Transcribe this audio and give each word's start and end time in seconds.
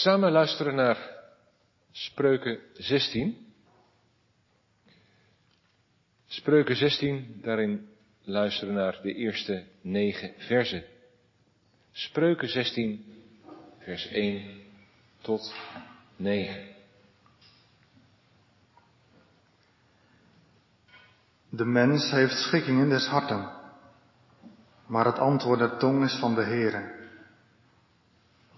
Samen 0.00 0.32
luisteren 0.32 0.74
naar 0.74 0.98
Spreuken 1.90 2.58
16. 2.72 3.52
Spreuken 6.26 6.76
16, 6.76 7.40
daarin 7.42 7.88
luisteren 8.22 8.74
naar 8.74 8.98
de 9.02 9.14
eerste 9.14 9.64
negen 9.80 10.34
versen. 10.36 10.84
Spreuken 11.92 12.48
16, 12.48 13.04
vers 13.78 14.06
1 14.06 14.62
tot 15.20 15.54
9. 16.16 16.66
De 21.48 21.64
mens 21.64 22.10
heeft 22.10 22.38
schikking 22.38 22.82
in 22.82 22.88
des 22.88 23.06
harten, 23.06 23.50
maar 24.86 25.04
het 25.04 25.18
antwoord 25.18 25.58
der 25.58 25.76
tong 25.76 26.04
is 26.04 26.18
van 26.18 26.34
de 26.34 26.44
Heere. 26.44 26.99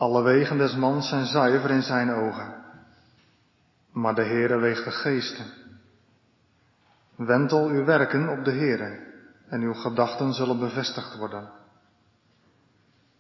Alle 0.03 0.23
wegen 0.23 0.59
des 0.59 0.75
mans 0.75 1.09
zijn 1.09 1.27
zuiver 1.27 1.71
in 1.71 1.82
zijn 1.82 2.11
ogen, 2.11 2.64
maar 3.93 4.14
de 4.14 4.25
Heere 4.25 4.57
weegt 4.57 4.85
de 4.85 4.90
geesten. 4.90 5.46
Wentel 7.17 7.67
uw 7.67 7.85
werken 7.85 8.29
op 8.29 8.45
de 8.45 8.50
Heere 8.50 8.99
en 9.49 9.61
uw 9.61 9.75
gedachten 9.75 10.32
zullen 10.32 10.59
bevestigd 10.59 11.17
worden. 11.17 11.50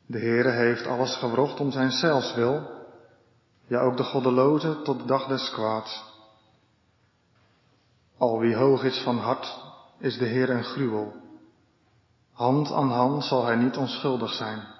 De 0.06 0.18
Heere 0.18 0.50
heeft 0.50 0.86
alles 0.86 1.16
gewrocht 1.16 1.60
om 1.60 1.70
zijn 1.70 1.90
zelfs 1.90 2.34
wil, 2.34 2.70
ja 3.66 3.80
ook 3.80 3.96
de 3.96 4.04
goddeloze 4.04 4.82
tot 4.82 4.98
de 4.98 5.06
dag 5.06 5.26
des 5.26 5.50
kwaads. 5.50 6.04
Al 8.18 8.38
wie 8.38 8.56
hoog 8.56 8.84
is 8.84 9.02
van 9.02 9.18
hart, 9.18 9.58
is 9.98 10.18
de 10.18 10.26
Heer 10.26 10.50
een 10.50 10.64
gruwel. 10.64 11.12
Hand 12.32 12.72
aan 12.72 12.90
hand 12.90 13.24
zal 13.24 13.44
hij 13.44 13.56
niet 13.56 13.76
onschuldig 13.76 14.32
zijn. 14.32 14.71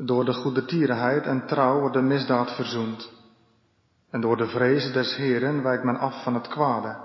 Door 0.00 0.24
de 0.24 0.32
goede 0.32 0.64
tierenheid 0.64 1.24
en 1.24 1.46
trouw 1.46 1.78
wordt 1.80 1.94
de 1.94 2.02
misdaad 2.02 2.54
verzoend. 2.54 3.12
En 4.10 4.20
door 4.20 4.36
de 4.36 4.46
vrezen 4.46 4.92
des 4.92 5.16
Heeren 5.16 5.62
wijkt 5.62 5.84
men 5.84 5.96
af 5.96 6.22
van 6.22 6.34
het 6.34 6.48
kwade. 6.48 6.96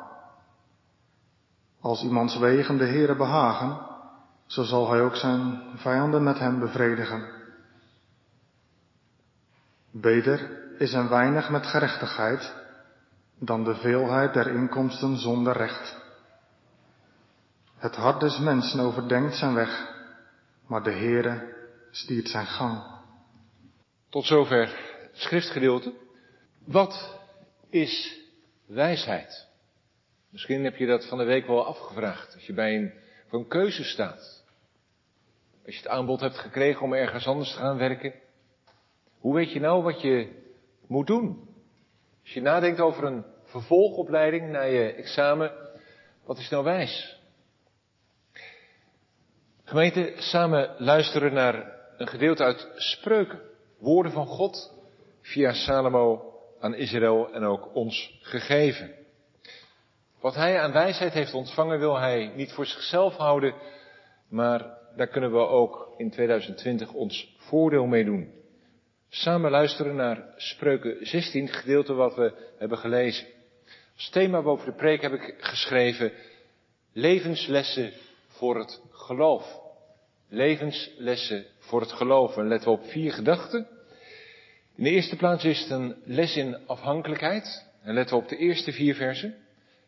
Als 1.81 2.03
iemands 2.03 2.37
wegen 2.37 2.77
de 2.77 2.85
Heere 2.85 3.15
behagen, 3.15 3.77
zo 4.45 4.63
zal 4.63 4.91
hij 4.91 5.01
ook 5.01 5.15
zijn 5.15 5.61
vijanden 5.75 6.23
met 6.23 6.39
hem 6.39 6.59
bevredigen. 6.59 7.29
Beter 9.91 10.49
is 10.77 10.93
een 10.93 11.09
weinig 11.09 11.49
met 11.49 11.65
gerechtigheid 11.65 12.53
dan 13.39 13.63
de 13.63 13.75
veelheid 13.75 14.33
der 14.33 14.47
inkomsten 14.47 15.17
zonder 15.17 15.57
recht. 15.57 16.01
Het 17.77 17.95
hart 17.95 18.19
des 18.19 18.39
mensen 18.39 18.79
overdenkt 18.79 19.35
zijn 19.35 19.53
weg, 19.53 19.87
maar 20.67 20.83
de 20.83 20.91
Heere 20.91 21.52
stiert 21.95 22.29
zijn 22.29 22.45
gang. 22.45 22.83
Tot 24.09 24.25
zover 24.25 24.79
schriftgedeelte. 25.11 25.93
Wat 26.65 27.19
is 27.69 28.19
wijsheid? 28.65 29.47
Misschien 30.29 30.63
heb 30.63 30.75
je 30.75 30.85
dat 30.85 31.07
van 31.07 31.17
de 31.17 31.23
week 31.23 31.47
wel 31.47 31.65
afgevraagd. 31.65 32.33
Als 32.33 32.45
je 32.45 32.53
bij 32.53 32.75
een, 32.75 32.93
voor 33.27 33.39
een 33.39 33.47
keuze 33.47 33.83
staat. 33.83 34.43
Als 35.65 35.75
je 35.75 35.81
het 35.81 35.87
aanbod 35.87 36.19
hebt 36.19 36.37
gekregen 36.37 36.81
om 36.81 36.93
ergens 36.93 37.27
anders 37.27 37.51
te 37.51 37.57
gaan 37.57 37.77
werken. 37.77 38.13
Hoe 39.19 39.35
weet 39.35 39.51
je 39.51 39.59
nou 39.59 39.83
wat 39.83 40.01
je 40.01 40.43
moet 40.87 41.07
doen? 41.07 41.47
Als 42.21 42.33
je 42.33 42.41
nadenkt 42.41 42.79
over 42.79 43.03
een 43.03 43.25
vervolgopleiding 43.43 44.49
naar 44.49 44.69
je 44.69 44.93
examen, 44.93 45.51
wat 46.25 46.37
is 46.37 46.49
nou 46.49 46.63
wijs? 46.63 47.21
Gemeente, 49.63 50.13
samen 50.17 50.75
luisteren 50.77 51.33
naar 51.33 51.82
een 51.97 52.07
gedeelte 52.07 52.43
uit 52.43 52.71
Spreuken. 52.75 53.41
Woorden 53.79 54.11
van 54.11 54.25
God 54.25 54.73
via 55.21 55.53
Salomo 55.53 56.33
aan 56.59 56.75
Israël 56.75 57.33
en 57.33 57.43
ook 57.43 57.75
ons 57.75 58.19
gegeven. 58.21 58.95
Wat 60.21 60.35
hij 60.35 60.59
aan 60.59 60.71
wijsheid 60.71 61.13
heeft 61.13 61.33
ontvangen 61.33 61.79
wil 61.79 61.99
hij 61.99 62.31
niet 62.35 62.51
voor 62.51 62.65
zichzelf 62.65 63.15
houden, 63.15 63.53
maar 64.29 64.77
daar 64.95 65.07
kunnen 65.07 65.31
we 65.31 65.37
ook 65.37 65.93
in 65.97 66.09
2020 66.11 66.93
ons 66.93 67.35
voordeel 67.37 67.85
mee 67.85 68.05
doen. 68.05 68.33
Samen 69.09 69.51
luisteren 69.51 69.95
naar 69.95 70.33
Spreuken 70.35 71.05
16, 71.05 71.47
gedeelte 71.47 71.93
wat 71.93 72.15
we 72.15 72.33
hebben 72.57 72.77
gelezen. 72.77 73.27
Als 73.95 74.09
thema 74.09 74.41
boven 74.41 74.65
de 74.65 74.77
preek 74.77 75.01
heb 75.01 75.13
ik 75.13 75.35
geschreven 75.37 76.11
levenslessen 76.93 77.91
voor 78.27 78.57
het 78.57 78.81
geloof. 78.91 79.62
Levenslessen 80.33 81.45
voor 81.59 81.81
het 81.81 81.91
geloof. 81.91 82.37
En 82.37 82.47
letten 82.47 82.71
we 82.71 82.77
op 82.77 82.85
vier 82.85 83.13
gedachten. 83.13 83.67
In 84.75 84.83
de 84.83 84.89
eerste 84.89 85.15
plaats 85.15 85.43
is 85.43 85.59
het 85.59 85.69
een 85.69 85.95
les 86.05 86.35
in 86.35 86.67
afhankelijkheid. 86.67 87.65
En 87.83 87.93
letten 87.93 88.17
we 88.17 88.23
op 88.23 88.29
de 88.29 88.37
eerste 88.37 88.71
vier 88.71 88.95
versen. 88.95 89.35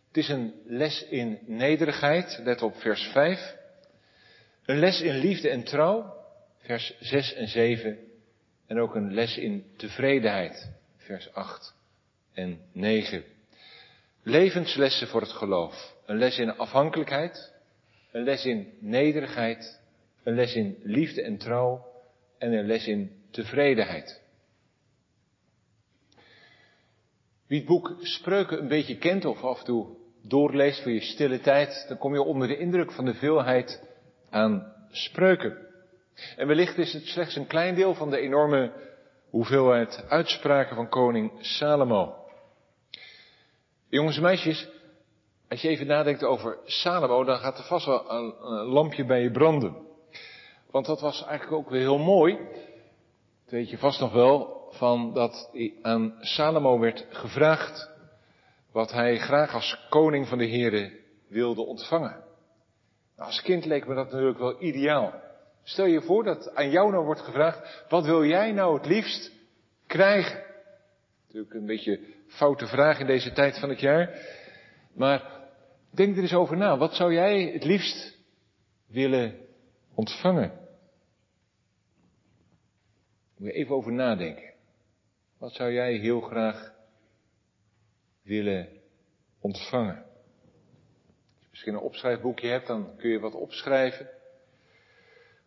Het 0.08 0.18
is 0.18 0.30
een 0.30 0.54
les 0.66 1.06
in 1.10 1.40
nederigheid. 1.46 2.40
Let 2.44 2.62
op 2.62 2.76
vers 2.76 3.04
5. 3.04 3.56
Een 4.66 4.80
les 4.80 5.02
in 5.02 5.16
liefde 5.18 5.50
en 5.50 5.64
trouw. 5.64 6.14
Vers 6.60 6.96
6 7.00 7.34
en 7.34 7.48
7. 7.48 7.98
En 8.68 8.80
ook 8.80 8.96
een 8.96 9.14
les 9.14 9.38
in 9.38 9.66
tevredenheid. 9.78 10.72
Vers 10.98 11.34
8 11.34 11.76
en 12.34 12.60
9. 12.72 13.24
Levenslessen 14.24 15.08
voor 15.08 15.22
het 15.22 15.32
geloof. 15.32 15.96
Een 16.06 16.18
les 16.18 16.38
in 16.38 16.58
afhankelijkheid. 16.58 17.54
Een 18.12 18.24
les 18.24 18.46
in 18.46 18.74
nederigheid. 18.80 19.84
Een 20.26 20.36
les 20.36 20.56
in 20.56 20.78
liefde 20.84 21.22
en 21.22 21.38
trouw. 21.38 21.86
En 22.38 22.54
een 22.54 22.66
les 22.66 22.88
in 22.88 23.12
tevredenheid. 23.32 24.22
Wie 27.48 27.58
het 27.58 27.68
boek 27.68 27.96
Spreuken 28.00 28.60
een 28.60 28.68
beetje 28.68 28.98
kent 28.98 29.26
of 29.26 29.44
af 29.44 29.60
en 29.60 29.66
toe 29.66 29.88
doorleest 30.22 30.82
voor 30.82 30.92
je 30.92 31.02
stille 31.02 31.40
tijd, 31.40 31.86
dan 31.88 31.98
kom 31.98 32.14
je 32.14 32.22
onder 32.22 32.48
de 32.48 32.58
indruk 32.58 32.92
van 32.92 33.06
de 33.06 33.14
veelheid 33.14 33.84
aan 34.30 34.74
spreuken. 34.92 35.58
En 36.38 36.48
wellicht 36.48 36.78
is 36.78 36.94
het 36.94 37.06
slechts 37.06 37.36
een 37.36 37.48
klein 37.48 37.76
deel 37.76 37.94
van 37.94 38.10
de 38.10 38.18
enorme 38.18 38.72
hoeveelheid 39.30 40.06
uitspraken 40.08 40.76
van 40.76 40.90
koning 40.90 41.32
Salomo. 41.40 42.16
Jongens 43.90 44.16
en 44.16 44.22
meisjes, 44.22 44.70
als 45.50 45.62
je 45.62 45.68
even 45.68 45.88
nadenkt 45.88 46.24
over 46.24 46.58
Salomo, 46.66 47.24
dan 47.24 47.38
gaat 47.38 47.58
er 47.58 47.64
vast 47.64 47.86
wel 47.86 48.12
een, 48.12 48.66
lampje 48.66 49.06
bij 49.06 49.22
je 49.22 49.32
branden. 49.32 49.76
Want 50.76 50.88
dat 50.88 51.02
was 51.02 51.26
eigenlijk 51.26 51.52
ook 51.52 51.70
weer 51.70 51.82
heel 51.82 51.98
mooi. 51.98 52.38
Dat 53.44 53.52
weet 53.52 53.70
je 53.70 53.78
vast 53.78 54.00
nog 54.00 54.14
wel, 54.14 54.68
van 54.72 55.14
dat 55.14 55.52
aan 55.82 56.16
Salomo 56.20 56.80
werd 56.80 57.06
gevraagd 57.10 57.90
wat 58.72 58.92
hij 58.92 59.18
graag 59.18 59.54
als 59.54 59.86
koning 59.90 60.28
van 60.28 60.38
de 60.38 60.46
heren 60.46 60.92
wilde 61.28 61.62
ontvangen. 61.62 62.24
Nou, 63.16 63.30
als 63.30 63.42
kind 63.42 63.66
leek 63.66 63.88
me 63.88 63.96
dat 63.96 64.12
natuurlijk 64.12 64.38
wel 64.38 64.64
ideaal. 64.64 65.14
Stel 65.64 65.86
je 65.86 66.02
voor 66.02 66.24
dat 66.24 66.56
aan 66.56 66.70
jou 66.70 66.92
nou 66.92 67.06
wordt 67.06 67.22
gevraagd, 67.22 67.86
wat 67.90 68.06
wil 68.06 68.26
jij 68.26 68.52
nou 68.52 68.78
het 68.78 68.86
liefst 68.86 69.32
krijgen? 69.88 70.44
Natuurlijk 71.26 71.54
een 71.54 71.66
beetje 71.66 72.00
foute 72.28 72.68
vraag 72.68 73.00
in 73.00 73.08
deze 73.08 73.32
tijd 73.32 73.60
van 73.60 73.70
het 73.70 73.80
jaar. 73.80 74.20
Maar 74.94 75.42
denk 75.92 76.16
er 76.16 76.22
eens 76.22 76.34
over 76.34 76.58
na. 76.58 76.78
Wat 76.78 76.94
zou 76.94 77.14
jij 77.14 77.42
het 77.42 77.64
liefst 77.64 78.18
willen 78.88 79.36
ontvangen? 79.94 80.64
Moet 83.38 83.48
je 83.48 83.54
even 83.54 83.76
over 83.76 83.92
nadenken. 83.92 84.54
Wat 85.38 85.54
zou 85.54 85.72
jij 85.72 85.94
heel 85.94 86.22
graag 86.22 86.74
willen 88.22 88.70
ontvangen? 89.40 90.04
Als 90.04 91.42
je 91.42 91.48
misschien 91.50 91.74
een 91.74 91.80
opschrijfboekje 91.80 92.48
hebt, 92.48 92.68
dan 92.68 92.96
kun 92.98 93.10
je 93.10 93.20
wat 93.20 93.34
opschrijven. 93.34 94.10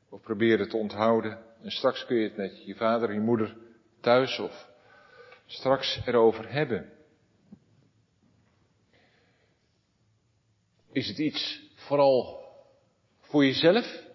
Of 0.09 0.21
proberen 0.21 0.69
te 0.69 0.77
onthouden. 0.77 1.45
En 1.63 1.71
straks 1.71 2.07
kun 2.07 2.17
je 2.17 2.29
het 2.29 2.37
met 2.37 2.65
je 2.65 2.75
vader 2.75 3.13
je 3.13 3.21
moeder 3.21 3.57
thuis 4.01 4.39
of 4.39 4.71
straks 5.47 6.01
erover 6.07 6.53
hebben. 6.53 6.93
Is 10.93 11.09
het 11.09 11.19
iets 11.19 11.71
vooral 11.75 12.47
voor 13.21 13.45
jezelf? 13.45 14.07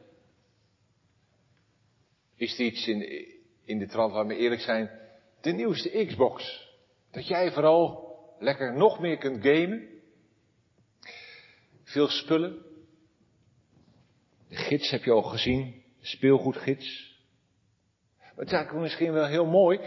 Is 2.36 2.52
het 2.52 2.60
iets 2.60 2.88
in 2.88 3.33
in 3.66 3.80
de 3.80 3.88
trant 3.88 4.14
waar 4.14 4.28
we 4.28 4.36
eerlijk 4.36 4.62
zijn, 4.62 4.90
de 5.42 5.52
nieuwste 5.52 6.06
Xbox? 6.06 6.68
Dat 7.12 7.28
jij 7.28 7.52
vooral 7.52 8.16
lekker 8.40 8.74
nog 8.74 9.00
meer 9.00 9.18
kunt 9.18 9.44
gamen? 9.46 9.88
Veel 11.84 12.08
spullen? 12.08 12.66
De 14.50 14.56
gids 14.56 14.90
heb 14.90 15.04
je 15.04 15.12
al 15.12 15.22
gezien, 15.22 15.84
de 16.00 16.06
speelgoedgids. 16.06 17.12
Maar 18.20 18.32
het 18.36 18.48
is 18.48 18.54
eigenlijk 18.54 18.84
misschien 18.84 19.14
wel 19.14 19.26
heel 19.26 19.46
mooi 19.46 19.80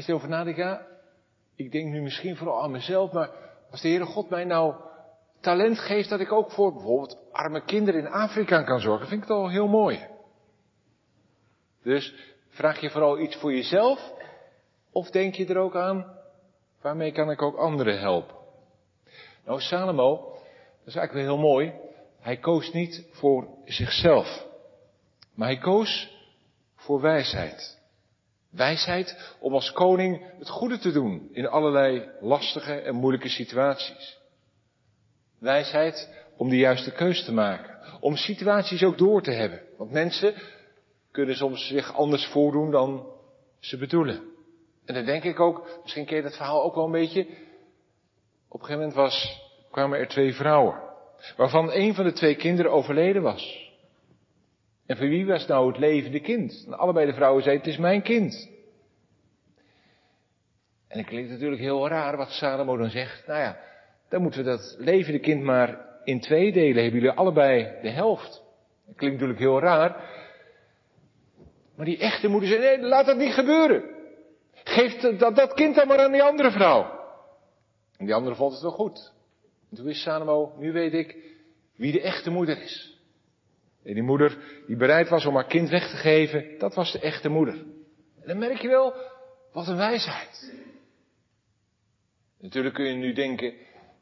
als 0.00 0.08
je 0.08 0.12
erover 0.12 0.28
nadenkt, 0.28 0.58
ja, 0.58 0.86
ik 1.56 1.72
denk 1.72 1.90
nu 1.92 2.00
misschien 2.00 2.36
vooral 2.36 2.62
aan 2.62 2.70
mezelf, 2.70 3.12
maar 3.12 3.30
als 3.70 3.80
de 3.80 3.88
Heere 3.88 4.04
God 4.04 4.30
mij 4.30 4.44
nou 4.44 4.74
talent 5.40 5.78
geeft 5.78 6.08
dat 6.08 6.20
ik 6.20 6.32
ook 6.32 6.50
voor 6.50 6.72
bijvoorbeeld 6.72 7.18
arme 7.32 7.64
kinderen 7.64 8.00
in 8.00 8.08
Afrika 8.08 8.62
kan 8.62 8.80
zorgen, 8.80 9.06
vind 9.06 9.22
ik 9.22 9.28
het 9.28 9.36
al 9.36 9.50
heel 9.50 9.68
mooi. 9.68 10.08
Dus 11.82 12.14
Vraag 12.60 12.80
je 12.80 12.90
vooral 12.90 13.18
iets 13.18 13.36
voor 13.36 13.52
jezelf? 13.52 14.12
Of 14.92 15.10
denk 15.10 15.34
je 15.34 15.46
er 15.46 15.58
ook 15.58 15.76
aan, 15.76 16.16
waarmee 16.80 17.12
kan 17.12 17.30
ik 17.30 17.42
ook 17.42 17.56
anderen 17.56 17.98
helpen? 18.00 18.36
Nou, 19.44 19.60
Salomo, 19.60 20.16
dat 20.78 20.86
is 20.86 20.94
eigenlijk 20.94 21.12
wel 21.12 21.36
heel 21.36 21.50
mooi. 21.50 21.72
Hij 22.20 22.36
koos 22.36 22.72
niet 22.72 23.06
voor 23.10 23.48
zichzelf. 23.64 24.46
Maar 25.34 25.48
hij 25.48 25.58
koos 25.58 26.16
voor 26.76 27.00
wijsheid. 27.00 27.78
Wijsheid 28.50 29.34
om 29.38 29.54
als 29.54 29.72
koning 29.72 30.24
het 30.38 30.48
goede 30.48 30.78
te 30.78 30.92
doen 30.92 31.28
in 31.32 31.48
allerlei 31.48 32.10
lastige 32.20 32.74
en 32.74 32.94
moeilijke 32.94 33.28
situaties. 33.28 34.18
Wijsheid 35.38 36.08
om 36.36 36.48
de 36.48 36.56
juiste 36.56 36.92
keus 36.92 37.24
te 37.24 37.32
maken. 37.32 37.78
Om 38.00 38.16
situaties 38.16 38.82
ook 38.82 38.98
door 38.98 39.22
te 39.22 39.32
hebben. 39.32 39.60
Want 39.76 39.90
mensen 39.90 40.34
kunnen 41.10 41.34
soms 41.34 41.66
zich 41.66 41.94
anders 41.94 42.26
voordoen 42.26 42.70
dan 42.70 43.06
ze 43.58 43.76
bedoelen. 43.76 44.22
En 44.84 44.94
dan 44.94 45.04
denk 45.04 45.24
ik 45.24 45.40
ook, 45.40 45.80
misschien 45.82 46.04
ken 46.04 46.16
je 46.16 46.22
dat 46.22 46.36
verhaal 46.36 46.62
ook 46.62 46.74
wel 46.74 46.84
een 46.84 46.90
beetje. 46.90 47.20
Op 48.48 48.60
een 48.60 48.66
gegeven 48.66 48.78
moment 48.78 48.94
was, 48.94 49.42
kwamen 49.70 49.98
er 49.98 50.08
twee 50.08 50.34
vrouwen. 50.34 50.88
Waarvan 51.36 51.72
een 51.72 51.94
van 51.94 52.04
de 52.04 52.12
twee 52.12 52.36
kinderen 52.36 52.72
overleden 52.72 53.22
was. 53.22 53.70
En 54.86 54.96
voor 54.96 55.08
wie 55.08 55.26
was 55.26 55.46
nou 55.46 55.68
het 55.68 55.78
levende 55.78 56.20
kind? 56.20 56.64
En 56.66 56.78
allebei 56.78 57.06
de 57.06 57.14
vrouwen 57.14 57.42
zeiden, 57.42 57.64
het 57.64 57.74
is 57.74 57.80
mijn 57.80 58.02
kind. 58.02 58.50
En 60.88 60.98
het 60.98 61.06
klinkt 61.06 61.30
natuurlijk 61.30 61.60
heel 61.60 61.88
raar 61.88 62.16
wat 62.16 62.30
Salomo 62.30 62.76
dan 62.76 62.90
zegt. 62.90 63.26
Nou 63.26 63.40
ja, 63.40 63.58
dan 64.08 64.22
moeten 64.22 64.44
we 64.44 64.50
dat 64.50 64.76
levende 64.78 65.18
kind 65.18 65.42
maar 65.42 65.86
in 66.04 66.20
twee 66.20 66.52
delen. 66.52 66.82
Hebben 66.82 67.00
jullie 67.00 67.16
allebei 67.16 67.78
de 67.82 67.90
helft. 67.90 68.42
Dat 68.86 68.96
klinkt 68.96 69.14
natuurlijk 69.14 69.38
heel 69.38 69.60
raar. 69.60 70.18
Maar 71.80 71.88
die 71.88 71.98
echte 71.98 72.28
moeder 72.28 72.48
zei, 72.48 72.60
nee, 72.60 72.88
laat 72.88 73.06
dat 73.06 73.16
niet 73.16 73.32
gebeuren. 73.32 73.82
Geef 74.52 75.00
dat, 75.18 75.36
dat 75.36 75.54
kind 75.54 75.74
dan 75.74 75.86
maar 75.86 75.98
aan 75.98 76.12
die 76.12 76.22
andere 76.22 76.50
vrouw. 76.50 76.82
En 77.96 78.04
die 78.04 78.14
andere 78.14 78.34
vond 78.34 78.52
het 78.52 78.62
wel 78.62 78.70
goed. 78.70 79.12
En 79.70 79.76
toen 79.76 79.84
wist 79.84 80.02
Salomo, 80.02 80.54
nu 80.58 80.72
weet 80.72 80.92
ik 80.92 81.16
wie 81.76 81.92
de 81.92 82.00
echte 82.00 82.30
moeder 82.30 82.62
is. 82.62 82.98
En 83.84 83.94
die 83.94 84.02
moeder 84.02 84.38
die 84.66 84.76
bereid 84.76 85.08
was 85.08 85.26
om 85.26 85.34
haar 85.34 85.46
kind 85.46 85.68
weg 85.68 85.90
te 85.90 85.96
geven, 85.96 86.58
dat 86.58 86.74
was 86.74 86.92
de 86.92 87.00
echte 87.00 87.28
moeder. 87.28 87.54
En 88.20 88.26
dan 88.26 88.38
merk 88.38 88.60
je 88.60 88.68
wel, 88.68 88.94
wat 89.52 89.68
een 89.68 89.76
wijsheid. 89.76 90.54
Natuurlijk 92.38 92.74
kun 92.74 92.84
je 92.84 92.94
nu 92.94 93.12
denken, 93.12 93.54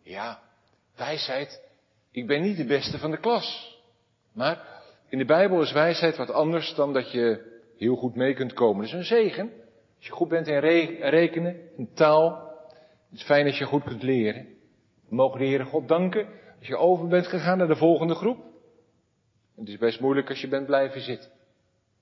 ja, 0.02 0.42
wijsheid, 0.96 1.62
ik 2.10 2.26
ben 2.26 2.42
niet 2.42 2.56
de 2.56 2.66
beste 2.66 2.98
van 2.98 3.10
de 3.10 3.20
klas. 3.20 3.78
Maar 4.32 4.82
in 5.08 5.18
de 5.18 5.24
Bijbel 5.24 5.62
is 5.62 5.72
wijsheid 5.72 6.16
wat 6.16 6.30
anders 6.30 6.74
dan 6.74 6.92
dat 6.92 7.12
je 7.12 7.47
heel 7.78 7.96
goed 7.96 8.14
mee 8.14 8.34
kunt 8.34 8.52
komen. 8.52 8.76
Dat 8.76 8.92
is 8.92 8.98
een 8.98 9.18
zegen. 9.18 9.50
Als 9.96 10.06
je 10.06 10.12
goed 10.12 10.28
bent 10.28 10.46
in 10.46 10.58
rekenen, 10.58 11.56
in 11.76 11.88
taal, 11.94 12.48
het 13.10 13.18
is 13.18 13.24
fijn 13.24 13.46
als 13.46 13.58
je 13.58 13.64
goed 13.64 13.84
kunt 13.84 14.02
leren. 14.02 14.46
We 15.08 15.14
mogen 15.14 15.38
de 15.38 15.46
Heere 15.46 15.64
God 15.64 15.88
danken 15.88 16.26
als 16.58 16.68
je 16.68 16.76
over 16.76 17.06
bent 17.06 17.26
gegaan 17.26 17.58
naar 17.58 17.66
de 17.66 17.76
volgende 17.76 18.14
groep. 18.14 18.38
Het 19.56 19.68
is 19.68 19.78
best 19.78 20.00
moeilijk 20.00 20.28
als 20.28 20.40
je 20.40 20.48
bent 20.48 20.66
blijven 20.66 21.00
zitten. 21.00 21.30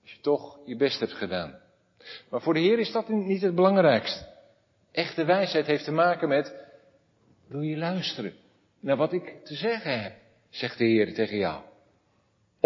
Als 0.02 0.12
je 0.12 0.20
toch 0.20 0.58
je 0.64 0.76
best 0.76 1.00
hebt 1.00 1.12
gedaan. 1.12 1.58
Maar 2.30 2.40
voor 2.40 2.54
de 2.54 2.60
Heer 2.60 2.78
is 2.78 2.92
dat 2.92 3.08
niet 3.08 3.42
het 3.42 3.54
belangrijkste. 3.54 4.26
Echte 4.92 5.24
wijsheid 5.24 5.66
heeft 5.66 5.84
te 5.84 5.92
maken 5.92 6.28
met, 6.28 6.54
wil 7.48 7.60
je 7.60 7.76
luisteren 7.76 8.34
naar 8.80 8.96
wat 8.96 9.12
ik 9.12 9.44
te 9.44 9.54
zeggen 9.54 10.02
heb, 10.02 10.12
zegt 10.48 10.78
de 10.78 10.84
Heer 10.84 11.14
tegen 11.14 11.36
jou. 11.36 11.62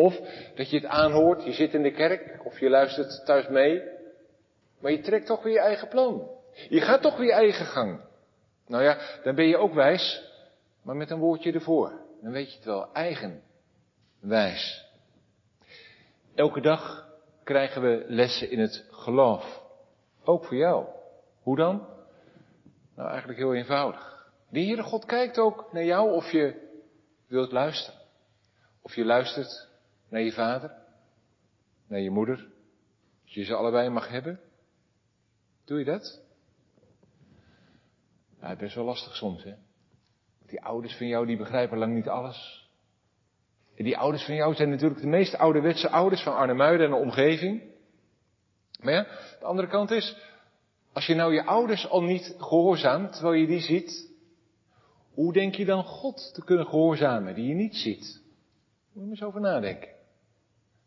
Of 0.00 0.20
dat 0.54 0.70
je 0.70 0.76
het 0.76 0.86
aanhoort, 0.86 1.44
je 1.44 1.52
zit 1.52 1.74
in 1.74 1.82
de 1.82 1.90
kerk, 1.90 2.40
of 2.44 2.58
je 2.58 2.68
luistert 2.68 3.24
thuis 3.24 3.48
mee, 3.48 3.82
maar 4.78 4.92
je 4.92 5.00
trekt 5.00 5.26
toch 5.26 5.42
weer 5.42 5.52
je 5.52 5.60
eigen 5.60 5.88
plan. 5.88 6.28
Je 6.68 6.80
gaat 6.80 7.02
toch 7.02 7.16
weer 7.16 7.26
je 7.26 7.32
eigen 7.32 7.66
gang. 7.66 8.00
Nou 8.66 8.82
ja, 8.82 8.98
dan 9.22 9.34
ben 9.34 9.46
je 9.46 9.56
ook 9.56 9.74
wijs, 9.74 10.22
maar 10.82 10.96
met 10.96 11.10
een 11.10 11.18
woordje 11.18 11.52
ervoor. 11.52 11.92
Dan 12.22 12.32
weet 12.32 12.50
je 12.50 12.56
het 12.56 12.64
wel, 12.64 12.92
eigen 12.92 13.42
wijs. 14.20 14.86
Elke 16.34 16.60
dag 16.60 17.08
krijgen 17.44 17.82
we 17.82 18.04
lessen 18.06 18.50
in 18.50 18.58
het 18.58 18.84
geloof. 18.90 19.62
Ook 20.24 20.44
voor 20.44 20.56
jou. 20.56 20.86
Hoe 21.42 21.56
dan? 21.56 21.86
Nou, 22.96 23.08
eigenlijk 23.08 23.38
heel 23.38 23.54
eenvoudig. 23.54 24.28
De 24.50 24.60
Heere 24.60 24.82
God 24.82 25.04
kijkt 25.04 25.38
ook 25.38 25.72
naar 25.72 25.84
jou 25.84 26.12
of 26.12 26.30
je 26.30 26.68
wilt 27.26 27.52
luisteren. 27.52 28.00
Of 28.82 28.94
je 28.94 29.04
luistert 29.04 29.69
naar 30.10 30.20
je 30.20 30.32
vader, 30.32 30.72
naar 31.86 32.00
je 32.00 32.10
moeder. 32.10 32.48
Als 33.24 33.34
je 33.34 33.44
ze 33.44 33.54
allebei 33.54 33.88
mag 33.88 34.08
hebben. 34.08 34.40
Doe 35.64 35.78
je 35.78 35.84
dat? 35.84 36.20
Nou, 38.40 38.56
best 38.56 38.74
wel 38.74 38.84
lastig 38.84 39.16
soms, 39.16 39.44
hè. 39.44 39.54
Die 40.46 40.62
ouders 40.62 40.96
van 40.96 41.06
jou, 41.06 41.26
die 41.26 41.36
begrijpen 41.36 41.78
lang 41.78 41.94
niet 41.94 42.08
alles. 42.08 42.68
En 43.76 43.84
die 43.84 43.96
ouders 43.96 44.24
van 44.24 44.34
jou 44.34 44.54
zijn 44.54 44.70
natuurlijk 44.70 45.00
de 45.00 45.06
meest 45.06 45.36
ouderwetse 45.36 45.90
ouders 45.90 46.22
van 46.22 46.34
Arnhemuiden 46.34 46.86
en 46.86 46.92
de 46.92 46.98
omgeving. 46.98 47.62
Maar 48.80 48.92
ja, 48.92 49.06
de 49.38 49.44
andere 49.44 49.68
kant 49.68 49.90
is, 49.90 50.16
als 50.92 51.06
je 51.06 51.14
nou 51.14 51.34
je 51.34 51.44
ouders 51.44 51.88
al 51.88 52.02
niet 52.02 52.34
gehoorzaamt, 52.38 53.12
terwijl 53.12 53.34
je 53.34 53.46
die 53.46 53.60
ziet, 53.60 54.10
hoe 55.14 55.32
denk 55.32 55.54
je 55.54 55.64
dan 55.64 55.84
God 55.84 56.34
te 56.34 56.44
kunnen 56.44 56.66
gehoorzamen 56.66 57.34
die 57.34 57.46
je 57.46 57.54
niet 57.54 57.76
ziet? 57.76 58.22
Moet 58.92 59.04
je 59.04 59.10
eens 59.10 59.22
over 59.22 59.40
nadenken. 59.40 59.88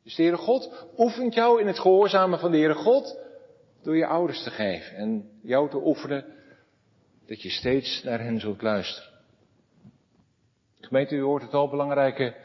Dus 0.04 0.16
de 0.16 0.22
Heere 0.22 0.38
God 0.38 0.88
oefent 0.98 1.34
jou 1.34 1.62
in 1.62 1.68
het 1.68 1.80
gehoorzamen 1.80 2.40
van 2.40 2.52
de 2.52 2.58
Heere 2.58 2.74
God 2.74 3.20
door 3.84 3.98
je 3.98 4.06
ouders 4.06 4.44
te 4.44 4.50
geven 4.50 4.96
en 4.96 5.30
jou 5.42 5.70
te 5.70 5.86
oefenen 5.86 6.26
dat 7.28 7.42
je 7.42 7.50
steeds 7.50 8.04
naar 8.04 8.20
hen 8.20 8.40
zult 8.40 8.62
luisteren. 8.62 9.10
Gemeente, 10.80 11.16
u 11.16 11.22
hoort 11.22 11.42
het 11.42 11.54
al, 11.54 11.70
belangrijke 11.70 12.36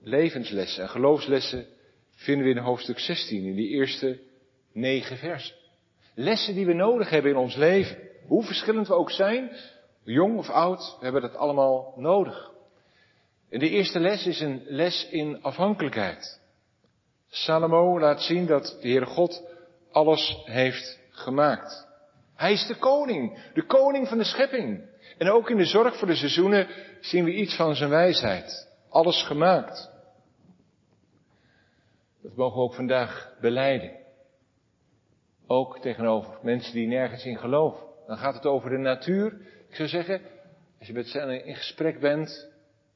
levenslessen 0.00 0.82
en 0.82 0.88
geloofslessen 0.88 1.66
vinden 2.14 2.44
we 2.44 2.50
in 2.50 2.58
hoofdstuk 2.58 2.98
16, 2.98 3.44
in 3.44 3.54
die 3.54 3.68
eerste 3.68 4.20
negen 4.72 5.16
versen. 5.16 5.56
Lessen 6.14 6.54
die 6.54 6.66
we 6.66 6.72
nodig 6.72 7.10
hebben 7.10 7.30
in 7.30 7.36
ons 7.36 7.56
leven. 7.56 7.98
Hoe 8.26 8.44
verschillend 8.44 8.88
we 8.88 8.94
ook 8.94 9.10
zijn, 9.10 9.50
jong 10.02 10.38
of 10.38 10.48
oud, 10.48 10.96
we 10.98 11.04
hebben 11.04 11.22
dat 11.22 11.36
allemaal 11.36 11.94
nodig. 11.96 12.50
En 13.50 13.58
de 13.58 13.68
eerste 13.68 14.00
les 14.00 14.26
is 14.26 14.40
een 14.40 14.62
les 14.66 15.08
in 15.10 15.42
afhankelijkheid. 15.42 16.40
Salomo 17.34 18.00
laat 18.00 18.22
zien 18.22 18.46
dat 18.46 18.78
de 18.80 18.88
Heere 18.88 19.06
God 19.06 19.42
alles 19.92 20.42
heeft 20.44 21.00
gemaakt. 21.10 21.88
Hij 22.34 22.52
is 22.52 22.66
de 22.66 22.76
koning, 22.76 23.38
de 23.54 23.66
koning 23.66 24.08
van 24.08 24.18
de 24.18 24.24
schepping. 24.24 24.84
En 25.18 25.30
ook 25.30 25.50
in 25.50 25.56
de 25.56 25.64
zorg 25.64 25.96
voor 25.98 26.08
de 26.08 26.14
seizoenen 26.14 26.68
zien 27.00 27.24
we 27.24 27.34
iets 27.34 27.56
van 27.56 27.74
zijn 27.74 27.90
wijsheid. 27.90 28.68
Alles 28.88 29.22
gemaakt. 29.22 29.90
Dat 32.22 32.36
mogen 32.36 32.56
we 32.56 32.62
ook 32.62 32.74
vandaag 32.74 33.34
beleiden. 33.40 33.96
Ook 35.46 35.80
tegenover 35.80 36.38
mensen 36.42 36.74
die 36.74 36.86
nergens 36.86 37.24
in 37.24 37.38
geloven. 37.38 37.86
Dan 38.06 38.16
gaat 38.16 38.34
het 38.34 38.46
over 38.46 38.70
de 38.70 38.78
natuur. 38.78 39.40
Ik 39.68 39.74
zou 39.74 39.88
zeggen, 39.88 40.20
als 40.78 40.86
je 40.86 40.92
met 40.92 41.06
ze 41.06 41.42
in 41.44 41.56
gesprek 41.56 42.00
bent, 42.00 42.48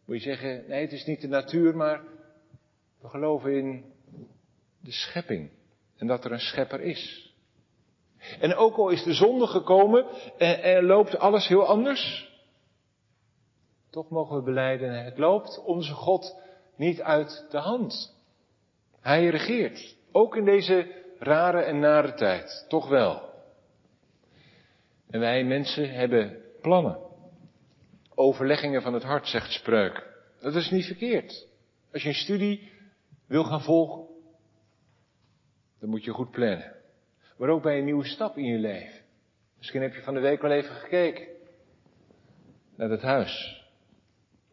moet 0.05 0.17
je 0.17 0.23
zeggen, 0.23 0.65
nee 0.69 0.81
het 0.81 0.93
is 0.93 1.05
niet 1.05 1.21
de 1.21 1.29
natuur, 1.29 1.77
maar 1.77 2.01
we 3.01 3.09
geloven 3.09 3.53
in 3.53 3.95
de 4.87 4.93
schepping. 4.93 5.51
En 5.97 6.07
dat 6.07 6.25
er 6.25 6.33
een 6.33 6.41
schepper 6.41 6.81
is. 6.81 7.35
En 8.41 8.55
ook 8.55 8.77
al 8.77 8.89
is 8.89 9.03
de 9.03 9.15
zonde 9.15 9.47
gekomen 9.47 10.07
en, 10.39 10.63
en 10.63 10.85
loopt 10.85 11.19
alles 11.19 11.47
heel 11.47 11.67
anders, 11.67 12.31
toch 13.91 14.11
mogen 14.11 14.37
we 14.37 14.43
beleiden, 14.43 15.05
het 15.05 15.19
loopt 15.19 15.63
onze 15.65 15.93
God 15.93 16.41
niet 16.77 17.03
uit 17.03 17.47
de 17.51 17.59
hand. 17.59 18.15
Hij 19.01 19.29
regeert. 19.29 19.97
Ook 20.13 20.37
in 20.37 20.45
deze 20.45 21.05
rare 21.19 21.61
en 21.61 21.79
nare 21.79 22.15
tijd. 22.15 22.67
Toch 22.69 22.89
wel. 22.89 23.31
En 25.11 25.21
wij 25.21 25.45
mensen 25.45 25.91
hebben 25.91 26.43
plannen. 26.63 26.99
Overleggingen 28.15 28.83
van 28.83 28.95
het 28.95 29.03
hart, 29.03 29.29
zegt 29.29 29.53
Spreuk. 29.53 30.15
Dat 30.41 30.55
is 30.55 30.71
niet 30.71 30.87
verkeerd. 30.87 31.47
Als 31.93 32.03
je 32.03 32.09
een 32.09 32.15
studie 32.15 32.73
wil 33.27 33.45
gaan 33.45 33.63
volgen, 33.63 34.06
dan 35.81 35.89
moet 35.89 36.05
je 36.05 36.11
goed 36.11 36.31
plannen. 36.31 36.75
Maar 37.37 37.49
ook 37.49 37.63
bij 37.63 37.79
een 37.79 37.85
nieuwe 37.85 38.05
stap 38.05 38.37
in 38.37 38.45
je 38.45 38.59
leven. 38.59 39.01
Misschien 39.57 39.83
heb 39.83 39.95
je 39.95 40.03
van 40.03 40.15
de 40.15 40.21
week 40.21 40.41
wel 40.43 40.51
even 40.51 40.75
gekeken 40.75 41.27
naar 42.77 42.91
het 42.91 43.03
huis 43.03 43.65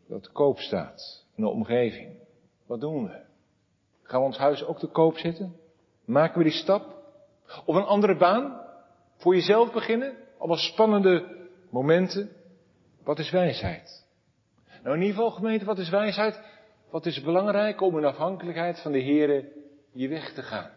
dat 0.08 0.24
te 0.24 0.32
koop 0.32 0.60
staat 0.60 1.26
in 1.36 1.44
de 1.44 1.50
omgeving. 1.50 2.18
Wat 2.66 2.80
doen 2.80 3.04
we? 3.04 3.22
Gaan 4.04 4.20
we 4.20 4.26
ons 4.26 4.38
huis 4.38 4.66
ook 4.66 4.80
te 4.80 4.88
koop 4.88 5.18
zetten? 5.18 5.56
Maken 6.06 6.38
we 6.38 6.44
die 6.44 6.54
stap? 6.54 6.96
Of 7.66 7.76
een 7.76 7.84
andere 7.84 8.18
baan? 8.18 8.62
Voor 9.18 9.36
jezelf 9.36 9.74
beginnen? 9.74 10.16
Allemaal 10.38 10.58
spannende 10.58 11.48
momenten. 11.70 12.30
Wat 13.04 13.20
is 13.20 13.32
wijsheid? 13.32 14.06
Nou, 14.84 14.96
in 14.96 15.02
ieder 15.02 15.16
geval, 15.16 15.32
gemeente, 15.32 15.66
wat 15.66 15.78
is 15.78 15.90
wijsheid? 15.90 16.42
Wat 16.90 17.06
is 17.06 17.22
belangrijk 17.22 17.82
om 17.82 17.98
in 17.98 18.06
afhankelijkheid 18.06 18.82
van 18.82 18.92
de 18.92 19.04
Here 19.04 19.52
je 19.92 20.08
weg 20.08 20.34
te 20.34 20.42
gaan? 20.42 20.70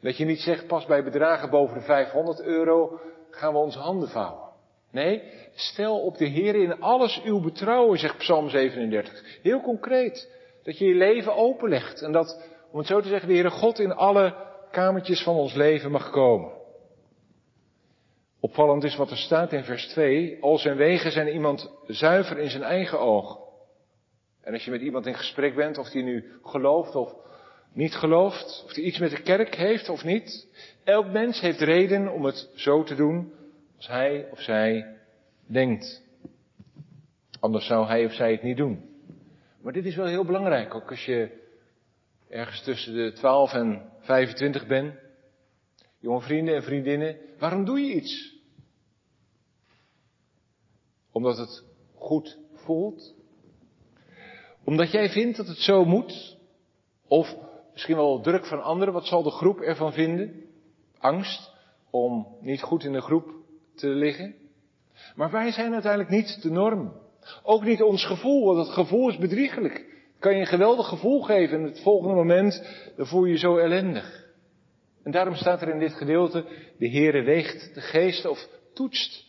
Dat 0.00 0.16
je 0.16 0.24
niet 0.24 0.40
zegt, 0.40 0.66
pas 0.66 0.86
bij 0.86 1.04
bedragen 1.04 1.50
boven 1.50 1.78
de 1.78 1.84
500 1.84 2.40
euro 2.40 3.00
gaan 3.30 3.52
we 3.52 3.58
onze 3.58 3.78
handen 3.78 4.08
vouwen. 4.08 4.48
Nee, 4.90 5.22
stel 5.54 6.00
op 6.00 6.18
de 6.18 6.26
Heer 6.26 6.54
in 6.54 6.80
alles 6.80 7.22
uw 7.24 7.40
betrouwen, 7.40 7.98
zegt 7.98 8.16
Psalm 8.16 8.48
37. 8.48 9.38
Heel 9.42 9.60
concreet. 9.60 10.38
Dat 10.62 10.78
je 10.78 10.84
je 10.84 10.94
leven 10.94 11.36
openlegt 11.36 12.02
en 12.02 12.12
dat, 12.12 12.48
om 12.72 12.78
het 12.78 12.86
zo 12.86 13.00
te 13.00 13.08
zeggen, 13.08 13.28
de 13.28 13.34
Heere 13.34 13.50
God 13.50 13.78
in 13.78 13.92
alle 13.92 14.34
kamertjes 14.70 15.22
van 15.22 15.34
ons 15.34 15.54
leven 15.54 15.90
mag 15.90 16.10
komen. 16.10 16.52
Opvallend 18.40 18.84
is 18.84 18.96
wat 18.96 19.10
er 19.10 19.16
staat 19.16 19.52
in 19.52 19.64
vers 19.64 19.86
2. 19.88 20.38
Al 20.40 20.58
zijn 20.58 20.76
wegen 20.76 21.12
zijn 21.12 21.28
iemand 21.28 21.72
zuiver 21.86 22.38
in 22.38 22.50
zijn 22.50 22.62
eigen 22.62 23.00
oog. 23.00 23.38
En 24.42 24.52
als 24.52 24.64
je 24.64 24.70
met 24.70 24.80
iemand 24.80 25.06
in 25.06 25.14
gesprek 25.14 25.54
bent, 25.54 25.78
of 25.78 25.88
die 25.88 26.02
nu 26.02 26.32
gelooft 26.42 26.94
of 26.94 27.14
niet 27.72 27.94
gelooft, 27.94 28.62
of 28.64 28.72
die 28.72 28.84
iets 28.84 28.98
met 28.98 29.10
de 29.10 29.22
kerk 29.22 29.54
heeft 29.54 29.88
of 29.88 30.04
niet. 30.04 30.48
Elk 30.84 31.06
mens 31.06 31.40
heeft 31.40 31.60
reden 31.60 32.12
om 32.12 32.24
het 32.24 32.50
zo 32.54 32.82
te 32.82 32.94
doen 32.94 33.32
als 33.76 33.86
hij 33.86 34.28
of 34.30 34.40
zij 34.40 34.96
denkt. 35.46 36.02
Anders 37.40 37.66
zou 37.66 37.86
hij 37.86 38.04
of 38.04 38.12
zij 38.12 38.30
het 38.32 38.42
niet 38.42 38.56
doen. 38.56 38.88
Maar 39.62 39.72
dit 39.72 39.84
is 39.84 39.96
wel 39.96 40.06
heel 40.06 40.24
belangrijk, 40.24 40.74
ook 40.74 40.90
als 40.90 41.04
je 41.04 41.38
ergens 42.28 42.62
tussen 42.62 42.94
de 42.94 43.12
12 43.12 43.52
en 43.52 43.90
25 44.00 44.66
bent. 44.66 44.94
Jonge 45.98 46.20
vrienden 46.20 46.54
en 46.54 46.62
vriendinnen, 46.62 47.16
waarom 47.38 47.64
doe 47.64 47.80
je 47.80 47.94
iets? 47.94 48.34
Omdat 51.12 51.38
het 51.38 51.64
goed 51.94 52.38
voelt? 52.54 53.14
Omdat 54.64 54.90
jij 54.90 55.10
vindt 55.10 55.36
dat 55.36 55.46
het 55.46 55.58
zo 55.58 55.84
moet? 55.84 56.36
Of 57.06 57.36
misschien 57.72 57.96
wel 57.96 58.20
druk 58.20 58.46
van 58.46 58.62
anderen, 58.62 58.94
wat 58.94 59.06
zal 59.06 59.22
de 59.22 59.30
groep 59.30 59.60
ervan 59.60 59.92
vinden? 59.92 60.44
Angst 60.98 61.50
om 61.90 62.26
niet 62.40 62.62
goed 62.62 62.84
in 62.84 62.92
de 62.92 63.00
groep 63.00 63.30
te 63.74 63.88
liggen? 63.88 64.34
Maar 65.14 65.30
wij 65.30 65.52
zijn 65.52 65.72
uiteindelijk 65.72 66.10
niet 66.10 66.42
de 66.42 66.50
norm. 66.50 66.92
Ook 67.42 67.64
niet 67.64 67.82
ons 67.82 68.06
gevoel, 68.06 68.44
want 68.44 68.66
het 68.66 68.74
gevoel 68.74 69.08
is 69.08 69.16
bedriegelijk. 69.16 69.84
Kan 70.18 70.34
je 70.34 70.40
een 70.40 70.46
geweldig 70.46 70.88
gevoel 70.88 71.22
geven 71.22 71.58
en 71.58 71.64
het 71.64 71.80
volgende 71.82 72.14
moment 72.14 72.62
voel 72.96 73.24
je 73.24 73.32
je 73.32 73.38
zo 73.38 73.56
ellendig. 73.56 74.28
En 75.02 75.10
daarom 75.10 75.34
staat 75.34 75.62
er 75.62 75.68
in 75.68 75.78
dit 75.78 75.92
gedeelte, 75.92 76.44
de 76.78 76.90
Heere 76.90 77.22
weegt 77.22 77.74
de 77.74 77.80
geest 77.80 78.26
of 78.26 78.48
toetst 78.74 79.24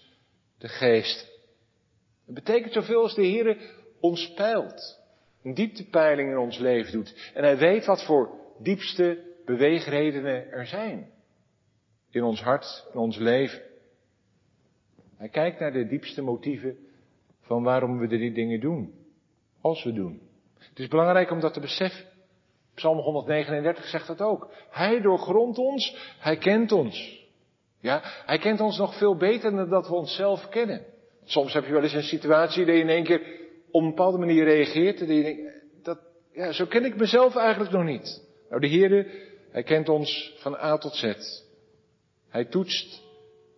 de 0.57 0.67
geest. 0.67 1.29
Het 2.25 2.35
betekent 2.35 2.73
zoveel 2.73 3.01
als 3.01 3.15
de 3.15 3.27
Heere 3.27 3.57
ons 3.99 4.33
peilt. 4.33 5.00
Een 5.43 5.53
dieptepeiling 5.53 6.29
in 6.29 6.37
ons 6.37 6.57
leven 6.57 6.91
doet. 6.91 7.31
En 7.33 7.43
hij 7.43 7.57
weet 7.57 7.85
wat 7.85 8.05
voor 8.05 8.29
diepste 8.59 9.23
beweegredenen 9.45 10.51
er 10.51 10.65
zijn. 10.65 11.09
In 12.09 12.23
ons 12.23 12.41
hart, 12.41 12.87
in 12.93 12.99
ons 12.99 13.17
leven. 13.17 13.61
Hij 15.17 15.29
kijkt 15.29 15.59
naar 15.59 15.73
de 15.73 15.87
diepste 15.87 16.21
motieven 16.21 16.77
van 17.41 17.63
waarom 17.63 17.99
we 17.99 18.07
die 18.07 18.33
dingen 18.33 18.59
doen. 18.59 18.93
Als 19.61 19.83
we 19.83 19.93
doen. 19.93 20.21
Het 20.57 20.79
is 20.79 20.87
belangrijk 20.87 21.31
om 21.31 21.39
dat 21.39 21.53
te 21.53 21.59
beseffen. 21.59 22.05
Psalm 22.75 22.97
139 22.97 23.85
zegt 23.85 24.07
dat 24.07 24.21
ook. 24.21 24.51
Hij 24.69 25.01
doorgrondt 25.01 25.57
ons, 25.57 26.15
hij 26.19 26.37
kent 26.37 26.71
ons. 26.71 27.25
Ja, 27.79 28.01
hij 28.25 28.37
kent 28.37 28.59
ons 28.59 28.77
nog 28.77 28.97
veel 28.97 29.15
beter 29.15 29.51
dan 29.51 29.69
dat 29.69 29.87
we 29.87 29.93
onszelf 29.93 30.49
kennen. 30.49 30.85
Soms 31.23 31.53
heb 31.53 31.65
je 31.65 31.71
wel 31.71 31.83
eens 31.83 31.93
een 31.93 32.03
situatie 32.03 32.65
dat 32.65 32.75
je 32.75 32.81
in 32.81 32.89
één 32.89 33.03
keer 33.03 33.40
op 33.71 33.81
een 33.81 33.89
bepaalde 33.89 34.17
manier 34.17 34.43
reageert. 34.43 35.01
En 35.01 35.13
je 35.13 35.23
denkt, 35.23 35.53
dat, 35.83 35.99
ja, 36.33 36.51
zo 36.51 36.65
ken 36.65 36.85
ik 36.85 36.95
mezelf 36.95 37.35
eigenlijk 37.35 37.71
nog 37.71 37.83
niet. 37.83 38.21
Nou, 38.49 38.61
de 38.61 38.67
Heer, 38.67 39.07
hij 39.51 39.63
kent 39.63 39.89
ons 39.89 40.33
van 40.37 40.55
A 40.55 40.77
tot 40.77 40.95
Z. 40.95 41.13
Hij 42.29 42.45
toetst 42.45 43.01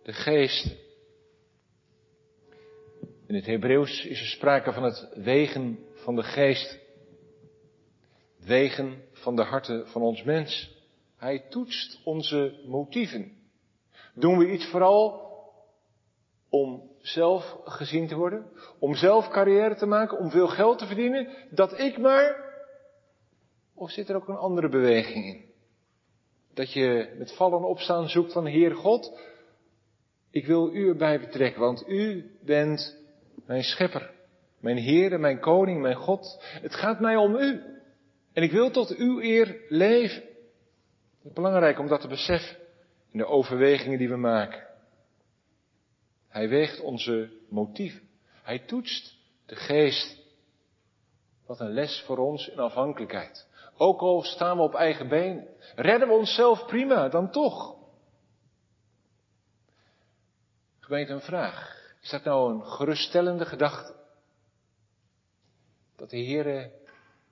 de 0.02 0.12
geest. 0.12 0.76
In 3.26 3.34
het 3.34 3.46
Hebreeuws 3.46 4.04
is 4.04 4.20
er 4.20 4.26
sprake 4.26 4.72
van 4.72 4.82
het 4.82 5.08
wegen 5.14 5.78
van 5.94 6.16
de 6.16 6.22
geest. 6.22 6.82
wegen 8.44 9.02
van 9.12 9.36
de 9.36 9.42
harten 9.42 9.88
van 9.88 10.02
ons 10.02 10.22
mens. 10.22 10.72
Hij 11.16 11.38
toetst 11.48 12.00
onze 12.04 12.60
motieven. 12.66 13.32
Doen 14.14 14.38
we 14.38 14.50
iets 14.52 14.66
vooral 14.66 15.22
om 16.48 16.90
zelf 17.06 17.56
gezien 17.64 18.06
te 18.08 18.14
worden, 18.14 18.46
om 18.78 18.94
zelf 18.94 19.28
carrière 19.28 19.74
te 19.74 19.86
maken, 19.86 20.18
om 20.18 20.30
veel 20.30 20.48
geld 20.48 20.78
te 20.78 20.86
verdienen, 20.86 21.28
dat 21.50 21.78
ik 21.78 21.98
maar? 21.98 22.52
Of 23.74 23.90
zit 23.90 24.08
er 24.08 24.16
ook 24.16 24.28
een 24.28 24.36
andere 24.36 24.68
beweging 24.68 25.24
in? 25.24 25.44
Dat 26.54 26.72
je 26.72 27.14
met 27.18 27.36
vallen 27.36 27.58
en 27.58 27.64
opstaan 27.64 28.08
zoekt 28.08 28.32
van 28.32 28.46
Heer 28.46 28.74
God, 28.74 29.18
ik 30.30 30.46
wil 30.46 30.74
u 30.74 30.88
erbij 30.88 31.20
betrekken, 31.20 31.60
want 31.60 31.88
u 31.88 32.30
bent 32.40 32.96
mijn 33.46 33.62
schepper, 33.62 34.10
mijn 34.60 34.76
Heer 34.76 35.20
mijn 35.20 35.40
koning, 35.40 35.80
mijn 35.80 35.96
God. 35.96 36.44
Het 36.62 36.74
gaat 36.74 37.00
mij 37.00 37.16
om 37.16 37.36
u. 37.36 37.62
En 38.32 38.42
ik 38.42 38.52
wil 38.52 38.70
tot 38.70 38.96
uw 38.96 39.20
eer 39.20 39.56
leven. 39.68 40.22
Het 40.22 41.24
is 41.24 41.32
belangrijk 41.32 41.78
om 41.78 41.88
dat 41.88 42.00
te 42.00 42.08
beseffen 42.08 42.56
in 43.12 43.18
de 43.18 43.26
overwegingen 43.26 43.98
die 43.98 44.08
we 44.08 44.16
maken. 44.16 44.73
Hij 46.34 46.48
weegt 46.48 46.80
onze 46.80 47.30
motieven. 47.48 48.08
Hij 48.42 48.58
toetst 48.58 49.16
de 49.46 49.56
geest. 49.56 50.18
Wat 51.46 51.60
een 51.60 51.72
les 51.72 52.02
voor 52.06 52.18
ons 52.18 52.48
in 52.48 52.58
afhankelijkheid. 52.58 53.46
Ook 53.76 54.00
al 54.00 54.22
staan 54.22 54.56
we 54.56 54.62
op 54.62 54.74
eigen 54.74 55.08
benen. 55.08 55.48
Redden 55.74 56.08
we 56.08 56.14
onszelf 56.14 56.66
prima, 56.66 57.08
dan 57.08 57.30
toch. 57.30 57.76
Gemeente, 60.80 61.12
een 61.12 61.20
vraag. 61.20 61.76
Is 62.02 62.10
dat 62.10 62.24
nou 62.24 62.52
een 62.52 62.66
geruststellende 62.66 63.44
gedachte? 63.44 63.94
Dat 65.96 66.10
de 66.10 66.18
Heer 66.18 66.70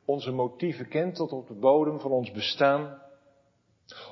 onze 0.04 0.30
motieven 0.30 0.88
kent 0.88 1.14
tot 1.14 1.32
op 1.32 1.49
de 1.49 1.54
bodem 1.54 2.00
van 2.00 2.11
ons 2.11 2.30
bestaan? 2.30 3.02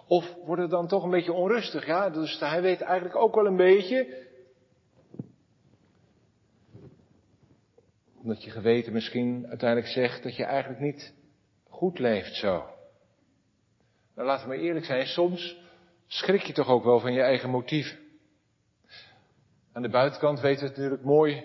Of 0.07 0.35
wordt 0.45 0.63
het 0.63 0.71
dan 0.71 0.89
toch 0.89 1.05
een 1.05 1.11
beetje 1.11 1.33
onrustig? 1.33 1.87
Ja, 1.87 2.11
dus 2.11 2.41
hij 2.41 2.63
weet 2.63 2.81
eigenlijk 2.81 3.17
ook 3.17 3.35
wel 3.35 3.47
een 3.47 3.57
beetje 3.57 4.29
Omdat 8.23 8.43
je 8.43 8.51
geweten 8.51 8.93
misschien 8.93 9.47
uiteindelijk 9.49 9.91
zegt 9.93 10.23
dat 10.23 10.37
je 10.37 10.45
eigenlijk 10.45 10.81
niet 10.81 11.15
goed 11.69 11.99
leeft 11.99 12.35
zo. 12.35 12.65
Nou, 14.15 14.29
laten 14.29 14.49
we 14.49 14.55
maar 14.55 14.65
eerlijk 14.65 14.85
zijn, 14.85 15.07
soms 15.07 15.59
schrik 16.07 16.43
je 16.43 16.53
toch 16.53 16.69
ook 16.69 16.85
wel 16.85 17.01
van 17.01 17.13
je 17.13 17.21
eigen 17.21 17.51
motieven. 17.51 17.99
Aan 19.73 19.83
de 19.83 19.89
buitenkant 19.89 20.41
weten 20.41 20.61
we 20.61 20.69
het 20.69 20.77
natuurlijk 20.77 21.05
mooi 21.05 21.45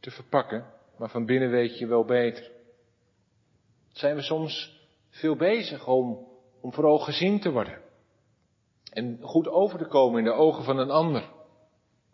te 0.00 0.10
verpakken, 0.10 0.66
maar 0.98 1.10
van 1.10 1.26
binnen 1.26 1.50
weet 1.50 1.78
je 1.78 1.86
wel 1.86 2.04
beter. 2.04 2.50
Zijn 3.92 4.14
we 4.14 4.22
soms 4.22 4.80
veel 5.10 5.36
bezig 5.36 5.86
om, 5.86 6.26
om 6.60 6.72
vooral 6.72 6.98
gezien 6.98 7.40
te 7.40 7.50
worden. 7.50 7.80
En 8.92 9.18
goed 9.22 9.48
over 9.48 9.78
te 9.78 9.86
komen 9.86 10.18
in 10.18 10.24
de 10.24 10.32
ogen 10.32 10.64
van 10.64 10.78
een 10.78 10.90
ander. 10.90 11.30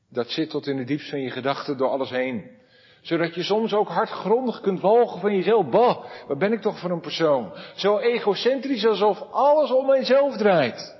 Dat 0.08 0.30
zit 0.30 0.50
tot 0.50 0.66
in 0.66 0.76
de 0.76 0.84
diepst 0.84 1.10
van 1.10 1.20
je 1.20 1.30
gedachten 1.30 1.76
door 1.76 1.88
alles 1.88 2.10
heen 2.10 2.62
zodat 3.04 3.34
je 3.34 3.42
soms 3.42 3.74
ook 3.74 3.88
hardgrondig 3.88 4.60
kunt 4.60 4.80
walgen 4.80 5.20
van 5.20 5.36
jezelf. 5.36 5.68
Bah, 5.68 6.04
wat 6.26 6.38
ben 6.38 6.52
ik 6.52 6.60
toch 6.60 6.78
voor 6.78 6.90
een 6.90 7.00
persoon? 7.00 7.52
Zo 7.74 7.98
egocentrisch 7.98 8.86
alsof 8.86 9.20
alles 9.30 9.70
om 9.70 9.86
mijzelf 9.86 10.36
draait. 10.36 10.96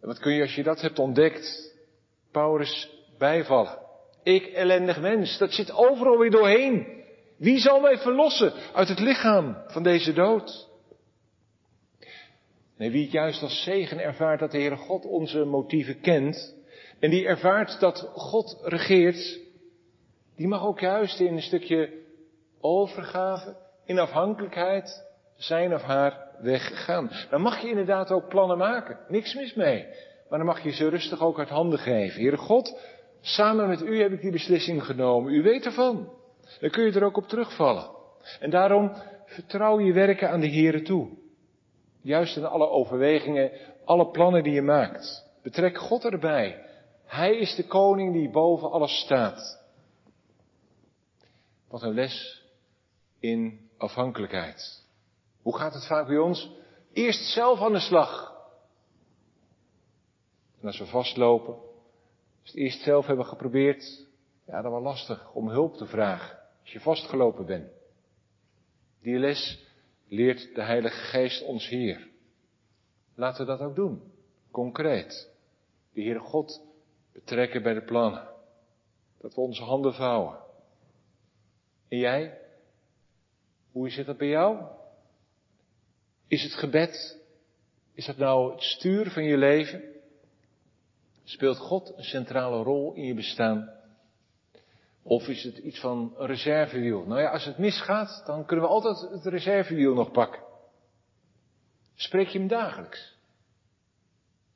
En 0.00 0.08
wat 0.08 0.18
kun 0.18 0.32
je 0.32 0.42
als 0.42 0.54
je 0.54 0.62
dat 0.62 0.80
hebt 0.80 0.98
ontdekt, 0.98 1.74
Paulus, 2.32 2.90
bijvallen? 3.18 3.78
Ik 4.22 4.46
ellendig 4.46 5.00
mens, 5.00 5.38
dat 5.38 5.52
zit 5.52 5.72
overal 5.72 6.18
weer 6.18 6.30
doorheen. 6.30 7.02
Wie 7.36 7.58
zal 7.58 7.80
mij 7.80 7.98
verlossen 7.98 8.52
uit 8.72 8.88
het 8.88 9.00
lichaam 9.00 9.56
van 9.66 9.82
deze 9.82 10.12
dood? 10.12 10.68
Nee, 12.76 12.90
wie 12.90 13.02
het 13.02 13.12
juist 13.12 13.42
als 13.42 13.62
zegen 13.62 13.98
ervaart 13.98 14.40
dat 14.40 14.50
de 14.50 14.58
Heere 14.58 14.76
God 14.76 15.04
onze 15.04 15.44
motieven 15.44 16.00
kent, 16.00 16.54
en 17.00 17.10
die 17.10 17.26
ervaart 17.26 17.80
dat 17.80 18.10
God 18.14 18.58
regeert, 18.62 19.43
die 20.36 20.48
mag 20.48 20.66
ook 20.66 20.80
juist 20.80 21.20
in 21.20 21.34
een 21.34 21.42
stukje 21.42 21.90
overgave, 22.60 23.56
in 23.84 23.98
afhankelijkheid, 23.98 25.04
zijn 25.36 25.74
of 25.74 25.82
haar 25.82 26.24
weg 26.40 26.84
gaan. 26.84 27.10
Dan 27.30 27.40
mag 27.40 27.62
je 27.62 27.68
inderdaad 27.68 28.10
ook 28.10 28.28
plannen 28.28 28.58
maken. 28.58 28.98
Niks 29.08 29.34
mis 29.34 29.54
mee. 29.54 29.86
Maar 30.28 30.38
dan 30.38 30.46
mag 30.46 30.62
je 30.62 30.70
ze 30.70 30.88
rustig 30.88 31.20
ook 31.20 31.38
uit 31.38 31.48
handen 31.48 31.78
geven. 31.78 32.20
Heere 32.20 32.36
God, 32.36 32.78
samen 33.20 33.68
met 33.68 33.82
u 33.82 34.02
heb 34.02 34.12
ik 34.12 34.20
die 34.20 34.30
beslissing 34.30 34.84
genomen. 34.84 35.32
U 35.32 35.42
weet 35.42 35.64
ervan. 35.64 36.12
Dan 36.60 36.70
kun 36.70 36.84
je 36.84 36.92
er 36.92 37.04
ook 37.04 37.16
op 37.16 37.28
terugvallen. 37.28 37.90
En 38.40 38.50
daarom 38.50 38.92
vertrouw 39.26 39.80
je 39.80 39.92
werken 39.92 40.30
aan 40.30 40.40
de 40.40 40.50
Heere 40.50 40.82
toe. 40.82 41.08
Juist 42.02 42.36
in 42.36 42.44
alle 42.44 42.68
overwegingen, 42.68 43.50
alle 43.84 44.10
plannen 44.10 44.42
die 44.42 44.52
je 44.52 44.62
maakt. 44.62 45.24
Betrek 45.42 45.78
God 45.78 46.04
erbij. 46.04 46.62
Hij 47.06 47.36
is 47.36 47.54
de 47.54 47.66
koning 47.66 48.12
die 48.12 48.30
boven 48.30 48.70
alles 48.70 49.00
staat. 49.00 49.63
Wat 51.74 51.82
een 51.82 51.94
les 51.94 52.42
in 53.18 53.70
afhankelijkheid. 53.76 54.84
Hoe 55.42 55.56
gaat 55.56 55.74
het 55.74 55.86
vaak 55.86 56.06
bij 56.06 56.18
ons? 56.18 56.50
Eerst 56.92 57.32
zelf 57.32 57.60
aan 57.60 57.72
de 57.72 57.80
slag. 57.80 58.36
En 60.60 60.66
als 60.66 60.78
we 60.78 60.86
vastlopen, 60.86 61.54
als 61.54 61.62
we 62.42 62.48
het 62.50 62.54
eerst 62.54 62.82
zelf 62.82 63.06
hebben 63.06 63.26
geprobeerd, 63.26 64.06
ja, 64.46 64.62
dan 64.62 64.72
was 64.72 64.82
lastig 64.82 65.32
om 65.32 65.48
hulp 65.48 65.76
te 65.76 65.86
vragen. 65.86 66.38
Als 66.60 66.72
je 66.72 66.80
vastgelopen 66.80 67.46
bent. 67.46 67.70
Die 69.02 69.18
les 69.18 69.66
leert 70.08 70.54
de 70.54 70.62
Heilige 70.62 71.00
Geest 71.00 71.42
ons 71.42 71.68
hier. 71.68 72.08
Laten 73.14 73.46
we 73.46 73.56
dat 73.56 73.60
ook 73.60 73.74
doen. 73.74 74.12
Concreet. 74.50 75.30
De 75.92 76.02
Heere 76.02 76.18
God 76.18 76.62
betrekken 77.12 77.62
bij 77.62 77.74
de 77.74 77.84
plannen. 77.84 78.28
Dat 79.20 79.34
we 79.34 79.40
onze 79.40 79.62
handen 79.62 79.94
vouwen. 79.94 80.42
En 81.94 82.00
jij? 82.00 82.38
Hoe 83.72 83.90
zit 83.90 84.06
dat 84.06 84.16
bij 84.16 84.28
jou? 84.28 84.66
Is 86.28 86.42
het 86.42 86.52
gebed, 86.52 87.20
is 87.92 88.06
dat 88.06 88.16
nou 88.16 88.52
het 88.52 88.62
stuur 88.62 89.10
van 89.10 89.24
je 89.24 89.36
leven? 89.36 89.82
Speelt 91.24 91.58
God 91.58 91.92
een 91.96 92.04
centrale 92.04 92.62
rol 92.62 92.94
in 92.94 93.04
je 93.04 93.14
bestaan? 93.14 93.70
Of 95.02 95.28
is 95.28 95.42
het 95.42 95.58
iets 95.58 95.80
van 95.80 96.14
een 96.16 96.26
reservewiel? 96.26 97.04
Nou 97.04 97.20
ja, 97.20 97.30
als 97.30 97.44
het 97.44 97.58
misgaat, 97.58 98.22
dan 98.26 98.44
kunnen 98.46 98.64
we 98.64 98.70
altijd 98.70 99.10
het 99.10 99.24
reservewiel 99.24 99.94
nog 99.94 100.10
pakken. 100.10 100.42
Spreek 101.94 102.28
je 102.28 102.38
hem 102.38 102.48
dagelijks? 102.48 103.18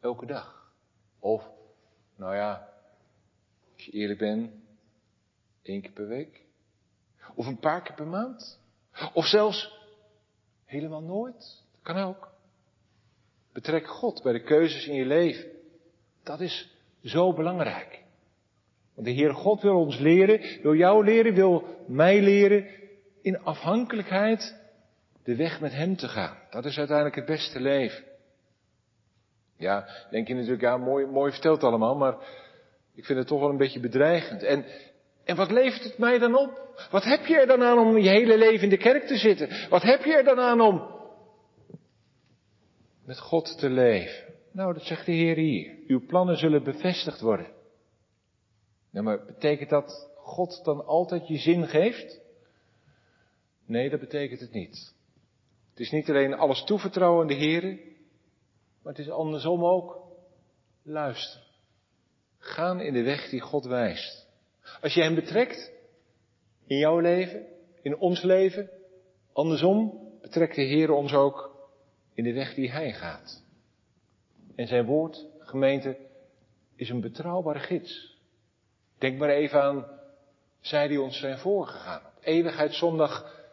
Elke 0.01 0.27
dag? 0.27 0.73
Of, 1.19 1.49
nou 2.17 2.35
ja, 2.35 2.69
als 3.75 3.85
je 3.85 3.93
eerlijk 3.93 4.19
bent, 4.19 4.53
één 5.63 5.81
keer 5.81 5.93
per 5.93 6.09
week? 6.09 6.47
Of 7.35 7.47
een 7.47 7.59
paar 7.59 7.83
keer 7.83 7.95
per 7.95 8.07
maand? 8.07 8.61
Of 9.13 9.25
zelfs 9.25 9.79
helemaal 10.65 11.03
nooit? 11.03 11.65
Dat 11.73 11.83
kan 11.83 11.97
ook. 11.97 12.31
Betrek 13.53 13.87
God 13.89 14.23
bij 14.23 14.33
de 14.33 14.43
keuzes 14.43 14.87
in 14.87 14.95
je 14.95 15.07
leven. 15.07 15.51
Dat 16.23 16.41
is 16.41 16.77
zo 17.03 17.33
belangrijk. 17.33 18.03
Want 18.95 19.07
de 19.07 19.13
Heer 19.13 19.35
God 19.35 19.63
wil 19.63 19.77
ons 19.77 19.99
leren, 19.99 20.63
wil 20.63 20.75
jou 20.75 21.05
leren, 21.05 21.35
wil 21.35 21.85
mij 21.87 22.23
leren 22.23 22.67
in 23.23 23.43
afhankelijkheid 23.43 24.57
de 25.23 25.37
weg 25.37 25.61
met 25.61 25.73
Hem 25.73 25.97
te 25.97 26.09
gaan. 26.09 26.37
Dat 26.51 26.65
is 26.65 26.79
uiteindelijk 26.79 27.17
het 27.17 27.27
beste 27.27 27.61
leven. 27.61 28.05
Ja, 29.57 29.89
denk 30.11 30.29
je 30.29 30.35
natuurlijk, 30.35 30.63
ja, 30.63 30.77
mooi, 30.77 31.07
mooi 31.07 31.33
verteld 31.33 31.63
allemaal, 31.63 31.97
maar 31.97 32.17
ik 32.95 33.05
vind 33.05 33.19
het 33.19 33.29
toch 33.29 33.41
wel 33.41 33.51
een 33.51 33.57
beetje 33.57 33.81
bedreigend. 33.81 34.43
En, 34.43 34.65
en 35.29 35.37
wat 35.37 35.51
levert 35.51 35.85
het 35.85 35.99
mij 35.99 36.19
dan 36.19 36.35
op? 36.35 36.77
Wat 36.91 37.05
heb 37.05 37.27
je 37.27 37.37
er 37.37 37.47
dan 37.47 37.63
aan 37.63 37.79
om 37.79 37.99
je 37.99 38.09
hele 38.09 38.39
leven 38.39 38.63
in 38.63 38.69
de 38.69 38.77
kerk 38.77 39.07
te 39.07 39.17
zitten? 39.17 39.69
Wat 39.69 39.83
heb 39.83 40.05
je 40.05 40.13
er 40.13 40.25
dan 40.25 40.39
aan 40.39 40.61
om 40.61 40.97
met 43.05 43.19
God 43.19 43.59
te 43.59 43.71
leven? 43.71 44.35
Nou, 44.53 44.73
dat 44.73 44.83
zegt 44.83 45.07
de 45.07 45.13
Heer 45.13 45.37
hier. 45.37 45.77
Uw 45.87 46.07
plannen 46.07 46.37
zullen 46.37 46.65
bevestigd 46.65 47.21
worden. 47.21 47.47
Nou, 48.91 49.05
maar 49.05 49.25
betekent 49.25 49.71
dat 49.71 50.11
God 50.17 50.65
dan 50.65 50.87
altijd 50.87 51.29
je 51.29 51.39
zin 51.39 51.67
geeft? 51.67 52.21
Nee, 53.67 53.91
dat 53.91 54.01
betekent 54.01 54.41
het 54.41 54.53
niet. 54.53 54.95
Het 55.71 55.81
is 55.81 55.91
niet 55.91 56.09
alleen 56.09 56.35
alles 56.35 56.65
toevertrouwen 56.65 57.21
aan 57.21 57.29
de 57.29 57.35
Heer, 57.35 57.63
maar 58.83 58.93
het 58.93 58.99
is 58.99 59.11
andersom 59.11 59.65
ook. 59.65 59.99
Luister. 60.83 61.43
Gaan 62.39 62.81
in 62.81 62.93
de 62.93 63.03
weg 63.03 63.29
die 63.29 63.41
God 63.41 63.65
wijst. 63.65 64.28
Als 64.81 64.95
je 64.95 65.03
Hem 65.03 65.15
betrekt, 65.15 65.73
in 66.67 66.79
jouw 66.79 66.99
leven, 66.99 67.47
in 67.83 67.99
ons 67.99 68.23
leven, 68.23 68.71
andersom 69.33 70.09
betrekt 70.21 70.55
de 70.55 70.63
Heer 70.63 70.91
ons 70.91 71.15
ook 71.15 71.69
in 72.15 72.25
de 72.25 72.33
weg 72.33 72.55
die 72.55 72.71
Hij 72.71 72.93
gaat. 72.93 73.43
En 74.55 74.67
zijn 74.67 74.85
woord, 74.85 75.27
gemeente, 75.39 75.97
is 76.77 76.89
een 76.89 77.01
betrouwbare 77.01 77.59
gids. 77.59 78.17
Denk 78.99 79.19
maar 79.19 79.29
even 79.29 79.63
aan 79.63 79.87
zij 80.61 80.89
die 80.89 81.01
ons 81.01 81.19
zijn 81.19 81.39
voorgegaan. 81.39 82.01
Op 82.07 82.23
eeuwigheidszondag 82.25 83.47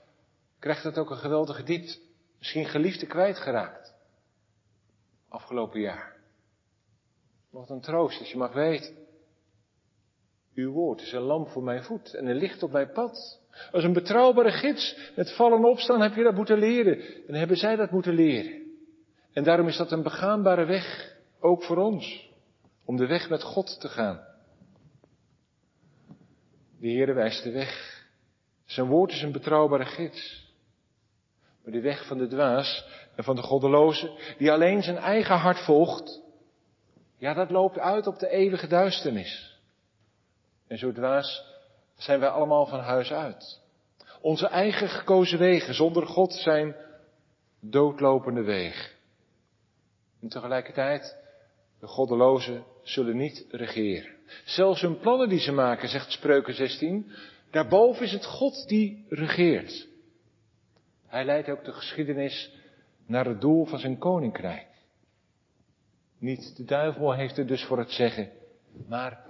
krijgt 0.60 0.84
het 0.84 0.98
ook 0.98 1.10
een 1.10 1.18
geweldige 1.18 1.64
diepte. 1.64 2.00
Misschien 2.38 2.66
geliefde 2.66 3.06
kwijtgeraakt. 3.06 3.96
Afgelopen 5.30 5.80
jaar. 5.80 6.16
Wat 7.50 7.70
een 7.70 7.82
troost 7.82 8.20
als 8.20 8.32
je 8.32 8.38
mag 8.38 8.54
weten. 8.54 9.05
Uw 10.56 10.72
woord 10.72 11.02
is 11.02 11.12
een 11.12 11.22
lamp 11.22 11.48
voor 11.48 11.63
mijn 11.63 11.84
voet 11.84 12.13
en 12.13 12.28
een 12.28 12.36
licht 12.36 12.63
op 12.63 12.72
mijn 12.72 12.91
pad. 12.91 13.39
Als 13.72 13.84
een 13.84 13.94
betrouwbare 13.94 14.52
gids. 14.52 15.12
Met 15.15 15.36
vallen 15.36 15.58
en 15.58 15.65
opstaan 15.65 16.02
heb 16.02 16.15
je 16.15 16.24
dat 16.24 16.36
moeten 16.36 16.60
leren. 16.60 17.02
En 17.28 17.34
hebben 17.34 17.58
zij 17.58 17.76
dat 17.76 17.91
moeten 17.91 18.13
leren. 18.13 18.63
En 19.34 19.44
daarom 19.44 19.68
is 19.68 19.78
dat 19.78 19.91
een 19.91 20.04
begaanbare 20.04 20.65
weg. 20.65 21.15
Ook 21.39 21.63
voor 21.63 21.78
ons. 21.78 22.30
Om 22.86 22.98
de 22.98 23.08
weg 23.08 23.30
met 23.30 23.44
God 23.44 23.80
te 23.80 23.88
gaan. 23.88 24.20
De 26.80 26.88
Heere 26.88 27.13
wijst 27.13 27.44
de 27.44 27.52
weg. 27.52 28.04
Zijn 28.65 28.88
woord 28.88 29.12
is 29.12 29.22
een 29.22 29.32
betrouwbare 29.32 29.86
gids. 29.86 30.54
Maar 31.63 31.74
de 31.74 31.82
weg 31.82 32.08
van 32.08 32.18
de 32.18 32.28
dwaas 32.28 32.86
en 33.15 33.24
van 33.24 33.36
de 33.36 33.41
goddeloze, 33.41 34.36
die 34.38 34.52
alleen 34.52 34.84
zijn 34.84 34.98
eigen 34.98 35.36
hart 35.36 35.60
volgt, 35.60 36.22
ja, 37.18 37.34
dat 37.34 37.50
loopt 37.50 37.80
uit 37.80 38.08
op 38.08 38.20
de 38.20 38.30
eeuwige 38.30 38.68
duisternis. 38.68 39.55
En 40.67 40.78
zo 40.78 40.91
dwaas 40.91 41.45
zijn 41.95 42.19
wij 42.19 42.30
allemaal 42.30 42.65
van 42.65 42.80
huis 42.80 43.12
uit. 43.12 43.62
Onze 44.21 44.47
eigen 44.47 44.89
gekozen 44.89 45.39
wegen 45.39 45.73
zonder 45.73 46.08
God 46.08 46.34
zijn 46.34 46.75
doodlopende 47.60 48.43
wegen. 48.43 48.91
En 50.21 50.30
tegelijkertijd, 50.30 51.17
de 51.80 51.88
goddelozen 51.88 52.63
zullen 52.84 53.17
niet 53.17 53.45
regeren. 53.49 54.12
Zelfs 54.45 54.82
hun 54.82 54.99
plannen 54.99 55.30
die 55.30 55.39
ze 55.39 55.51
maken, 55.51 55.89
zegt 55.89 56.12
Spreuken 56.12 56.54
16, 56.54 57.12
daarboven 57.51 58.06
is 58.06 58.12
het 58.12 58.25
God 58.25 58.67
die 58.67 59.06
regeert. 59.10 59.88
Hij 61.08 61.25
leidt 61.25 61.49
ook 61.49 61.63
de 61.63 61.73
geschiedenis 61.73 62.51
naar 63.06 63.25
het 63.25 63.41
doel 63.41 63.65
van 63.65 63.80
zijn 63.80 63.97
koninkrijk. 63.97 64.67
Niet 66.17 66.56
de 66.56 66.63
duivel 66.63 67.13
heeft 67.13 67.38
er 67.38 67.47
dus 67.47 67.63
voor 67.63 67.78
het 67.78 67.91
zeggen, 67.91 68.32
maar 68.88 69.25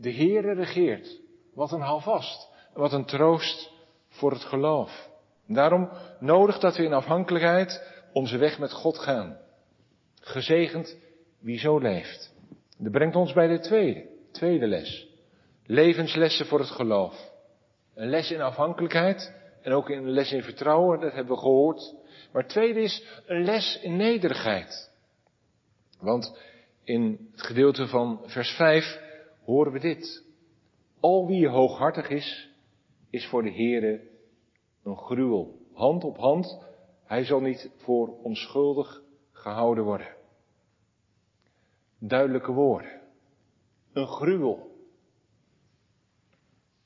de 0.00 0.12
Heere 0.12 0.54
regeert. 0.54 1.20
Wat 1.54 1.72
een 1.72 1.80
houvast, 1.80 2.48
wat 2.74 2.92
een 2.92 3.04
troost 3.04 3.72
voor 4.08 4.30
het 4.30 4.44
geloof. 4.44 5.08
daarom 5.46 5.90
nodig 6.20 6.58
dat 6.58 6.76
we 6.76 6.84
in 6.84 6.92
afhankelijkheid 6.92 7.82
onze 8.12 8.36
weg 8.36 8.58
met 8.58 8.72
God 8.72 8.98
gaan. 8.98 9.38
Gezegend 10.20 10.96
wie 11.38 11.58
zo 11.58 11.78
leeft. 11.78 12.34
Dat 12.78 12.92
brengt 12.92 13.16
ons 13.16 13.32
bij 13.32 13.46
de 13.46 13.58
tweede. 13.58 14.08
Tweede 14.32 14.66
les. 14.66 15.08
Levenslessen 15.66 16.46
voor 16.46 16.58
het 16.58 16.70
geloof. 16.70 17.30
Een 17.94 18.08
les 18.08 18.30
in 18.30 18.40
afhankelijkheid 18.40 19.34
en 19.62 19.72
ook 19.72 19.88
een 19.88 20.10
les 20.10 20.32
in 20.32 20.42
vertrouwen, 20.42 21.00
dat 21.00 21.12
hebben 21.12 21.34
we 21.34 21.40
gehoord. 21.40 21.94
Maar 22.32 22.42
het 22.42 22.50
tweede 22.50 22.80
is 22.80 23.04
een 23.26 23.44
les 23.44 23.80
in 23.82 23.96
nederigheid. 23.96 24.90
Want 26.00 26.38
in 26.84 27.28
het 27.32 27.42
gedeelte 27.42 27.86
van 27.86 28.20
vers 28.26 28.50
5 28.50 29.08
horen 29.50 29.72
we 29.72 29.78
dit. 29.78 30.24
Al 31.00 31.26
wie 31.26 31.48
hooghartig 31.48 32.08
is, 32.08 32.50
is 33.10 33.26
voor 33.26 33.42
de 33.42 33.52
Heere 33.52 34.08
een 34.84 34.96
gruwel. 34.96 35.58
Hand 35.72 36.04
op 36.04 36.16
hand, 36.16 36.58
hij 37.04 37.24
zal 37.24 37.40
niet 37.40 37.70
voor 37.76 38.22
onschuldig 38.22 39.02
gehouden 39.32 39.84
worden. 39.84 40.16
Duidelijke 41.98 42.52
woorden 42.52 43.00
een 43.92 44.06
gruwel. 44.06 44.68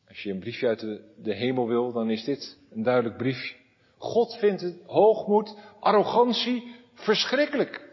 Als 0.08 0.22
je 0.22 0.30
een 0.30 0.38
briefje 0.38 0.66
uit 0.66 0.80
de, 1.16 1.34
hemel 1.34 1.68
wil, 1.68 1.92
dan 1.92 2.10
is 2.10 2.24
dit 2.24 2.58
een 2.70 2.82
duidelijk 2.82 3.16
briefje. 3.16 3.54
God 3.96 4.36
vindt 4.36 4.60
het 4.60 4.80
hoogmoed, 4.86 5.58
arrogantie 5.80 6.74
verschrikkelijk. 6.94 7.92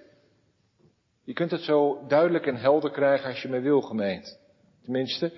Je 1.24 1.34
kunt 1.34 1.52
het 1.52 1.62
zo 1.62 2.06
duidelijk 2.08 2.46
en 2.46 2.56
helder 2.56 2.92
krijgen 2.92 3.30
als 3.30 3.42
je 3.42 3.50
maar 3.50 3.62
wil, 3.62 3.82
gemeend. 3.82 4.41
Tenminste, 4.84 5.32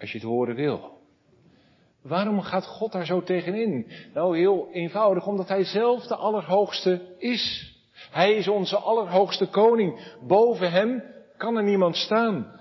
als 0.00 0.12
je 0.12 0.18
het 0.18 0.26
horen 0.26 0.54
wil. 0.54 0.92
Waarom 2.02 2.40
gaat 2.40 2.66
God 2.66 2.92
daar 2.92 3.06
zo 3.06 3.22
tegenin? 3.22 3.86
Nou, 4.14 4.38
heel 4.38 4.68
eenvoudig, 4.72 5.26
omdat 5.26 5.48
Hij 5.48 5.64
zelf 5.64 6.06
de 6.06 6.16
Allerhoogste 6.16 7.00
is. 7.18 7.72
Hij 8.10 8.34
is 8.34 8.48
onze 8.48 8.76
Allerhoogste 8.76 9.46
Koning. 9.46 10.16
Boven 10.26 10.70
Hem 10.70 11.02
kan 11.36 11.56
er 11.56 11.62
niemand 11.62 11.96
staan. 11.96 12.60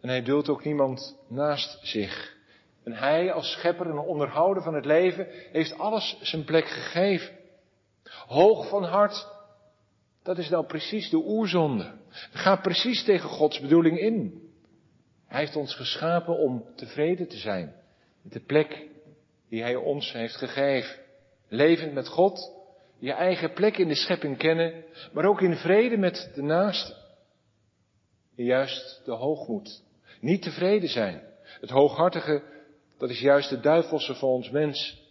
En 0.00 0.08
hij 0.08 0.22
duldt 0.22 0.48
ook 0.48 0.64
niemand 0.64 1.16
naast 1.28 1.78
zich. 1.82 2.34
En 2.84 2.92
hij 2.92 3.32
als 3.32 3.50
schepper 3.52 3.90
en 3.90 3.98
onderhouder 3.98 4.62
van 4.62 4.74
het 4.74 4.84
leven 4.84 5.26
heeft 5.52 5.78
alles 5.78 6.18
zijn 6.20 6.44
plek 6.44 6.66
gegeven. 6.66 7.34
Hoog 8.26 8.68
van 8.68 8.84
hart, 8.84 9.26
dat 10.22 10.38
is 10.38 10.48
nou 10.48 10.66
precies 10.66 11.10
de 11.10 11.16
oerzonde. 11.16 11.92
Ga 12.32 12.56
precies 12.56 13.04
tegen 13.04 13.28
Gods 13.28 13.60
bedoeling 13.60 13.98
in. 13.98 14.45
Hij 15.26 15.40
heeft 15.40 15.56
ons 15.56 15.74
geschapen 15.74 16.36
om 16.36 16.64
tevreden 16.74 17.28
te 17.28 17.36
zijn 17.36 17.74
met 18.22 18.32
de 18.32 18.40
plek 18.40 18.88
die 19.48 19.62
hij 19.62 19.76
ons 19.76 20.12
heeft 20.12 20.36
gegeven. 20.36 20.96
Levend 21.48 21.92
met 21.92 22.08
God 22.08 22.54
je 22.98 23.12
eigen 23.12 23.52
plek 23.52 23.76
in 23.76 23.88
de 23.88 23.94
schepping 23.94 24.38
kennen, 24.38 24.84
maar 25.12 25.24
ook 25.24 25.40
in 25.40 25.56
vrede 25.56 25.96
met 25.96 26.30
de 26.34 26.42
naaste. 26.42 26.94
Juist 28.34 29.02
de 29.04 29.12
hoogmoed. 29.12 29.82
Niet 30.20 30.42
tevreden 30.42 30.88
zijn. 30.88 31.22
Het 31.42 31.70
hooghartige, 31.70 32.42
dat 32.98 33.10
is 33.10 33.20
juist 33.20 33.50
de 33.50 33.60
duivelse 33.60 34.14
van 34.14 34.28
ons 34.28 34.50
mens. 34.50 35.04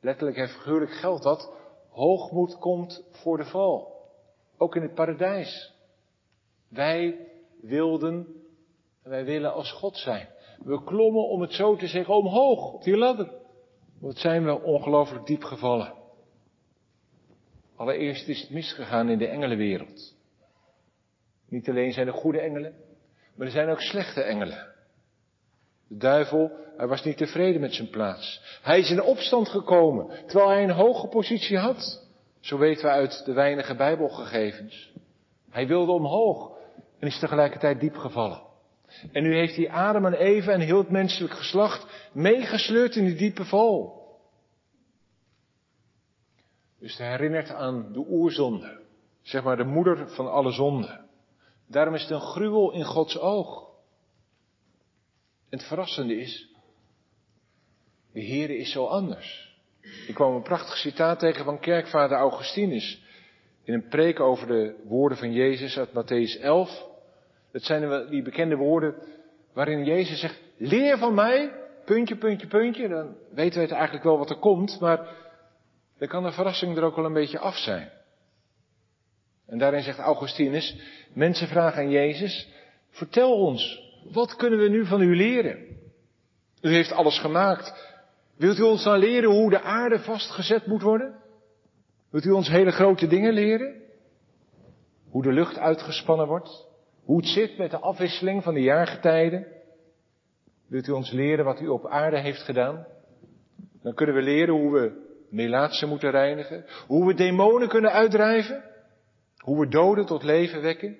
Letterlijk 0.00 0.38
en 0.38 0.48
figuurlijk 0.48 0.92
geldt 0.92 1.22
dat. 1.22 1.52
Hoogmoed 1.88 2.58
komt 2.58 3.04
voor 3.10 3.36
de 3.36 3.44
val. 3.44 3.94
Ook 4.56 4.76
in 4.76 4.82
het 4.82 4.94
paradijs. 4.94 5.72
Wij 6.68 7.28
wilden, 7.60 8.26
wij 9.02 9.24
willen 9.24 9.52
als 9.52 9.72
God 9.72 9.96
zijn. 9.96 10.28
We 10.64 10.84
klommen, 10.84 11.28
om 11.28 11.40
het 11.40 11.52
zo 11.52 11.76
te 11.76 11.86
zeggen, 11.86 12.14
omhoog 12.14 12.72
op 12.72 12.82
die 12.82 12.96
ladder. 12.96 13.32
Wat 14.00 14.18
zijn 14.18 14.44
we 14.44 14.62
ongelooflijk 14.62 15.26
diep 15.26 15.42
gevallen. 15.42 15.94
Allereerst 17.76 18.28
is 18.28 18.40
het 18.40 18.50
misgegaan 18.50 19.08
in 19.08 19.18
de 19.18 19.26
engelenwereld. 19.26 20.14
Niet 21.48 21.68
alleen 21.68 21.92
zijn 21.92 22.06
er 22.06 22.12
goede 22.12 22.40
engelen, 22.40 22.74
maar 23.34 23.46
er 23.46 23.52
zijn 23.52 23.68
ook 23.68 23.80
slechte 23.80 24.22
engelen. 24.22 24.68
De 25.88 25.96
duivel, 25.96 26.50
hij 26.76 26.86
was 26.86 27.04
niet 27.04 27.16
tevreden 27.16 27.60
met 27.60 27.74
zijn 27.74 27.90
plaats. 27.90 28.58
Hij 28.62 28.78
is 28.78 28.90
in 28.90 29.02
opstand 29.02 29.48
gekomen, 29.48 30.26
terwijl 30.26 30.48
hij 30.48 30.62
een 30.62 30.70
hoge 30.70 31.08
positie 31.08 31.58
had. 31.58 32.08
Zo 32.40 32.58
weten 32.58 32.84
we 32.84 32.90
uit 32.90 33.24
de 33.24 33.32
weinige 33.32 33.74
Bijbelgegevens. 33.74 34.92
Hij 35.50 35.66
wilde 35.66 35.92
omhoog 35.92 36.56
en 36.98 37.06
is 37.06 37.18
tegelijkertijd 37.18 37.80
diep 37.80 37.96
gevallen. 37.96 38.48
En 39.12 39.22
nu 39.22 39.34
heeft 39.34 39.56
hij 39.56 39.70
Adam 39.70 40.06
en 40.06 40.14
Eva 40.14 40.52
en 40.52 40.60
heel 40.60 40.78
het 40.78 40.90
menselijk 40.90 41.34
geslacht 41.34 42.10
meegesleurd 42.12 42.96
in 42.96 43.04
die 43.04 43.16
diepe 43.16 43.44
val. 43.44 43.98
Dus 46.78 46.98
hij 46.98 47.10
herinnert 47.10 47.50
aan 47.50 47.92
de 47.92 48.04
oerzonde, 48.08 48.80
zeg 49.22 49.42
maar 49.42 49.56
de 49.56 49.64
moeder 49.64 50.08
van 50.08 50.30
alle 50.30 50.52
zonden. 50.52 51.08
Daarom 51.66 51.94
is 51.94 52.02
het 52.02 52.10
een 52.10 52.20
gruwel 52.20 52.72
in 52.72 52.84
Gods 52.84 53.18
oog. 53.18 53.68
En 55.48 55.58
het 55.58 55.66
verrassende 55.66 56.16
is, 56.16 56.48
de 58.12 58.24
Heere 58.24 58.56
is 58.56 58.72
zo 58.72 58.86
anders. 58.86 59.58
Ik 60.06 60.14
kwam 60.14 60.34
een 60.34 60.42
prachtig 60.42 60.76
citaat 60.76 61.18
tegen 61.18 61.44
van 61.44 61.60
kerkvader 61.60 62.16
Augustinus 62.18 63.02
in 63.64 63.74
een 63.74 63.88
preek 63.88 64.20
over 64.20 64.46
de 64.46 64.82
woorden 64.84 65.18
van 65.18 65.32
Jezus 65.32 65.78
uit 65.78 65.88
Matthäus 65.88 66.40
11. 66.40 66.89
Dat 67.52 67.62
zijn 67.62 68.08
die 68.08 68.22
bekende 68.22 68.56
woorden 68.56 68.94
waarin 69.52 69.84
Jezus 69.84 70.20
zegt, 70.20 70.40
leer 70.56 70.98
van 70.98 71.14
mij, 71.14 71.52
puntje, 71.84 72.16
puntje, 72.16 72.46
puntje. 72.46 72.88
Dan 72.88 73.16
weten 73.30 73.54
we 73.54 73.64
het 73.64 73.74
eigenlijk 73.74 74.04
wel 74.04 74.18
wat 74.18 74.30
er 74.30 74.36
komt, 74.38 74.80
maar 74.80 75.08
dan 75.98 76.08
kan 76.08 76.22
de 76.22 76.32
verrassing 76.32 76.76
er 76.76 76.82
ook 76.82 76.96
wel 76.96 77.04
een 77.04 77.12
beetje 77.12 77.38
af 77.38 77.56
zijn. 77.56 77.90
En 79.46 79.58
daarin 79.58 79.82
zegt 79.82 79.98
Augustinus, 79.98 80.76
mensen 81.12 81.48
vragen 81.48 81.82
aan 81.82 81.90
Jezus, 81.90 82.48
vertel 82.90 83.32
ons, 83.32 83.82
wat 84.12 84.36
kunnen 84.36 84.58
we 84.58 84.68
nu 84.68 84.86
van 84.86 85.00
u 85.00 85.16
leren? 85.16 85.78
U 86.62 86.72
heeft 86.74 86.92
alles 86.92 87.18
gemaakt. 87.18 87.88
Wilt 88.36 88.58
u 88.58 88.62
ons 88.62 88.84
dan 88.84 88.98
leren 88.98 89.30
hoe 89.30 89.50
de 89.50 89.60
aarde 89.60 89.98
vastgezet 89.98 90.66
moet 90.66 90.82
worden? 90.82 91.14
Wilt 92.10 92.24
u 92.24 92.30
ons 92.30 92.48
hele 92.48 92.70
grote 92.70 93.06
dingen 93.06 93.32
leren? 93.32 93.82
Hoe 95.10 95.22
de 95.22 95.32
lucht 95.32 95.58
uitgespannen 95.58 96.26
wordt? 96.26 96.68
Hoe 97.04 97.16
het 97.16 97.26
zit 97.26 97.58
met 97.58 97.70
de 97.70 97.78
afwisseling 97.78 98.42
van 98.42 98.54
de 98.54 98.60
jaargetijden? 98.60 99.46
Wilt 100.66 100.86
u 100.86 100.92
ons 100.92 101.10
leren 101.10 101.44
wat 101.44 101.60
u 101.60 101.68
op 101.68 101.86
aarde 101.86 102.18
heeft 102.20 102.42
gedaan? 102.42 102.86
Dan 103.82 103.94
kunnen 103.94 104.14
we 104.14 104.22
leren 104.22 104.54
hoe 104.54 104.72
we 104.72 105.08
melaatsen 105.30 105.88
moeten 105.88 106.10
reinigen, 106.10 106.64
hoe 106.86 107.06
we 107.06 107.14
demonen 107.14 107.68
kunnen 107.68 107.92
uitdrijven, 107.92 108.64
hoe 109.36 109.60
we 109.60 109.68
doden 109.68 110.06
tot 110.06 110.22
leven 110.22 110.62
wekken. 110.62 110.98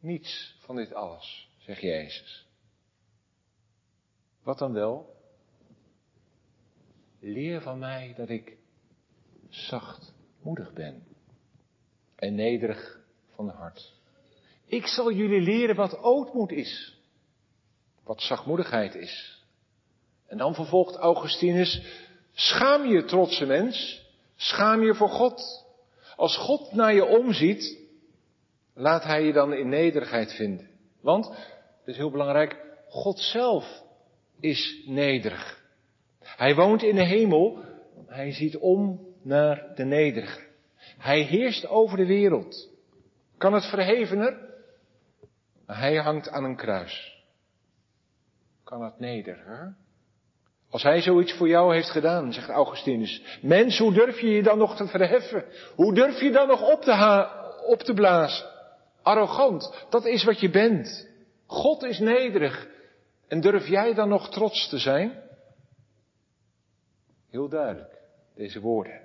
Niets 0.00 0.56
van 0.60 0.76
dit 0.76 0.94
alles, 0.94 1.48
zegt 1.58 1.80
Jezus. 1.80 2.46
Wat 4.42 4.58
dan 4.58 4.72
wel? 4.72 5.16
Leer 7.20 7.60
van 7.60 7.78
mij 7.78 8.14
dat 8.16 8.28
ik 8.28 8.56
zachtmoedig 9.48 10.72
ben 10.72 11.06
en 12.16 12.34
nederig 12.34 13.00
van 13.34 13.48
hart. 13.48 14.00
Ik 14.72 14.86
zal 14.86 15.12
jullie 15.12 15.40
leren 15.40 15.76
wat 15.76 15.98
ootmoed 16.02 16.50
is, 16.50 16.98
wat 18.04 18.22
zachtmoedigheid 18.22 18.94
is. 18.94 19.44
En 20.26 20.36
dan 20.38 20.54
vervolgt 20.54 20.96
Augustinus, 20.96 21.82
schaam 22.32 22.86
je 22.86 23.04
trotse 23.04 23.46
mens, 23.46 24.06
schaam 24.36 24.82
je 24.82 24.94
voor 24.94 25.08
God. 25.08 25.64
Als 26.16 26.36
God 26.36 26.72
naar 26.72 26.94
je 26.94 27.04
omziet, 27.04 27.78
laat 28.74 29.04
hij 29.04 29.24
je 29.24 29.32
dan 29.32 29.52
in 29.52 29.68
nederigheid 29.68 30.32
vinden. 30.32 30.70
Want, 31.00 31.26
dat 31.26 31.36
is 31.84 31.96
heel 31.96 32.10
belangrijk, 32.10 32.56
God 32.88 33.18
zelf 33.18 33.82
is 34.40 34.82
nederig. 34.86 35.62
Hij 36.18 36.54
woont 36.54 36.82
in 36.82 36.94
de 36.94 37.06
hemel, 37.06 37.58
hij 38.06 38.32
ziet 38.32 38.56
om 38.56 39.06
naar 39.22 39.72
de 39.74 39.84
nederige. 39.84 40.40
Hij 40.98 41.20
heerst 41.20 41.66
over 41.66 41.96
de 41.96 42.06
wereld. 42.06 42.68
Kan 43.38 43.54
het 43.54 43.64
verhevener? 43.64 44.50
Hij 45.74 45.96
hangt 45.96 46.28
aan 46.28 46.44
een 46.44 46.56
kruis. 46.56 47.24
Kan 48.64 48.84
het 48.84 48.98
nederiger? 48.98 49.76
Als 50.70 50.82
hij 50.82 51.00
zoiets 51.00 51.32
voor 51.32 51.48
jou 51.48 51.74
heeft 51.74 51.90
gedaan, 51.90 52.32
zegt 52.32 52.48
Augustinus. 52.48 53.38
Mens, 53.42 53.78
hoe 53.78 53.92
durf 53.92 54.20
je 54.20 54.28
je 54.28 54.42
dan 54.42 54.58
nog 54.58 54.76
te 54.76 54.86
verheffen? 54.86 55.44
Hoe 55.74 55.94
durf 55.94 56.20
je 56.20 56.30
dan 56.30 56.48
nog 56.48 56.72
op 56.72 56.80
te, 56.80 57.28
op 57.66 57.78
te 57.78 57.94
blazen? 57.94 58.46
Arrogant, 59.02 59.86
dat 59.90 60.04
is 60.04 60.24
wat 60.24 60.40
je 60.40 60.50
bent. 60.50 61.08
God 61.46 61.82
is 61.82 61.98
nederig. 61.98 62.68
En 63.28 63.40
durf 63.40 63.68
jij 63.68 63.94
dan 63.94 64.08
nog 64.08 64.30
trots 64.30 64.68
te 64.68 64.78
zijn? 64.78 65.22
Heel 67.30 67.48
duidelijk, 67.48 67.98
deze 68.34 68.60
woorden. 68.60 69.00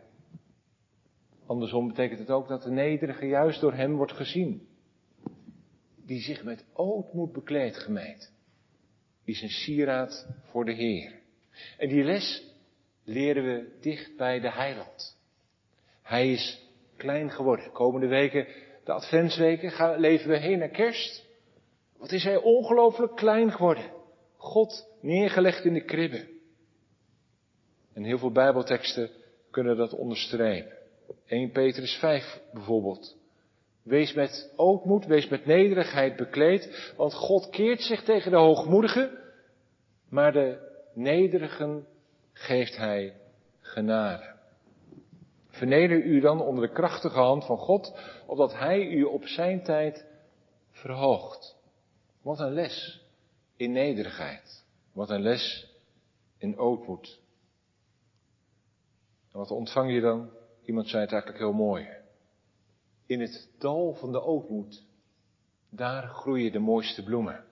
Andersom 1.45 1.87
betekent 1.87 2.19
het 2.19 2.29
ook 2.29 2.47
dat 2.47 2.63
de 2.63 2.71
nederige 2.71 3.25
juist 3.25 3.61
door 3.61 3.73
hem 3.73 3.95
wordt 3.95 4.13
gezien. 4.13 4.67
Die 6.07 6.21
zich 6.21 6.43
met 6.43 6.65
ootmoed 6.73 7.31
bekleedt 7.31 7.77
gemeet. 7.77 8.31
Die 9.25 9.35
is 9.35 9.41
een 9.41 9.49
sieraad 9.49 10.27
voor 10.49 10.65
de 10.65 10.73
Heer. 10.73 11.11
En 11.77 11.89
die 11.89 12.03
les 12.03 12.43
leren 13.03 13.43
we 13.43 13.77
dicht 13.81 14.17
bij 14.17 14.39
de 14.39 14.51
heiland. 14.51 15.17
Hij 16.01 16.31
is 16.31 16.61
klein 16.95 17.31
geworden. 17.31 17.71
Komende 17.71 18.07
weken, 18.07 18.47
de 18.83 18.91
adventsweken, 18.91 19.71
gaan, 19.71 19.99
leven 19.99 20.29
we 20.29 20.37
heen 20.37 20.59
naar 20.59 20.69
kerst. 20.69 21.25
Wat 21.97 22.11
is 22.11 22.23
hij 22.23 22.37
ongelooflijk 22.37 23.15
klein 23.15 23.51
geworden. 23.51 23.91
God 24.37 24.87
neergelegd 25.01 25.65
in 25.65 25.73
de 25.73 25.85
kribbe. 25.85 26.27
En 27.93 28.03
heel 28.03 28.17
veel 28.17 28.31
bijbelteksten 28.31 29.09
kunnen 29.51 29.77
dat 29.77 29.93
onderstrepen. 29.93 30.77
1 31.25 31.51
Petrus 31.51 31.95
5 31.95 32.41
bijvoorbeeld. 32.53 33.16
Wees 33.87 34.13
met 34.13 34.53
ootmoed, 34.55 35.05
wees 35.05 35.27
met 35.27 35.45
nederigheid 35.45 36.15
bekleed, 36.15 36.93
want 36.97 37.13
God 37.13 37.49
keert 37.49 37.81
zich 37.81 38.03
tegen 38.03 38.31
de 38.31 38.37
hoogmoedigen, 38.37 39.17
maar 40.09 40.31
de 40.31 40.57
nederigen 40.93 41.87
geeft 42.33 42.77
hij 42.77 43.13
genade. 43.59 44.35
Verneder 45.47 46.03
u 46.03 46.19
dan 46.19 46.41
onder 46.41 46.67
de 46.67 46.73
krachtige 46.73 47.19
hand 47.19 47.45
van 47.45 47.57
God, 47.57 47.99
opdat 48.25 48.53
hij 48.53 48.87
u 48.87 49.03
op 49.03 49.27
zijn 49.27 49.63
tijd 49.63 50.05
verhoogt. 50.71 51.55
Wat 52.21 52.39
een 52.39 52.53
les 52.53 53.05
in 53.55 53.71
nederigheid. 53.71 54.65
Wat 54.93 55.09
een 55.09 55.21
les 55.21 55.73
in 56.37 56.57
ootmoed. 56.57 57.19
En 59.31 59.39
wat 59.39 59.51
ontvang 59.51 59.93
je 59.93 60.01
dan? 60.01 60.29
Iemand 60.65 60.87
zei 60.87 61.01
het 61.01 61.11
eigenlijk 61.11 61.41
heel 61.41 61.53
mooi. 61.53 61.87
In 63.07 63.21
het 63.21 63.49
dal 63.57 63.93
van 63.93 64.11
de 64.11 64.21
ootmoed, 64.21 64.83
daar 65.69 66.07
groeien 66.07 66.51
de 66.51 66.59
mooiste 66.59 67.03
bloemen. 67.03 67.43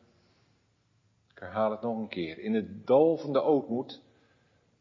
Ik 1.32 1.39
herhaal 1.39 1.72
het 1.72 1.82
nog 1.82 1.98
een 1.98 2.08
keer. 2.08 2.39
In 2.39 2.54
het 2.54 2.88
dal 2.88 3.18
van 3.18 3.34
de 3.34 3.41
ootmoed, 3.41 4.02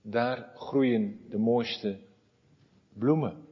daar 0.03 0.51
groeien 0.55 1.21
de 1.29 1.39
mooiste 1.39 1.99
bloemen. 2.93 3.47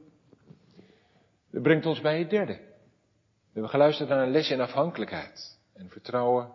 Dat 1.49 1.61
brengt 1.61 1.85
ons 1.85 2.01
bij 2.01 2.19
het 2.19 2.29
derde. 2.29 2.53
We 2.53 3.59
hebben 3.59 3.69
geluisterd 3.69 4.09
naar 4.09 4.23
een 4.23 4.31
les 4.31 4.49
in 4.49 4.61
afhankelijkheid 4.61 5.59
en 5.73 5.89
vertrouwen. 5.89 6.51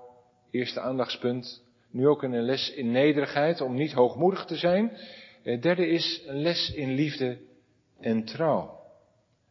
Eerste 0.50 0.80
aandachtspunt. 0.80 1.64
Nu 1.90 2.08
ook 2.08 2.22
een 2.22 2.42
les 2.42 2.70
in 2.70 2.90
nederigheid 2.90 3.60
om 3.60 3.74
niet 3.74 3.92
hoogmoedig 3.92 4.44
te 4.44 4.56
zijn. 4.56 4.96
Het 5.42 5.62
derde 5.62 5.86
is 5.86 6.22
een 6.26 6.40
les 6.40 6.70
in 6.74 6.94
liefde 6.94 7.38
en 8.00 8.24
trouw. 8.24 8.77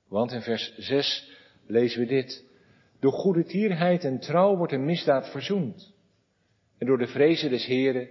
Want 0.08 0.32
in 0.32 0.42
vers 0.42 0.78
6 0.78 1.32
lezen 1.66 2.00
we 2.00 2.06
dit. 2.06 2.46
Door 3.00 3.12
goede 3.12 3.44
tierheid 3.44 4.04
en 4.04 4.20
trouw 4.20 4.56
wordt 4.56 4.74
een 4.74 4.86
misdaad 4.86 5.30
verzoend. 5.30 5.94
En 6.78 6.88
door 6.88 6.98
de 6.98 7.08
vrezen 7.08 7.50
des 7.50 7.66
Heren 7.66 8.10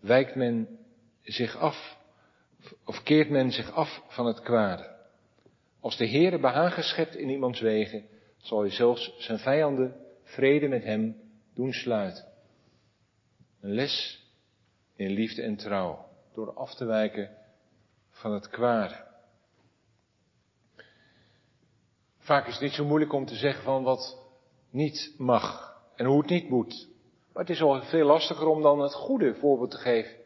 wijkt 0.00 0.34
men 0.34 0.78
zich 1.22 1.56
af 1.56 1.96
of 2.84 3.02
keert 3.02 3.30
men 3.30 3.50
zich 3.50 3.72
af 3.72 4.02
van 4.08 4.26
het 4.26 4.40
kwade. 4.40 4.96
Als 5.80 5.96
de 5.96 6.08
Heere 6.08 6.38
behagen 6.38 6.82
schept 6.82 7.16
in 7.16 7.28
iemands 7.28 7.60
wegen, 7.60 8.04
zal 8.36 8.60
hij 8.60 8.70
zelfs 8.70 9.14
zijn 9.18 9.38
vijanden 9.38 9.96
vrede 10.22 10.68
met 10.68 10.84
hem 10.84 11.16
doen 11.54 11.72
sluiten. 11.72 12.24
Een 13.60 13.74
les 13.74 14.26
in 14.96 15.10
liefde 15.10 15.42
en 15.42 15.56
trouw, 15.56 16.08
door 16.34 16.54
af 16.54 16.74
te 16.74 16.84
wijken 16.84 17.30
van 18.10 18.32
het 18.32 18.48
kwade. 18.48 19.07
Vaak 22.28 22.46
is 22.46 22.52
het 22.52 22.62
niet 22.62 22.72
zo 22.72 22.84
moeilijk 22.84 23.12
om 23.12 23.26
te 23.26 23.34
zeggen 23.34 23.64
van 23.64 23.82
wat 23.82 24.18
niet 24.70 25.14
mag 25.18 25.76
en 25.96 26.06
hoe 26.06 26.18
het 26.18 26.30
niet 26.30 26.48
moet. 26.48 26.88
Maar 27.32 27.42
het 27.42 27.52
is 27.52 27.60
wel 27.60 27.82
veel 27.82 28.06
lastiger 28.06 28.46
om 28.46 28.62
dan 28.62 28.80
het 28.80 28.94
goede 28.94 29.34
voorbeeld 29.34 29.70
te 29.70 29.76
geven. 29.76 30.16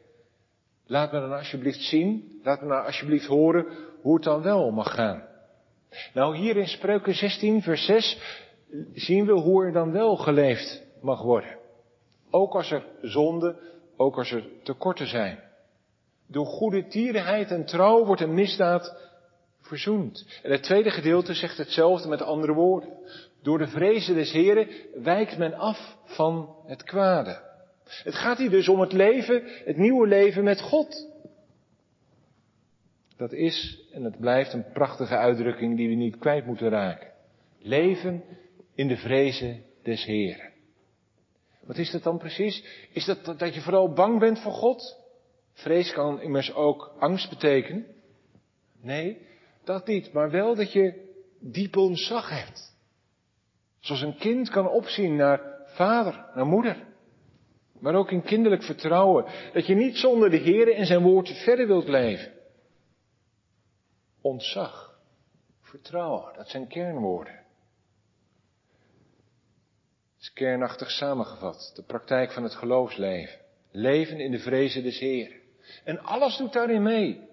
Laat 0.86 1.12
me 1.12 1.20
dan 1.20 1.32
alsjeblieft 1.32 1.80
zien, 1.80 2.40
laat 2.42 2.60
me 2.60 2.66
nou 2.66 2.86
alsjeblieft 2.86 3.26
horen 3.26 3.66
hoe 4.00 4.14
het 4.14 4.24
dan 4.24 4.42
wel 4.42 4.70
mag 4.70 4.94
gaan. 4.94 5.24
Nou, 6.14 6.36
hier 6.36 6.56
in 6.56 6.66
Spreuken 6.66 7.14
16, 7.14 7.62
vers 7.62 7.84
6 7.84 8.18
zien 8.94 9.26
we 9.26 9.32
hoe 9.32 9.64
er 9.64 9.72
dan 9.72 9.92
wel 9.92 10.16
geleefd 10.16 10.82
mag 11.00 11.22
worden. 11.22 11.58
Ook 12.30 12.54
als 12.54 12.70
er 12.70 12.84
zonde, 13.00 13.56
ook 13.96 14.16
als 14.16 14.30
er 14.30 14.44
tekorten 14.62 15.06
zijn. 15.06 15.38
Door 16.28 16.46
goede 16.46 16.86
tierenheid 16.86 17.50
en 17.50 17.64
trouw 17.64 18.04
wordt 18.04 18.22
een 18.22 18.34
misdaad 18.34 19.12
verzoend. 19.72 20.40
En 20.42 20.50
het 20.50 20.62
tweede 20.62 20.90
gedeelte 20.90 21.35
zegt 21.35 21.56
hetzelfde 21.56 22.08
met 22.08 22.22
andere 22.22 22.52
woorden. 22.52 22.88
Door 23.42 23.58
de 23.58 23.66
vrezen 23.66 24.14
des 24.14 24.32
Heren 24.32 24.68
wijkt 24.94 25.38
men 25.38 25.54
af 25.54 25.96
van 26.04 26.56
het 26.66 26.82
kwade. 26.82 27.42
Het 27.85 28.14
gaat 28.14 28.38
hier 28.38 28.50
dus 28.50 28.68
om 28.68 28.80
het 28.80 28.92
leven, 28.92 29.42
het 29.64 29.76
nieuwe 29.76 30.06
leven 30.06 30.44
met 30.44 30.61
God. 30.61 31.08
Dat 33.16 33.32
is 33.32 33.87
en 33.92 34.04
het 34.04 34.18
blijft 34.20 34.52
een 34.52 34.72
prachtige 34.72 35.16
uitdrukking 35.16 35.76
die 35.76 35.88
we 35.88 35.94
niet 35.94 36.18
kwijt 36.18 36.46
moeten 36.46 36.68
raken. 36.68 37.12
Leven 37.58 38.22
in 38.74 38.88
de 38.88 38.96
vrezen 38.96 39.62
des 39.82 40.04
Heren. 40.04 40.50
Wat 41.61 41.78
is 41.78 41.90
dat 41.90 42.02
dan 42.02 42.18
precies? 42.18 42.64
Is 42.92 43.04
dat 43.04 43.24
dat 43.38 43.54
je 43.54 43.61
vooral 43.61 43.92
bang 43.92 44.18
bent 44.18 44.38
voor 44.38 44.52
God? 44.52 44.96
Vrees 45.52 45.92
kan 45.92 46.20
immers 46.20 46.54
ook 46.54 46.94
angst 46.98 47.28
betekenen. 47.28 47.87
Nee, 48.80 49.30
dat 49.64 49.87
niet, 49.87 50.12
maar 50.12 50.31
wel 50.31 50.55
dat 50.55 50.72
je 50.72 51.11
diep 51.40 51.77
ontzag 51.77 52.29
hebt. 52.29 52.77
Zoals 53.81 54.01
een 54.01 54.16
kind 54.16 54.51
kan 54.51 54.68
opzien 54.68 55.16
naar 55.16 55.40
vader, 55.66 56.27
naar 56.35 56.46
moeder. 56.46 56.87
Maar 57.79 57.94
ook 57.94 58.11
in 58.11 58.22
kinderlijk 58.22 58.62
vertrouwen. 58.62 59.25
Dat 59.53 59.66
je 59.66 59.75
niet 59.75 59.96
zonder 59.96 60.31
de 60.31 60.37
Heer 60.37 60.75
en 60.75 60.87
zijn 60.87 61.03
woord 61.03 61.29
verder 61.29 61.66
wilt 61.66 61.88
leven. 61.88 62.33
Ontzag, 64.20 64.98
vertrouwen, 65.61 66.33
dat 66.37 66.48
zijn 66.48 66.68
kernwoorden. 66.68 67.33
Het 70.14 70.31
is 70.31 70.33
kernachtig 70.33 70.90
samengevat. 70.90 71.72
De 71.75 71.83
praktijk 71.83 72.33
van 72.33 72.42
het 72.42 72.55
geloofsleven. 72.55 73.40
Leven 73.70 74.20
in 74.20 74.31
de 74.31 74.38
vrezen 74.38 74.83
des 74.83 74.98
Heer. 74.98 75.40
En 75.85 75.98
alles 75.98 76.37
doet 76.37 76.53
daarin 76.53 76.83
mee. 76.83 77.31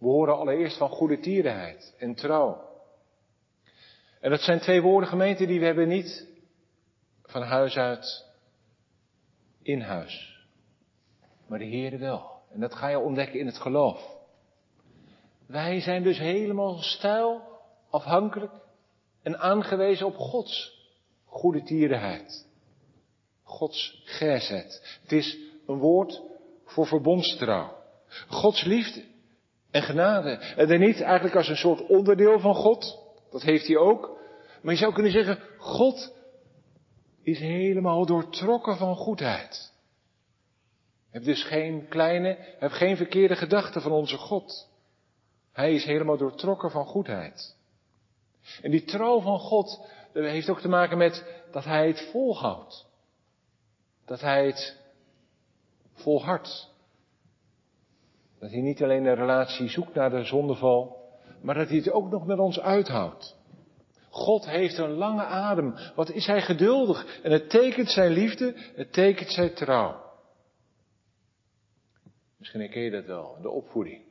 We 0.00 0.06
horen 0.06 0.36
allereerst 0.36 0.76
van 0.76 0.88
goede 0.88 1.20
tierenheid 1.20 1.94
en 1.98 2.14
trouw. 2.14 2.68
En 4.20 4.30
dat 4.30 4.40
zijn 4.40 4.60
twee 4.60 4.82
woorden 4.82 5.08
gemeenten 5.08 5.46
die 5.46 5.60
we 5.60 5.66
hebben 5.66 5.88
niet 5.88 6.26
van 7.22 7.42
huis 7.42 7.76
uit 7.76 8.26
in 9.62 9.80
huis. 9.80 10.44
Maar 11.46 11.58
de 11.58 11.64
Heere 11.64 11.98
wel. 11.98 12.30
En 12.52 12.60
dat 12.60 12.74
ga 12.74 12.88
je 12.88 12.98
ontdekken 12.98 13.40
in 13.40 13.46
het 13.46 13.58
geloof. 13.58 14.18
Wij 15.46 15.80
zijn 15.80 16.02
dus 16.02 16.18
helemaal 16.18 16.78
stijl, 16.78 17.42
afhankelijk 17.90 18.52
en 19.22 19.38
aangewezen 19.38 20.06
op 20.06 20.16
Gods 20.16 20.78
goede 21.24 21.62
tierenheid. 21.62 22.46
Gods 23.42 24.02
gezet. 24.04 24.98
Het 25.02 25.12
is 25.12 25.38
een 25.66 25.78
woord 25.78 26.22
voor 26.64 26.86
verbondstrouw. 26.86 27.76
Gods 28.28 28.64
liefde 28.64 29.04
en 29.70 29.82
genade. 29.82 30.30
En 30.30 30.68
dan 30.68 30.78
niet 30.78 31.00
eigenlijk 31.00 31.36
als 31.36 31.48
een 31.48 31.56
soort 31.56 31.86
onderdeel 31.86 32.40
van 32.40 32.54
God. 32.54 32.98
Dat 33.30 33.42
heeft 33.42 33.66
hij 33.66 33.76
ook. 33.76 34.18
Maar 34.62 34.72
je 34.72 34.80
zou 34.80 34.92
kunnen 34.92 35.12
zeggen, 35.12 35.38
God 35.58 36.14
is 37.22 37.38
helemaal 37.38 38.06
doortrokken 38.06 38.76
van 38.76 38.96
goedheid. 38.96 39.72
Heb 41.10 41.24
dus 41.24 41.44
geen 41.44 41.88
kleine, 41.88 42.36
heb 42.58 42.70
geen 42.70 42.96
verkeerde 42.96 43.36
gedachten 43.36 43.82
van 43.82 43.92
onze 43.92 44.16
God. 44.16 44.68
Hij 45.52 45.74
is 45.74 45.84
helemaal 45.84 46.16
doortrokken 46.16 46.70
van 46.70 46.84
goedheid. 46.84 47.56
En 48.62 48.70
die 48.70 48.84
trouw 48.84 49.20
van 49.20 49.38
God 49.38 49.86
heeft 50.12 50.48
ook 50.48 50.60
te 50.60 50.68
maken 50.68 50.98
met 50.98 51.42
dat 51.50 51.64
hij 51.64 51.86
het 51.86 52.08
volhoudt. 52.12 52.86
Dat 54.06 54.20
hij 54.20 54.46
het 54.46 54.76
volhardt. 55.94 56.69
Dat 58.40 58.50
hij 58.50 58.60
niet 58.60 58.82
alleen 58.82 59.04
een 59.04 59.14
relatie 59.14 59.68
zoekt 59.68 59.94
naar 59.94 60.10
de 60.10 60.24
zondeval, 60.24 61.08
maar 61.42 61.54
dat 61.54 61.68
hij 61.68 61.76
het 61.76 61.90
ook 61.90 62.10
nog 62.10 62.26
met 62.26 62.38
ons 62.38 62.60
uithoudt. 62.60 63.36
God 64.10 64.46
heeft 64.46 64.78
een 64.78 64.92
lange 64.92 65.24
adem. 65.24 65.74
Wat 65.94 66.10
is 66.10 66.26
hij 66.26 66.42
geduldig? 66.42 67.20
En 67.22 67.32
het 67.32 67.50
tekent 67.50 67.90
zijn 67.90 68.10
liefde, 68.12 68.54
het 68.74 68.92
tekent 68.92 69.30
zijn 69.30 69.54
trouw. 69.54 70.08
Misschien 72.36 72.60
herken 72.60 72.82
je 72.82 72.90
dat 72.90 73.04
wel, 73.04 73.38
de 73.42 73.50
opvoeding. 73.50 74.02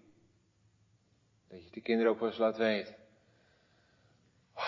Dat 1.49 1.63
je 1.63 1.71
de 1.71 1.81
kinderen 1.81 2.11
ook 2.11 2.19
wel 2.19 2.29
eens 2.29 2.37
laat 2.37 2.57
weten. 2.57 2.95
Oh, 4.55 4.63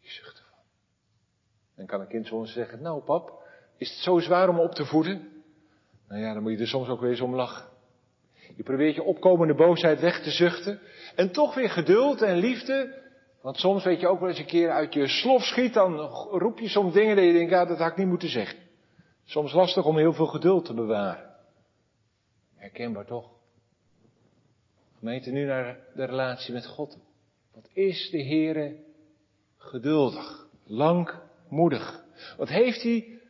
je 0.00 0.10
zucht 0.10 0.38
ervan. 0.38 0.64
Dan 1.76 1.86
kan 1.86 2.00
een 2.00 2.08
kind 2.08 2.26
soms 2.26 2.52
zeggen, 2.52 2.82
nou 2.82 3.02
pap, 3.02 3.42
is 3.76 3.90
het 3.90 3.98
zo 3.98 4.18
zwaar 4.18 4.48
om 4.48 4.58
op 4.58 4.74
te 4.74 4.84
voeden? 4.84 5.42
Nou 6.08 6.20
ja, 6.20 6.32
dan 6.32 6.42
moet 6.42 6.52
je 6.52 6.58
er 6.58 6.66
soms 6.66 6.88
ook 6.88 7.00
weer 7.00 7.10
eens 7.10 7.20
om 7.20 7.34
lachen. 7.34 7.74
Je 8.56 8.62
probeert 8.62 8.94
je 8.94 9.02
opkomende 9.02 9.54
boosheid 9.54 10.00
weg 10.00 10.22
te 10.22 10.30
zuchten. 10.30 10.80
En 11.14 11.32
toch 11.32 11.54
weer 11.54 11.70
geduld 11.70 12.22
en 12.22 12.36
liefde. 12.36 13.04
Want 13.42 13.58
soms 13.58 13.84
weet 13.84 14.00
je 14.00 14.08
ook 14.08 14.20
wel 14.20 14.28
eens 14.28 14.38
een 14.38 14.46
keer 14.46 14.70
uit 14.70 14.94
je 14.94 15.08
slof 15.08 15.42
schiet, 15.42 15.74
dan 15.74 15.96
roep 16.30 16.58
je 16.58 16.68
soms 16.68 16.92
dingen 16.92 17.16
dat 17.16 17.24
je 17.24 17.32
denkt, 17.32 17.50
ja, 17.50 17.64
dat 17.64 17.78
had 17.78 17.90
ik 17.90 17.96
niet 17.96 18.06
moeten 18.06 18.28
zeggen. 18.28 18.58
Soms 19.24 19.52
lastig 19.52 19.84
om 19.84 19.96
heel 19.96 20.12
veel 20.12 20.26
geduld 20.26 20.64
te 20.64 20.74
bewaren. 20.74 21.34
Herkenbaar 22.54 23.06
toch? 23.06 23.30
Gemeente, 24.98 25.30
nu 25.30 25.44
naar 25.44 25.78
de 25.94 26.04
relatie 26.04 26.54
met 26.54 26.66
God. 26.66 26.98
Wat 27.54 27.68
is 27.72 28.10
de 28.10 28.24
Heere 28.24 28.76
geduldig, 29.56 30.46
langmoedig? 30.64 32.04
Wat 32.36 32.48
heeft 32.48 32.82
hij? 32.82 33.20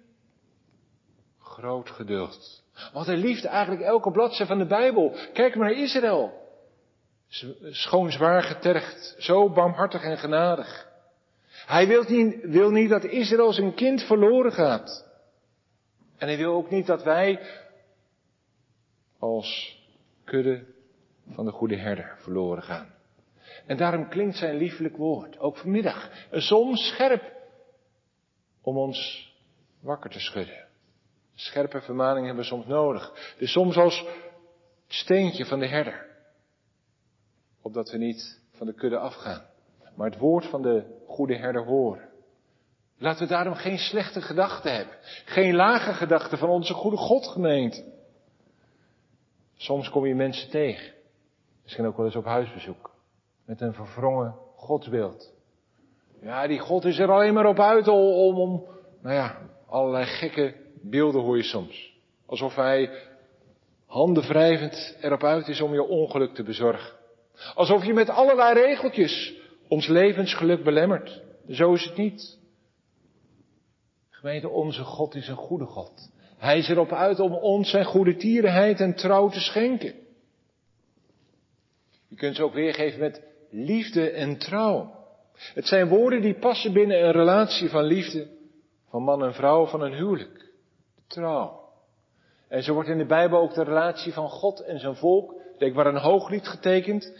Groot 1.38 1.90
geduld. 1.90 2.64
Wat 2.92 3.06
hij 3.06 3.16
liefde 3.16 3.48
eigenlijk 3.48 3.82
elke 3.82 4.10
bladzijde 4.10 4.46
van 4.46 4.58
de 4.58 4.66
Bijbel. 4.66 5.14
Kijk 5.32 5.56
maar 5.56 5.68
naar 5.68 5.82
Israël. 5.82 6.44
Schoon 7.70 8.10
zwaar 8.10 8.42
getergd, 8.42 9.14
zo 9.18 9.50
barmhartig 9.50 10.02
en 10.02 10.18
genadig. 10.18 10.88
Hij 11.66 11.86
wil 11.86 12.04
niet, 12.08 12.36
wil 12.42 12.70
niet 12.70 12.88
dat 12.88 13.04
Israël 13.04 13.52
zijn 13.52 13.74
kind 13.74 14.02
verloren 14.02 14.52
gaat. 14.52 15.04
En 16.16 16.28
hij 16.28 16.36
wil 16.36 16.54
ook 16.54 16.70
niet 16.70 16.86
dat 16.86 17.02
wij 17.02 17.40
als 19.18 19.80
kudde 20.24 20.64
van 21.34 21.44
de 21.44 21.50
goede 21.50 21.76
herder 21.76 22.16
verloren 22.18 22.62
gaan. 22.62 22.94
En 23.66 23.76
daarom 23.76 24.08
klinkt 24.08 24.36
zijn 24.36 24.56
liefelijk 24.56 24.96
woord, 24.96 25.38
ook 25.38 25.56
vanmiddag, 25.56 26.10
soms 26.30 26.88
scherp, 26.88 27.32
om 28.60 28.76
ons 28.76 29.30
wakker 29.80 30.10
te 30.10 30.20
schudden. 30.20 30.65
Scherpe 31.36 31.80
vermaningen 31.80 32.26
hebben 32.26 32.44
we 32.44 32.50
soms 32.50 32.66
nodig. 32.66 33.34
Dus 33.38 33.52
soms 33.52 33.76
als 33.76 34.06
steentje 34.86 35.46
van 35.46 35.58
de 35.58 35.68
herder. 35.68 36.06
Opdat 37.62 37.90
we 37.90 37.98
niet 37.98 38.40
van 38.50 38.66
de 38.66 38.74
kudde 38.74 38.98
afgaan. 38.98 39.42
Maar 39.94 40.10
het 40.10 40.18
woord 40.18 40.46
van 40.46 40.62
de 40.62 41.02
goede 41.06 41.36
herder 41.36 41.64
horen. 41.64 42.08
Laten 42.98 43.22
we 43.22 43.32
daarom 43.32 43.54
geen 43.54 43.78
slechte 43.78 44.20
gedachten 44.20 44.74
hebben. 44.74 44.94
Geen 45.24 45.54
lage 45.54 45.92
gedachten 45.92 46.38
van 46.38 46.48
onze 46.48 46.74
goede 46.74 46.96
God 46.96 47.26
gemeente. 47.26 47.84
Soms 49.56 49.90
kom 49.90 50.06
je 50.06 50.14
mensen 50.14 50.50
tegen. 50.50 50.94
Misschien 51.62 51.86
ook 51.86 51.96
wel 51.96 52.06
eens 52.06 52.16
op 52.16 52.24
huisbezoek. 52.24 52.94
Met 53.44 53.60
een 53.60 53.74
verwrongen 53.74 54.34
godsbeeld. 54.56 55.32
Ja, 56.20 56.46
die 56.46 56.58
God 56.58 56.84
is 56.84 56.98
er 56.98 57.10
alleen 57.10 57.34
maar 57.34 57.46
op 57.46 57.60
uit 57.60 57.88
om, 57.88 58.38
om 58.38 58.66
nou 59.00 59.14
ja, 59.14 59.38
allerlei 59.66 60.04
gekke 60.04 60.65
beelden 60.90 61.20
hoor 61.20 61.36
je 61.36 61.42
soms. 61.42 61.94
Alsof 62.26 62.54
hij 62.54 62.90
handen 63.86 64.22
wrijvend 64.22 64.96
erop 65.00 65.24
uit 65.24 65.48
is 65.48 65.60
om 65.60 65.72
je 65.72 65.82
ongeluk 65.82 66.34
te 66.34 66.42
bezorgen. 66.42 66.94
Alsof 67.54 67.84
je 67.84 67.92
met 67.92 68.08
allerlei 68.08 68.54
regeltjes 68.54 69.34
ons 69.68 69.86
levensgeluk 69.86 70.64
belemmert. 70.64 71.22
Zo 71.48 71.72
is 71.72 71.84
het 71.84 71.96
niet. 71.96 72.38
Gemeente, 74.10 74.48
onze 74.48 74.82
God 74.82 75.14
is 75.14 75.28
een 75.28 75.36
goede 75.36 75.64
God. 75.64 76.10
Hij 76.36 76.58
is 76.58 76.68
erop 76.68 76.92
uit 76.92 77.20
om 77.20 77.34
ons 77.34 77.70
zijn 77.70 77.84
goede 77.84 78.16
tierenheid 78.16 78.80
en 78.80 78.94
trouw 78.94 79.28
te 79.28 79.40
schenken. 79.40 79.94
Je 82.08 82.16
kunt 82.16 82.36
ze 82.36 82.42
ook 82.42 82.54
weergeven 82.54 83.00
met 83.00 83.22
liefde 83.50 84.10
en 84.10 84.38
trouw. 84.38 84.94
Het 85.54 85.66
zijn 85.66 85.88
woorden 85.88 86.20
die 86.20 86.38
passen 86.38 86.72
binnen 86.72 87.04
een 87.04 87.12
relatie 87.12 87.68
van 87.68 87.84
liefde 87.84 88.28
van 88.88 89.02
man 89.02 89.24
en 89.24 89.34
vrouw, 89.34 89.66
van 89.66 89.80
een 89.80 89.94
huwelijk. 89.94 90.45
Trouw. 91.06 91.64
En 92.48 92.62
zo 92.62 92.72
wordt 92.74 92.88
in 92.88 92.98
de 92.98 93.06
Bijbel 93.06 93.38
ook 93.38 93.54
de 93.54 93.64
relatie 93.64 94.12
van 94.12 94.28
God 94.28 94.60
en 94.60 94.80
zijn 94.80 94.96
volk, 94.96 95.34
denk 95.58 95.74
waar 95.74 95.86
een 95.86 96.00
hooglied 96.00 96.48
getekend, 96.48 97.12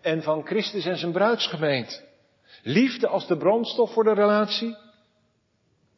en 0.00 0.22
van 0.22 0.46
Christus 0.46 0.86
en 0.86 0.96
zijn 0.96 1.12
bruidsgemeente. 1.12 2.00
Liefde 2.62 3.06
als 3.08 3.26
de 3.26 3.36
brandstof 3.36 3.92
voor 3.92 4.04
de 4.04 4.14
relatie 4.14 4.76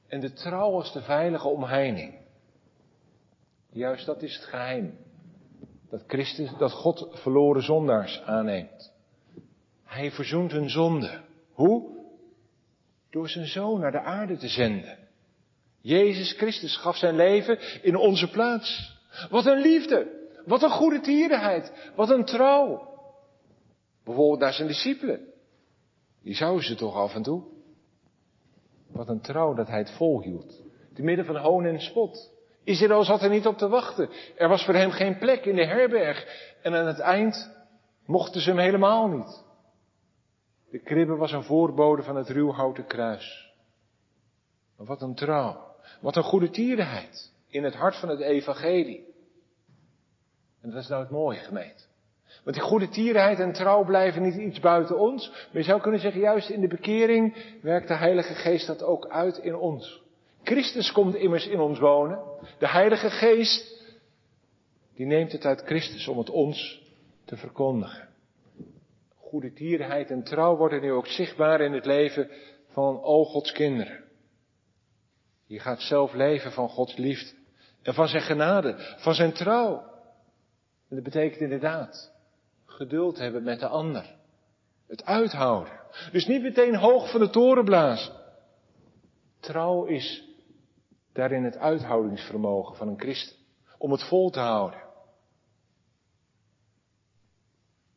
en 0.09 0.21
de 0.21 0.33
trouw 0.33 0.73
als 0.73 0.93
de 0.93 1.03
veilige 1.03 1.49
omheining. 1.49 2.15
Juist 3.71 4.07
dat 4.07 4.23
is 4.23 4.35
het 4.35 4.45
geheim. 4.45 4.99
Dat 5.91 6.03
Christus, 6.07 6.51
dat 6.59 6.73
God 6.73 7.09
verloren 7.11 7.63
zondaars 7.63 8.23
aanneemt. 8.23 8.93
Hij 9.85 10.11
verzoent 10.11 10.53
hun 10.53 10.71
zonde. 10.71 11.21
Hoe? 11.53 12.05
Door 13.11 13.29
zijn 13.29 13.47
zoon 13.47 13.81
naar 13.81 13.93
de 13.93 14.01
aarde 14.01 14.37
te 14.37 14.49
zenden. 14.49 14.99
Jezus 15.85 16.33
Christus 16.33 16.77
gaf 16.77 16.97
zijn 16.97 17.17
leven 17.17 17.59
in 17.83 17.97
onze 17.97 18.31
plaats. 18.31 18.99
Wat 19.31 19.47
een 19.47 19.61
liefde. 19.61 20.29
Wat 20.47 20.63
een 20.63 20.71
goede 20.71 21.01
tierenheid. 21.01 21.91
Wat 21.97 22.11
een 22.11 22.25
trouw. 22.25 22.89
Bijvoorbeeld 24.05 24.41
naar 24.41 24.53
zijn 24.53 24.69
discipelen. 24.69 25.21
Die 26.23 26.35
zouden 26.35 26.65
ze 26.65 26.75
toch 26.75 26.95
af 26.95 27.15
en 27.15 27.23
toe. 27.23 27.43
Wat 28.93 29.09
een 29.09 29.21
trouw 29.21 29.55
dat 29.55 29.69
hij 29.69 29.79
het 29.79 29.91
volhield. 29.91 30.63
Te 30.95 31.03
midden 31.03 31.25
van 31.25 31.37
hoon 31.37 31.65
en 31.65 31.81
spot. 31.81 32.33
Israël 32.63 33.05
zat 33.05 33.23
er 33.23 33.31
niet 33.31 33.47
op 33.47 33.59
te 33.59 33.69
wachten. 33.69 34.11
Er 34.37 34.49
was 34.49 34.65
voor 34.65 34.75
hem 34.75 34.91
geen 34.91 35.19
plek 35.19 35.45
in 35.45 35.57
de 35.57 35.67
herberg. 35.67 36.27
En 36.63 36.75
aan 36.75 36.87
het 36.87 36.99
eind 36.99 37.51
mochten 38.07 38.41
ze 38.41 38.51
hem 38.51 38.59
helemaal 38.59 39.09
niet. 39.09 39.45
De 40.71 40.79
kribbe 40.79 41.17
was 41.17 41.33
een 41.33 41.45
voorbode 41.45 42.03
van 42.03 42.17
het 42.17 42.29
ruwhouten 42.29 42.87
kruis. 42.87 43.53
Maar 44.77 44.87
wat 44.87 45.03
een 45.03 45.15
trouw. 45.15 45.73
Wat 46.01 46.17
een 46.17 46.23
goede 46.23 46.51
tierenheid. 46.51 47.33
In 47.49 47.65
het 47.65 47.75
hart 47.75 47.97
van 47.97 48.09
het 48.09 48.21
evangelie. 48.21 49.15
En 50.61 50.71
dat 50.71 50.83
is 50.83 50.89
nou 50.89 51.03
het 51.03 51.11
mooie 51.11 51.39
gemeente. 51.39 51.83
Want 52.45 52.57
die 52.57 52.65
goede 52.67 52.89
tierenheid 52.89 53.41
en 53.41 53.53
trouw 53.53 53.85
blijven 53.85 54.23
niet 54.23 54.35
iets 54.35 54.61
buiten 54.61 54.99
ons. 54.99 55.29
Maar 55.29 55.63
je 55.63 55.63
zou 55.63 55.81
kunnen 55.81 56.01
zeggen, 56.01 56.21
juist 56.21 56.49
in 56.49 56.61
de 56.61 56.69
bekering 56.69 57.37
werkt 57.63 57.89
de 57.89 57.95
Heilige 57.95 58.35
Geest 58.35 58.67
dat 58.67 58.83
ook 58.83 59.09
uit 59.09 59.39
in 59.39 59.57
ons. 59.57 60.03
Christus 60.43 60.93
komt 60.93 61.15
immers 61.15 61.47
in 61.47 61.61
ons 61.61 61.79
wonen. 61.79 62.19
De 62.59 62.69
Heilige 62.69 63.11
Geest, 63.11 63.83
die 64.95 65.07
neemt 65.07 65.33
het 65.33 65.45
uit 65.45 65.63
Christus 65.63 66.09
om 66.09 66.19
het 66.19 66.31
ons 66.31 66.83
te 67.25 67.37
verkondigen. 67.37 68.09
Goede 69.17 69.53
tierenheid 69.53 70.11
en 70.11 70.23
trouw 70.23 70.57
worden 70.57 70.81
nu 70.81 70.93
ook 70.93 71.07
zichtbaar 71.07 71.61
in 71.61 71.73
het 71.73 71.87
leven 71.87 72.31
van 72.69 73.03
al 73.03 73.25
Gods 73.25 73.53
kinderen. 73.53 74.04
Je 75.55 75.61
gaat 75.61 75.81
zelf 75.81 76.13
leven 76.13 76.53
van 76.53 76.69
Gods 76.69 76.97
liefde 76.97 77.37
en 77.83 77.95
van 77.95 78.09
zijn 78.09 78.23
genade, 78.23 78.97
van 78.99 79.15
zijn 79.15 79.33
trouw. 79.33 79.77
En 80.89 80.97
dat 80.97 81.03
betekent 81.03 81.41
inderdaad 81.41 82.13
geduld 82.67 83.19
hebben 83.19 83.43
met 83.43 83.61
de 83.61 83.67
ander. 83.67 84.15
Het 84.87 85.05
uithouden. 85.05 85.81
Dus 86.13 86.27
niet 86.27 86.43
meteen 86.43 86.77
hoog 86.77 87.11
van 87.11 87.21
de 87.21 87.31
toren 87.31 87.65
blazen. 87.65 88.15
Trouw 89.41 89.85
is 89.85 90.29
daarin 91.13 91.45
het 91.45 91.57
uithoudingsvermogen 91.57 92.77
van 92.77 92.89
een 92.89 93.01
christen. 93.01 93.37
Om 93.79 93.91
het 93.93 94.09
vol 94.09 94.31
te 94.31 94.41
houden. 94.41 94.83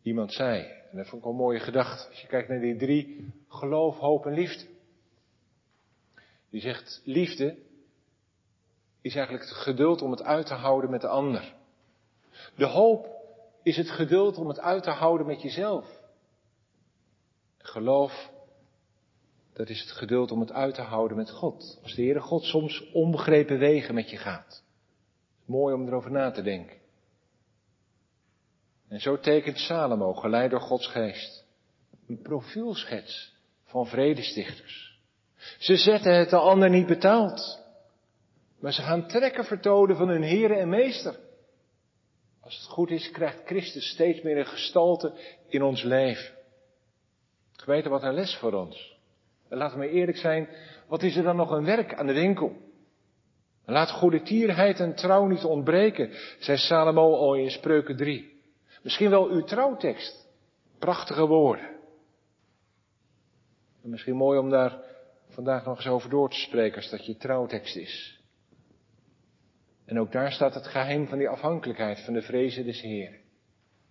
Iemand 0.02 0.34
zei, 0.34 0.64
en 0.92 0.98
dat 0.98 1.08
vond 1.08 1.18
ik 1.18 1.24
wel 1.24 1.32
een 1.32 1.38
mooie 1.38 1.60
gedachte, 1.60 2.10
als 2.10 2.22
je 2.22 2.28
kijkt 2.28 2.50
naar 2.50 2.60
die 2.60 2.76
drie, 2.76 3.34
geloof, 3.48 3.98
hoop 3.98 4.26
en 4.26 4.34
liefde. 4.34 4.76
Die 6.58 6.66
zegt, 6.66 7.02
liefde 7.04 7.58
is 9.02 9.16
eigenlijk 9.16 9.46
het 9.46 9.58
geduld 9.58 10.02
om 10.02 10.12
het 10.12 10.24
uit 10.24 10.46
te 10.46 10.54
houden 10.54 10.90
met 10.90 11.02
de 11.02 11.08
ander. 11.08 11.54
De 12.56 12.66
hoop 12.66 13.08
is 13.64 13.78
het 13.78 13.90
geduld 13.90 14.38
om 14.38 14.48
het 14.48 14.60
uit 14.60 14.84
te 14.84 14.90
houden 14.90 15.28
met 15.28 15.42
jezelf. 15.42 16.02
Geloof, 17.58 18.32
dat 19.54 19.70
is 19.70 19.80
het 19.80 19.92
geduld 19.92 20.32
om 20.32 20.40
het 20.40 20.52
uit 20.52 20.76
te 20.76 20.82
houden 20.82 21.18
met 21.18 21.32
God. 21.32 21.80
Als 21.84 21.96
de 21.96 22.02
Heere 22.02 22.22
God 22.22 22.44
soms 22.44 22.92
onbegrepen 22.92 23.60
wegen 23.60 23.94
met 23.94 24.10
je 24.10 24.18
gaat. 24.18 24.64
Mooi 25.46 25.76
om 25.76 25.88
erover 25.88 26.12
na 26.12 26.32
te 26.32 26.42
denken. 26.42 26.78
En 28.88 29.00
zo 29.00 29.20
tekent 29.20 29.58
Salomo, 29.58 30.14
geleid 30.14 30.52
door 30.52 30.62
Gods 30.62 30.88
geest, 30.88 31.46
een 32.08 32.22
profielschets 32.22 33.34
van 33.64 33.88
vredestichters. 33.88 34.87
Ze 35.58 35.76
zetten 35.76 36.14
het 36.14 36.30
de 36.30 36.38
ander 36.38 36.70
niet 36.70 36.88
betaald, 36.88 37.64
maar 38.60 38.74
ze 38.74 38.82
gaan 38.82 39.08
trekken 39.08 39.46
vertonen 39.46 39.96
van 39.96 40.08
hun 40.08 40.24
Heere 40.24 40.54
en 40.56 40.70
Meester. 40.70 41.16
Als 42.42 42.58
het 42.58 42.66
goed 42.66 42.92
is, 42.92 43.12
krijgt 43.12 43.42
Christus 43.46 43.90
steeds 43.90 44.22
meer 44.22 44.38
een 44.38 44.46
gestalte 44.46 45.14
in 45.48 45.64
ons 45.64 45.84
leven. 45.84 46.36
Geweten 47.52 47.92
wat 47.92 48.04
een 48.04 48.14
les 48.14 48.36
voor 48.36 48.54
ons. 48.54 48.98
En 49.50 49.58
laten 49.58 49.80
we 49.80 49.90
eerlijk 49.90 50.18
zijn, 50.18 50.50
wat 50.88 51.04
is 51.04 51.16
er 51.16 51.24
dan 51.24 51.36
nog 51.36 51.52
een 51.52 51.66
werk 51.66 51.94
aan 51.94 52.08
de 52.08 52.14
winkel? 52.14 52.56
Laat 53.66 53.92
goede 53.92 54.22
tierheid 54.22 54.80
en 54.80 54.96
trouw 54.96 55.26
niet 55.26 55.44
ontbreken, 55.44 56.12
zei 56.40 56.58
Salomo 56.58 57.16
al 57.16 57.36
in 57.36 57.52
Spreuken 57.52 57.98
3. 57.98 58.42
Misschien 58.82 59.10
wel 59.10 59.28
uw 59.30 59.44
trouwtekst. 59.44 60.28
Prachtige 60.80 61.26
woorden. 61.26 61.70
En 63.84 63.90
misschien 63.90 64.16
mooi 64.16 64.40
om 64.40 64.50
daar 64.50 64.80
vandaag 65.38 65.66
nog 65.66 65.78
eens 65.78 65.88
over 65.88 66.10
door 66.10 66.30
te 66.30 66.40
spreken 66.40 66.76
als 66.76 66.90
dat 66.90 67.06
je 67.06 67.18
trouwtekst 67.18 67.76
is. 67.76 68.22
En 69.86 70.00
ook 70.00 70.12
daar 70.12 70.32
staat 70.32 70.54
het 70.54 70.68
geheim 70.68 71.08
van 71.08 71.18
die 71.18 71.30
afhankelijkheid 71.30 72.00
van 72.00 72.14
de 72.14 72.22
vrezen 72.22 72.66
des 72.66 72.82
Heeren. 72.82 73.20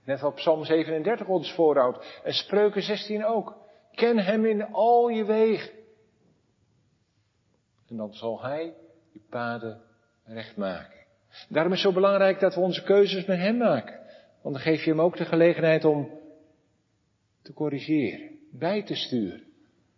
Net 0.04 0.22
als 0.22 0.34
Psalm 0.34 0.64
37 0.64 1.26
ons 1.26 1.52
voorhoudt 1.52 2.20
en 2.24 2.32
Spreuken 2.32 2.82
16 2.82 3.24
ook. 3.24 3.56
Ken 3.94 4.18
Hem 4.18 4.44
in 4.44 4.62
al 4.72 5.08
je 5.08 5.24
wegen. 5.24 5.70
En 7.88 7.96
dan 7.96 8.14
zal 8.14 8.42
Hij 8.42 8.74
je 9.12 9.20
paden 9.30 9.82
recht 10.24 10.56
maken. 10.56 10.98
Daarom 11.48 11.72
is 11.72 11.82
het 11.82 11.88
zo 11.88 12.00
belangrijk 12.00 12.40
dat 12.40 12.54
we 12.54 12.60
onze 12.60 12.82
keuzes 12.82 13.24
met 13.24 13.38
Hem 13.38 13.56
maken. 13.56 14.00
Want 14.42 14.54
dan 14.54 14.64
geef 14.64 14.84
je 14.84 14.90
Hem 14.90 15.00
ook 15.00 15.16
de 15.16 15.24
gelegenheid 15.24 15.84
om 15.84 16.10
te 17.42 17.52
corrigeren, 17.52 18.38
bij 18.52 18.82
te 18.82 18.94
sturen. 18.94 19.42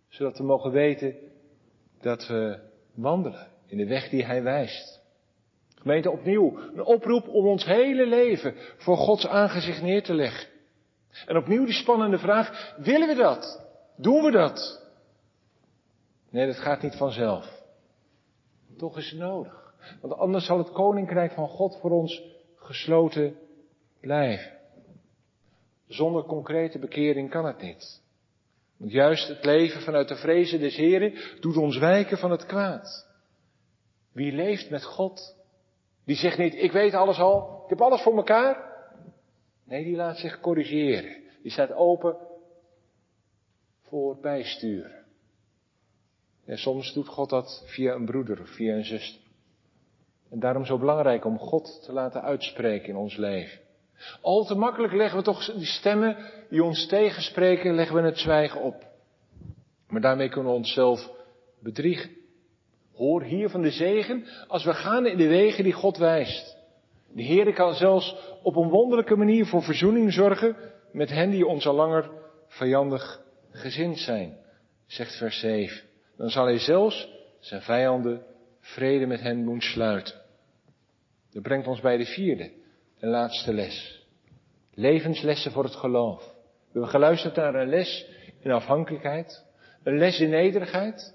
Zodat 0.09 0.39
we 0.39 0.45
mogen 0.45 0.71
weten 0.71 1.28
dat 2.01 2.27
we 2.27 2.59
wandelen 2.95 3.49
in 3.67 3.77
de 3.77 3.87
weg 3.87 4.09
die 4.09 4.25
Hij 4.25 4.43
wijst. 4.43 5.01
Gemeente 5.75 6.11
opnieuw, 6.11 6.59
een 6.59 6.85
oproep 6.85 7.29
om 7.29 7.47
ons 7.47 7.65
hele 7.65 8.07
leven 8.07 8.55
voor 8.77 8.97
Gods 8.97 9.27
aangezicht 9.27 9.83
neer 9.83 10.03
te 10.03 10.15
leggen. 10.15 10.49
En 11.27 11.37
opnieuw 11.37 11.65
die 11.65 11.75
spannende 11.75 12.19
vraag, 12.19 12.75
willen 12.79 13.09
we 13.09 13.15
dat? 13.15 13.67
Doen 13.97 14.23
we 14.23 14.31
dat? 14.31 14.87
Nee, 16.31 16.47
dat 16.47 16.57
gaat 16.57 16.83
niet 16.83 16.97
vanzelf. 16.97 17.63
Toch 18.77 18.99
is 18.99 19.11
het 19.11 19.21
nodig. 19.21 19.75
Want 20.01 20.15
anders 20.15 20.47
zal 20.47 20.59
het 20.59 20.73
koninkrijk 20.73 21.33
van 21.33 21.49
God 21.49 21.79
voor 21.81 21.91
ons 21.91 22.23
gesloten 22.57 23.37
blijven. 24.01 24.53
Zonder 25.87 26.23
concrete 26.23 26.79
bekering 26.79 27.31
kan 27.31 27.47
het 27.47 27.63
niet. 27.63 28.03
Want 28.79 28.93
juist 28.93 29.29
het 29.29 29.45
leven 29.45 29.81
vanuit 29.81 30.09
de 30.09 30.17
vrezen 30.17 30.61
des 30.61 30.77
Heren 30.77 31.15
doet 31.41 31.57
ons 31.57 31.79
wijken 31.79 32.19
van 32.19 32.31
het 32.31 32.47
kwaad. 32.47 33.07
Wie 34.13 34.33
leeft 34.33 34.71
met 34.71 34.85
God, 34.85 35.37
die 36.05 36.17
zegt 36.17 36.39
niet, 36.39 36.55
ik 36.55 36.73
weet 36.73 36.95
alles 36.95 37.19
al, 37.19 37.63
ik 37.65 37.71
heb 37.71 37.81
alles 37.81 38.03
voor 38.03 38.17
elkaar. 38.17 38.77
Nee, 39.65 39.85
die 39.85 39.97
laat 39.97 40.17
zich 40.17 40.41
corrigeren. 40.41 41.23
Die 41.43 41.53
staat 41.53 41.73
open 41.73 42.17
voor 43.83 44.21
bijsturen. 44.21 45.05
En 46.45 46.59
soms 46.59 46.93
doet 46.93 47.09
God 47.09 47.31
dat 47.31 47.63
via 47.67 47.95
een 47.95 48.05
broeder 48.05 48.41
of 48.41 48.49
via 48.49 48.75
een 48.75 48.85
zuster. 48.85 49.21
En 50.31 50.39
daarom 50.41 50.65
zo 50.65 50.79
belangrijk 50.79 51.25
om 51.25 51.39
God 51.39 51.83
te 51.85 51.93
laten 51.93 52.23
uitspreken 52.23 52.89
in 52.89 52.97
ons 52.97 53.17
leven. 53.17 53.61
Al 54.21 54.45
te 54.45 54.55
makkelijk 54.55 54.93
leggen 54.93 55.19
we 55.19 55.25
toch 55.25 55.45
die 55.45 55.67
stemmen 55.67 56.17
die 56.51 56.65
ons 56.65 56.87
tegenspreken, 56.87 57.75
leggen 57.75 57.97
we 57.97 58.03
het 58.03 58.19
zwijgen 58.19 58.61
op. 58.61 58.87
Maar 59.89 60.01
daarmee 60.01 60.29
kunnen 60.29 60.51
we 60.51 60.57
onszelf 60.57 61.11
bedriegen. 61.63 62.11
Hoor 62.95 63.23
hier 63.23 63.49
van 63.49 63.63
de 63.63 63.71
zegen 63.71 64.25
als 64.47 64.65
we 64.65 64.75
gaan 64.75 65.07
in 65.07 65.17
de 65.17 65.29
wegen 65.29 65.65
die 65.65 65.73
God 65.73 65.97
wijst. 65.97 66.57
De 67.13 67.23
Heer 67.23 67.53
kan 67.53 67.75
zelfs 67.75 68.17
op 68.43 68.57
een 68.57 68.69
wonderlijke 68.69 69.17
manier 69.17 69.47
voor 69.47 69.63
verzoening 69.63 70.13
zorgen 70.13 70.57
met 70.93 71.11
hen 71.11 71.31
die 71.31 71.47
ons 71.47 71.67
al 71.67 71.75
langer 71.75 72.11
vijandig 72.47 73.21
gezind 73.51 73.99
zijn, 73.99 74.39
zegt 74.87 75.17
vers 75.17 75.41
7. 75.41 75.83
Dan 76.17 76.31
zal 76.31 76.45
hij 76.45 76.59
zelfs 76.59 77.09
zijn 77.41 77.63
vijanden 77.63 78.23
vrede 78.61 79.07
met 79.07 79.21
hen 79.21 79.45
doen 79.45 79.61
sluiten. 79.61 80.15
Dat 81.33 81.43
brengt 81.43 81.67
ons 81.67 81.81
bij 81.81 81.97
de 81.97 82.07
vierde 82.07 82.51
en 82.99 83.09
laatste 83.09 83.53
les. 83.53 84.07
Levenslessen 84.75 85.53
voor 85.53 85.65
het 85.65 85.75
geloof. 85.75 86.19
We 86.19 86.73
hebben 86.73 86.91
geluisterd 86.91 87.37
naar 87.37 87.55
een 87.55 87.69
les 87.69 88.07
in 88.41 88.51
afhankelijkheid, 88.51 89.45
een 89.83 89.99
les 89.99 90.21
in 90.21 90.31
nederigheid, 90.31 91.15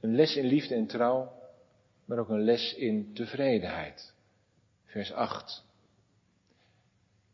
een 0.00 0.14
les 0.14 0.36
in 0.36 0.44
liefde 0.44 0.74
en 0.74 0.86
trouw, 0.86 1.32
maar 2.04 2.18
ook 2.18 2.28
een 2.28 2.44
les 2.44 2.74
in 2.74 3.14
tevredenheid. 3.14 4.14
Vers 4.84 5.12
8. 5.12 5.64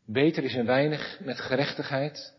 Beter 0.05 0.43
is 0.43 0.53
een 0.53 0.65
weinig 0.65 1.19
met 1.23 1.39
gerechtigheid 1.39 2.33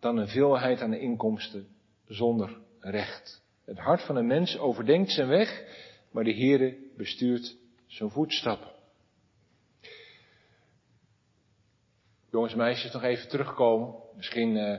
dan 0.00 0.16
een 0.16 0.28
veelheid 0.28 0.80
aan 0.80 0.90
de 0.90 1.00
inkomsten 1.00 1.68
zonder 2.08 2.58
recht. 2.80 3.42
Het 3.64 3.78
hart 3.78 4.02
van 4.02 4.16
een 4.16 4.26
mens 4.26 4.58
overdenkt 4.58 5.10
zijn 5.10 5.28
weg, 5.28 5.64
maar 6.10 6.24
de 6.24 6.34
Heere 6.34 6.76
bestuurt 6.96 7.56
zijn 7.86 8.10
voetstappen. 8.10 8.75
Jongens 12.30 12.52
en 12.52 12.58
meisjes, 12.58 12.92
nog 12.92 13.02
even 13.02 13.28
terugkomen. 13.28 13.94
Misschien 14.16 14.56
uh, 14.56 14.78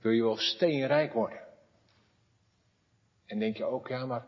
wil 0.00 0.12
je 0.12 0.22
wel 0.22 0.36
steenrijk 0.36 1.12
worden. 1.12 1.40
En 3.26 3.38
denk 3.38 3.56
je 3.56 3.64
ook, 3.64 3.88
ja, 3.88 4.06
maar 4.06 4.24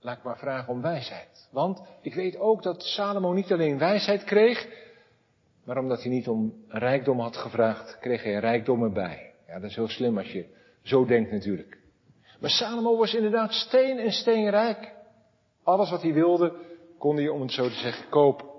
laat 0.00 0.16
ik 0.16 0.24
maar 0.24 0.38
vragen 0.38 0.72
om 0.72 0.82
wijsheid. 0.82 1.48
Want 1.50 1.80
ik 2.00 2.14
weet 2.14 2.36
ook 2.38 2.62
dat 2.62 2.82
Salomo 2.82 3.32
niet 3.32 3.52
alleen 3.52 3.78
wijsheid 3.78 4.24
kreeg, 4.24 4.68
maar 5.64 5.78
omdat 5.78 6.02
hij 6.02 6.10
niet 6.10 6.28
om 6.28 6.64
rijkdom 6.68 7.20
had 7.20 7.36
gevraagd, 7.36 7.98
kreeg 7.98 8.22
hij 8.22 8.38
rijkdom 8.38 8.82
erbij. 8.82 9.32
Ja, 9.46 9.54
dat 9.58 9.70
is 9.70 9.76
heel 9.76 9.88
slim 9.88 10.18
als 10.18 10.32
je 10.32 10.46
zo 10.82 11.04
denkt 11.04 11.30
natuurlijk. 11.30 11.78
Maar 12.40 12.50
Salomo 12.50 12.96
was 12.96 13.14
inderdaad 13.14 13.52
steen 13.52 13.98
en 13.98 14.12
steenrijk. 14.12 14.94
Alles 15.62 15.90
wat 15.90 16.02
hij 16.02 16.12
wilde, 16.12 16.52
kon 16.98 17.16
hij, 17.16 17.28
om 17.28 17.40
het 17.40 17.52
zo 17.52 17.68
te 17.68 17.74
zeggen, 17.74 18.08
kopen. 18.08 18.55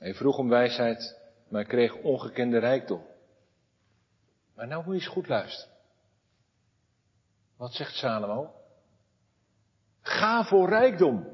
Hij 0.00 0.14
vroeg 0.14 0.38
om 0.38 0.48
wijsheid, 0.48 1.18
maar 1.48 1.64
kreeg 1.64 1.94
ongekende 1.94 2.58
rijkdom. 2.58 3.06
Maar 4.54 4.66
nou 4.66 4.84
moet 4.84 4.94
je 4.94 5.00
eens 5.00 5.10
goed 5.12 5.28
luisteren. 5.28 5.76
Wat 7.56 7.72
zegt 7.72 7.94
Salomo? 7.94 8.54
Ga 10.02 10.44
voor 10.44 10.68
rijkdom. 10.68 11.28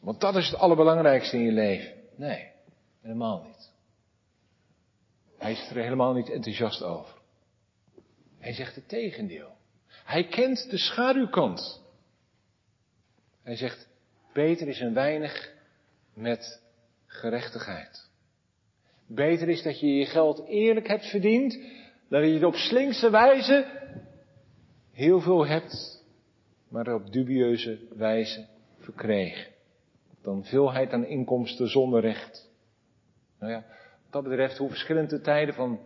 Want 0.00 0.20
dat 0.20 0.36
is 0.36 0.50
het 0.50 0.58
allerbelangrijkste 0.58 1.36
in 1.36 1.42
je 1.42 1.52
leven. 1.52 1.92
Nee, 2.16 2.52
helemaal 3.00 3.42
niet. 3.42 3.72
Hij 5.38 5.52
is 5.52 5.70
er 5.70 5.82
helemaal 5.82 6.12
niet 6.12 6.30
enthousiast 6.30 6.82
over. 6.82 7.14
Hij 8.38 8.52
zegt 8.52 8.74
het 8.74 8.88
tegendeel. 8.88 9.56
Hij 9.86 10.26
kent 10.26 10.70
de 10.70 10.78
schaduwkant. 10.78 11.82
Hij 13.42 13.56
zegt, 13.56 13.88
beter 14.32 14.68
is 14.68 14.80
een 14.80 14.94
weinig 14.94 15.52
met 16.14 16.62
gerechtigheid. 17.10 18.08
Beter 19.06 19.48
is 19.48 19.62
dat 19.62 19.80
je 19.80 19.94
je 19.94 20.06
geld 20.06 20.46
eerlijk 20.46 20.88
hebt 20.88 21.06
verdiend, 21.06 21.52
dan 22.08 22.20
dat 22.20 22.24
je 22.24 22.34
het 22.34 22.44
op 22.44 22.54
slinkse 22.54 23.10
wijze 23.10 23.66
heel 24.92 25.20
veel 25.20 25.46
hebt, 25.46 26.04
maar 26.68 26.94
op 26.94 27.12
dubieuze 27.12 27.78
wijze 27.96 28.46
verkregen. 28.78 29.52
Dan 30.22 30.44
veelheid 30.44 30.92
aan 30.92 31.04
inkomsten 31.04 31.68
zonder 31.68 32.00
recht. 32.00 32.48
Nou 33.38 33.52
ja, 33.52 33.64
wat 34.02 34.12
dat 34.12 34.22
betreft, 34.22 34.58
hoe 34.58 34.68
verschillend 34.68 35.10
de 35.10 35.20
tijden 35.20 35.54
van 35.54 35.80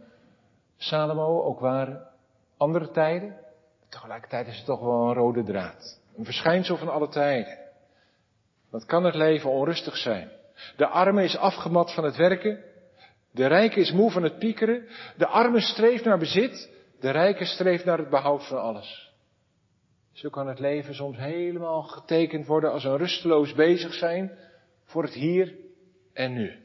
Salomo 0.76 1.42
ook 1.42 1.60
waren, 1.60 2.08
andere 2.56 2.90
tijden, 2.90 3.36
tegelijkertijd 3.88 4.46
is 4.46 4.56
het 4.56 4.66
toch 4.66 4.80
wel 4.80 5.08
een 5.08 5.14
rode 5.14 5.42
draad. 5.42 6.00
Een 6.16 6.24
verschijnsel 6.24 6.76
van 6.76 6.88
alle 6.88 7.08
tijden. 7.08 7.58
Wat 8.70 8.84
kan 8.84 9.04
het 9.04 9.14
leven 9.14 9.50
onrustig 9.50 9.96
zijn? 9.96 10.30
De 10.76 10.86
arme 10.86 11.24
is 11.24 11.36
afgemat 11.36 11.94
van 11.94 12.04
het 12.04 12.16
werken. 12.16 12.64
De 13.30 13.46
rijke 13.46 13.80
is 13.80 13.92
moe 13.92 14.10
van 14.10 14.22
het 14.22 14.38
piekeren. 14.38 14.88
De 15.16 15.26
arme 15.26 15.60
streeft 15.60 16.04
naar 16.04 16.18
bezit. 16.18 16.70
De 17.00 17.10
rijke 17.10 17.44
streeft 17.44 17.84
naar 17.84 17.98
het 17.98 18.10
behoud 18.10 18.46
van 18.46 18.60
alles. 18.60 19.12
Zo 20.12 20.28
kan 20.28 20.48
het 20.48 20.58
leven 20.58 20.94
soms 20.94 21.16
helemaal 21.16 21.82
getekend 21.82 22.46
worden 22.46 22.72
als 22.72 22.84
een 22.84 22.96
rusteloos 22.96 23.54
bezig 23.54 23.94
zijn 23.94 24.38
voor 24.84 25.02
het 25.02 25.14
hier 25.14 25.54
en 26.12 26.32
nu. 26.32 26.64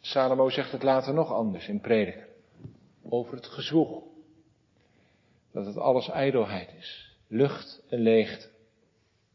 Salomo 0.00 0.48
zegt 0.48 0.72
het 0.72 0.82
later 0.82 1.14
nog 1.14 1.32
anders 1.32 1.68
in 1.68 1.80
Prediker. 1.80 2.28
Over 3.08 3.34
het 3.34 3.46
gezwoeg. 3.46 4.02
Dat 5.52 5.66
het 5.66 5.76
alles 5.76 6.08
ijdelheid 6.08 6.74
is. 6.78 7.16
Lucht 7.28 7.82
en 7.88 7.98
leegte. 7.98 8.48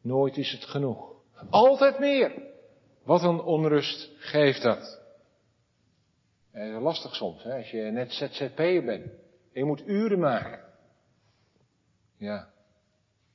Nooit 0.01 0.37
is 0.37 0.51
het 0.51 0.65
genoeg. 0.65 1.11
Altijd 1.49 1.99
meer. 1.99 2.31
Wat 3.07 3.23
een 3.23 3.41
onrust 3.41 4.11
geeft 4.17 4.61
dat. 4.61 5.01
Eh, 6.51 6.81
lastig 6.81 7.15
soms, 7.15 7.43
hè, 7.43 7.57
als 7.57 7.71
je 7.71 7.81
net 7.81 8.11
ZZP'er 8.11 8.83
bent. 8.83 9.05
En 9.05 9.13
je 9.51 9.63
moet 9.63 9.87
uren 9.87 10.19
maken. 10.19 10.59
Ja, 12.17 12.47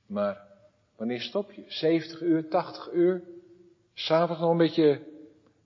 maar 0.07 0.41
wanneer 0.97 1.21
stop 1.21 1.53
je? 1.53 1.65
70 1.67 2.21
uur, 2.21 2.49
80 2.49 2.93
uur? 2.93 3.23
S'avonds 3.95 4.41
nog 4.41 4.51
een 4.51 4.57
beetje 4.57 5.07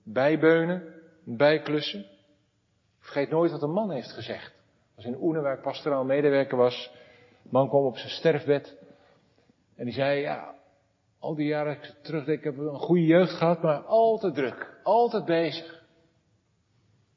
bijbeunen, 0.03 0.93
bijklussen? 1.23 2.05
Vergeet 2.99 3.29
nooit 3.29 3.51
wat 3.51 3.61
een 3.61 3.71
man 3.71 3.91
heeft 3.91 4.11
gezegd. 4.11 4.53
Als 4.95 5.05
in 5.05 5.21
Oene, 5.21 5.41
waar 5.41 5.55
ik 5.55 5.61
pastoraal 5.61 6.03
medewerker 6.03 6.57
was, 6.57 6.91
man 7.41 7.69
kwam 7.69 7.85
op 7.85 7.97
zijn 7.97 8.11
sterfbed 8.11 8.77
en 9.75 9.85
die 9.85 9.93
zei, 9.93 10.19
ja, 10.19 10.56
al 11.19 11.35
die 11.35 11.47
jaren 11.47 11.79
terug, 12.01 12.27
ik 12.27 12.43
heb 12.43 12.57
een 12.57 12.79
goede 12.79 13.05
jeugd 13.05 13.33
gehad, 13.33 13.61
maar 13.61 13.81
altijd 13.81 14.35
druk, 14.35 14.79
altijd 14.83 15.25
bezig. 15.25 15.83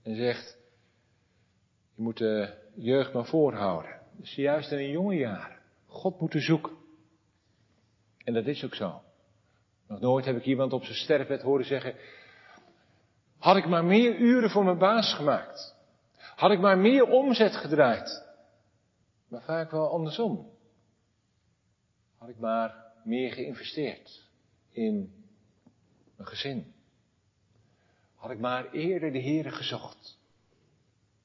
En 0.02 0.16
zegt, 0.16 0.58
je 1.94 2.02
moet 2.02 2.18
de 2.18 2.54
jeugd 2.74 3.12
maar 3.12 3.26
voorhouden. 3.26 4.00
Dus 4.12 4.34
juist 4.34 4.70
in 4.70 4.78
een 4.78 4.90
jonge 4.90 5.14
jaren. 5.14 5.58
God 5.86 6.20
moeten 6.20 6.40
zoeken. 6.40 6.72
En 8.24 8.34
dat 8.34 8.46
is 8.46 8.64
ook 8.64 8.74
zo. 8.74 9.02
Nog 9.88 10.00
nooit 10.00 10.24
heb 10.24 10.36
ik 10.36 10.44
iemand 10.44 10.72
op 10.72 10.84
zijn 10.84 10.96
sterfbed 10.96 11.42
horen 11.42 11.64
zeggen, 11.64 11.94
had 13.38 13.56
ik 13.56 13.66
maar 13.66 13.84
meer 13.84 14.16
uren 14.16 14.50
voor 14.50 14.64
mijn 14.64 14.78
baas 14.78 15.14
gemaakt. 15.14 15.76
Had 16.36 16.50
ik 16.50 16.60
maar 16.60 16.78
meer 16.78 17.08
omzet 17.08 17.56
gedraaid. 17.56 18.26
Maar 19.28 19.42
vaak 19.42 19.70
wel 19.70 19.90
andersom. 19.90 20.50
Had 22.18 22.28
ik 22.28 22.38
maar 22.38 22.89
meer 23.04 23.32
geïnvesteerd 23.32 24.28
in 24.72 25.12
een 26.16 26.26
gezin. 26.26 26.72
Had 28.14 28.30
ik 28.30 28.38
maar 28.38 28.70
eerder 28.70 29.12
de 29.12 29.22
Here 29.22 29.50
gezocht. 29.50 30.18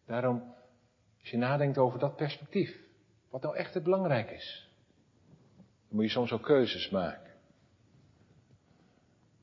Daarom, 0.06 0.56
als 1.20 1.30
je 1.30 1.38
nadenkt 1.38 1.78
over 1.78 2.00
dat 2.00 2.16
perspectief, 2.16 2.80
wat 3.30 3.42
nou 3.42 3.56
echt 3.56 3.74
het 3.74 3.84
belangrijk 3.84 4.32
is, 4.32 4.70
dan 5.56 5.96
moet 5.96 6.04
je 6.04 6.10
soms 6.12 6.32
ook 6.32 6.44
keuzes 6.44 6.90
maken. 6.90 7.34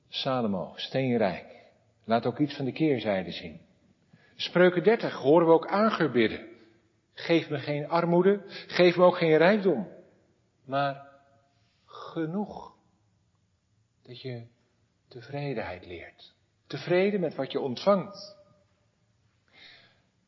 Salomo, 0.08 0.72
steenrijk, 0.76 1.46
laat 2.04 2.26
ook 2.26 2.38
iets 2.38 2.56
van 2.56 2.64
de 2.64 2.72
keerzijde 2.72 3.30
zien. 3.30 3.60
Spreuken 4.34 4.82
30 4.82 5.14
horen 5.14 5.46
we 5.46 5.52
ook 5.52 5.66
Ager 5.66 6.10
bidden. 6.10 6.48
Geef 7.14 7.50
me 7.50 7.58
geen 7.58 7.88
armoede, 7.88 8.42
geef 8.66 8.96
me 8.96 9.04
ook 9.04 9.16
geen 9.16 9.36
rijkdom, 9.36 9.88
maar 10.64 11.11
genoeg. 12.12 12.74
Dat 14.02 14.20
je 14.20 14.46
tevredenheid 15.08 15.86
leert. 15.86 16.34
Tevreden 16.66 17.20
met 17.20 17.34
wat 17.34 17.52
je 17.52 17.60
ontvangt. 17.60 18.36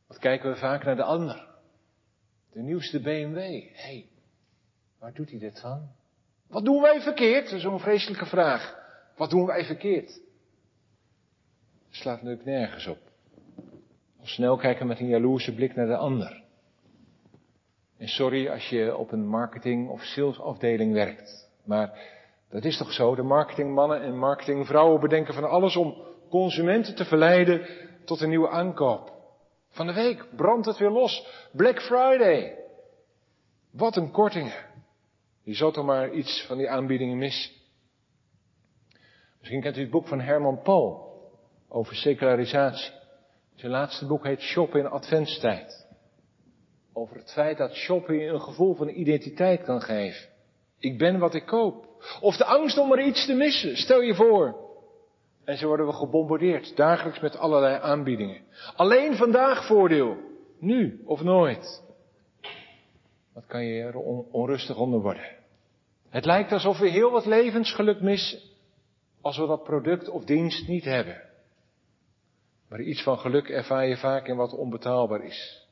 Wat 0.07 0.19
kijken 0.19 0.49
we 0.49 0.57
vaak 0.57 0.83
naar 0.83 0.95
de 0.95 1.03
ander? 1.03 1.47
De 2.51 2.61
nieuwste 2.61 3.01
BMW. 3.01 3.63
Hé, 3.73 4.09
waar 4.99 5.13
doet 5.13 5.29
hij 5.29 5.39
dit 5.39 5.59
van? 5.59 5.91
Wat 6.47 6.65
doen 6.65 6.81
wij 6.81 7.01
verkeerd? 7.01 7.61
Zo'n 7.61 7.79
vreselijke 7.79 8.25
vraag. 8.25 8.75
Wat 9.15 9.29
doen 9.29 9.45
wij 9.45 9.65
verkeerd? 9.65 10.21
Slaat 11.89 12.21
natuurlijk 12.21 12.45
nergens 12.45 12.87
op. 12.87 12.99
Al 14.19 14.25
snel 14.25 14.57
kijken 14.57 14.87
met 14.87 14.99
een 14.99 15.07
jaloerse 15.07 15.55
blik 15.55 15.75
naar 15.75 15.87
de 15.87 15.97
ander. 15.97 16.43
En 17.97 18.07
sorry 18.07 18.47
als 18.49 18.69
je 18.69 18.97
op 18.97 19.11
een 19.11 19.27
marketing- 19.27 19.89
of 19.89 20.01
salesafdeling 20.01 20.93
werkt. 20.93 21.44
Maar 21.65 22.13
dat 22.49 22.63
is 22.63 22.77
toch 22.77 22.91
zo? 22.91 23.15
De 23.15 23.23
marketingmannen 23.23 24.01
en 24.01 24.17
marketingvrouwen 24.17 25.01
bedenken 25.01 25.33
van 25.33 25.49
alles 25.49 25.75
om 25.75 25.95
consumenten 26.29 26.95
te 26.95 27.05
verleiden 27.05 27.67
tot 28.05 28.21
een 28.21 28.29
nieuwe 28.29 28.49
aankoop. 28.49 29.13
Van 29.69 29.87
de 29.87 29.93
week 29.93 30.25
brandt 30.35 30.65
het 30.65 30.77
weer 30.77 30.89
los. 30.89 31.27
Black 31.51 31.81
Friday. 31.81 32.57
Wat 33.71 33.95
een 33.95 34.11
kortingen. 34.11 34.65
Je 35.43 35.53
zou 35.53 35.73
toch 35.73 35.85
maar 35.85 36.11
iets 36.11 36.45
van 36.47 36.57
die 36.57 36.69
aanbiedingen 36.69 37.17
missen. 37.17 37.53
Misschien 39.39 39.61
kent 39.61 39.77
u 39.77 39.81
het 39.81 39.89
boek 39.89 40.07
van 40.07 40.19
Herman 40.19 40.61
Paul 40.61 41.13
over 41.69 41.95
secularisatie. 41.95 42.91
Zijn 43.55 43.71
laatste 43.71 44.05
boek 44.05 44.23
heet 44.23 44.41
Shoppen 44.41 44.79
in 44.79 44.87
Adventstijd. 44.87 45.87
Over 46.93 47.17
het 47.17 47.31
feit 47.31 47.57
dat 47.57 47.73
shoppen 47.73 48.15
je 48.15 48.27
een 48.27 48.41
gevoel 48.41 48.75
van 48.75 48.89
identiteit 48.89 49.63
kan 49.63 49.81
geven. 49.81 50.29
Ik 50.85 50.97
ben 50.97 51.19
wat 51.19 51.33
ik 51.33 51.45
koop. 51.45 51.87
Of 52.21 52.37
de 52.37 52.45
angst 52.45 52.77
om 52.77 52.91
er 52.91 53.05
iets 53.05 53.25
te 53.25 53.33
missen. 53.33 53.77
Stel 53.77 54.01
je 54.01 54.15
voor 54.15 54.63
En 55.43 55.57
zo 55.57 55.67
worden 55.67 55.85
we 55.85 55.93
gebombardeerd, 55.93 56.75
dagelijks 56.75 57.19
met 57.19 57.37
allerlei 57.37 57.79
aanbiedingen. 57.81 58.41
Alleen 58.75 59.15
vandaag 59.15 59.65
voordeel, 59.65 60.17
nu 60.59 61.01
of 61.05 61.21
nooit. 61.21 61.83
Wat 63.33 63.45
kan 63.45 63.65
je 63.65 63.81
er 63.83 63.95
onrustig 64.31 64.77
onder 64.77 65.01
worden? 65.01 65.35
Het 66.09 66.25
lijkt 66.25 66.51
alsof 66.51 66.79
we 66.79 66.89
heel 66.89 67.11
wat 67.11 67.25
levensgeluk 67.25 68.01
missen 68.01 68.39
als 69.21 69.37
we 69.37 69.47
dat 69.47 69.63
product 69.63 70.09
of 70.09 70.23
dienst 70.23 70.67
niet 70.67 70.83
hebben. 70.83 71.21
Maar 72.69 72.81
iets 72.81 73.03
van 73.03 73.17
geluk 73.17 73.49
ervaar 73.49 73.87
je 73.87 73.97
vaak 73.97 74.27
in 74.27 74.35
wat 74.35 74.53
onbetaalbaar 74.53 75.23
is. 75.23 75.67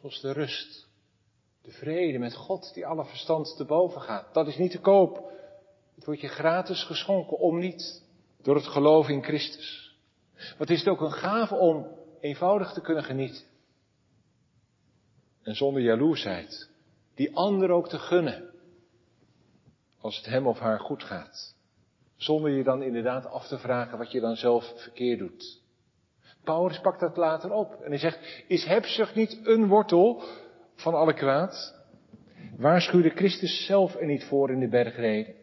Zoals 0.00 0.20
de 0.20 0.32
rust, 0.32 0.89
de 1.62 1.70
vrede 1.70 2.18
met 2.18 2.34
God 2.34 2.74
die 2.74 2.86
alle 2.86 3.04
verstand 3.04 3.56
te 3.56 3.64
boven 3.64 4.00
gaat. 4.00 4.34
Dat 4.34 4.46
is 4.46 4.56
niet 4.56 4.70
te 4.70 4.80
koop. 4.80 5.30
Het 5.94 6.04
wordt 6.04 6.20
je 6.20 6.28
gratis 6.28 6.84
geschonken 6.84 7.38
om 7.38 7.58
niet 7.58 8.04
door 8.42 8.54
het 8.54 8.66
geloof 8.66 9.08
in 9.08 9.22
Christus. 9.22 9.96
Wat 10.58 10.70
is 10.70 10.78
het 10.78 10.88
ook 10.88 11.00
een 11.00 11.12
gave 11.12 11.54
om 11.54 11.86
eenvoudig 12.20 12.72
te 12.72 12.80
kunnen 12.80 13.04
genieten. 13.04 13.42
En 15.42 15.54
zonder 15.54 15.82
jaloersheid, 15.82 16.70
die 17.14 17.36
ander 17.36 17.70
ook 17.70 17.88
te 17.88 17.98
gunnen, 17.98 18.50
als 20.00 20.16
het 20.16 20.26
hem 20.26 20.46
of 20.46 20.58
haar 20.58 20.80
goed 20.80 21.04
gaat. 21.04 21.54
Zonder 22.16 22.50
je 22.50 22.62
dan 22.62 22.82
inderdaad 22.82 23.26
af 23.26 23.46
te 23.46 23.58
vragen 23.58 23.98
wat 23.98 24.12
je 24.12 24.20
dan 24.20 24.36
zelf 24.36 24.72
verkeerd 24.76 25.18
doet. 25.18 25.60
Paulus 26.44 26.80
pakt 26.80 27.00
dat 27.00 27.16
later 27.16 27.52
op 27.52 27.80
en 27.80 27.90
hij 27.90 27.98
zegt, 27.98 28.44
is 28.46 28.64
hebzucht 28.64 29.14
niet 29.14 29.40
een 29.42 29.68
wortel 29.68 30.22
van 30.80 30.94
alle 30.94 31.14
kwaad? 31.14 31.78
Waarschuwde 32.56 33.10
Christus 33.10 33.66
zelf 33.66 33.94
er 33.94 34.06
niet 34.06 34.24
voor 34.24 34.50
in 34.50 34.60
de 34.60 34.68
bergreden? 34.68 35.34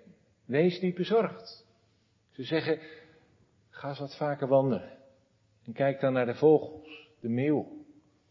Wees 0.46 0.82
niet 0.82 0.96
bezorgd. 0.96 1.66
Ze 2.32 2.44
zeggen, 2.44 2.80
ga 3.70 3.90
eens 3.90 4.00
wat 4.00 4.16
vaker 4.16 4.48
wandelen. 4.48 4.98
En 5.66 5.74
kijk 5.74 6.00
dan 6.00 6.14
naar 6.14 6.26
de 6.26 6.36
vogels, 6.36 7.10
de 7.20 7.30
meeuw. 7.30 7.68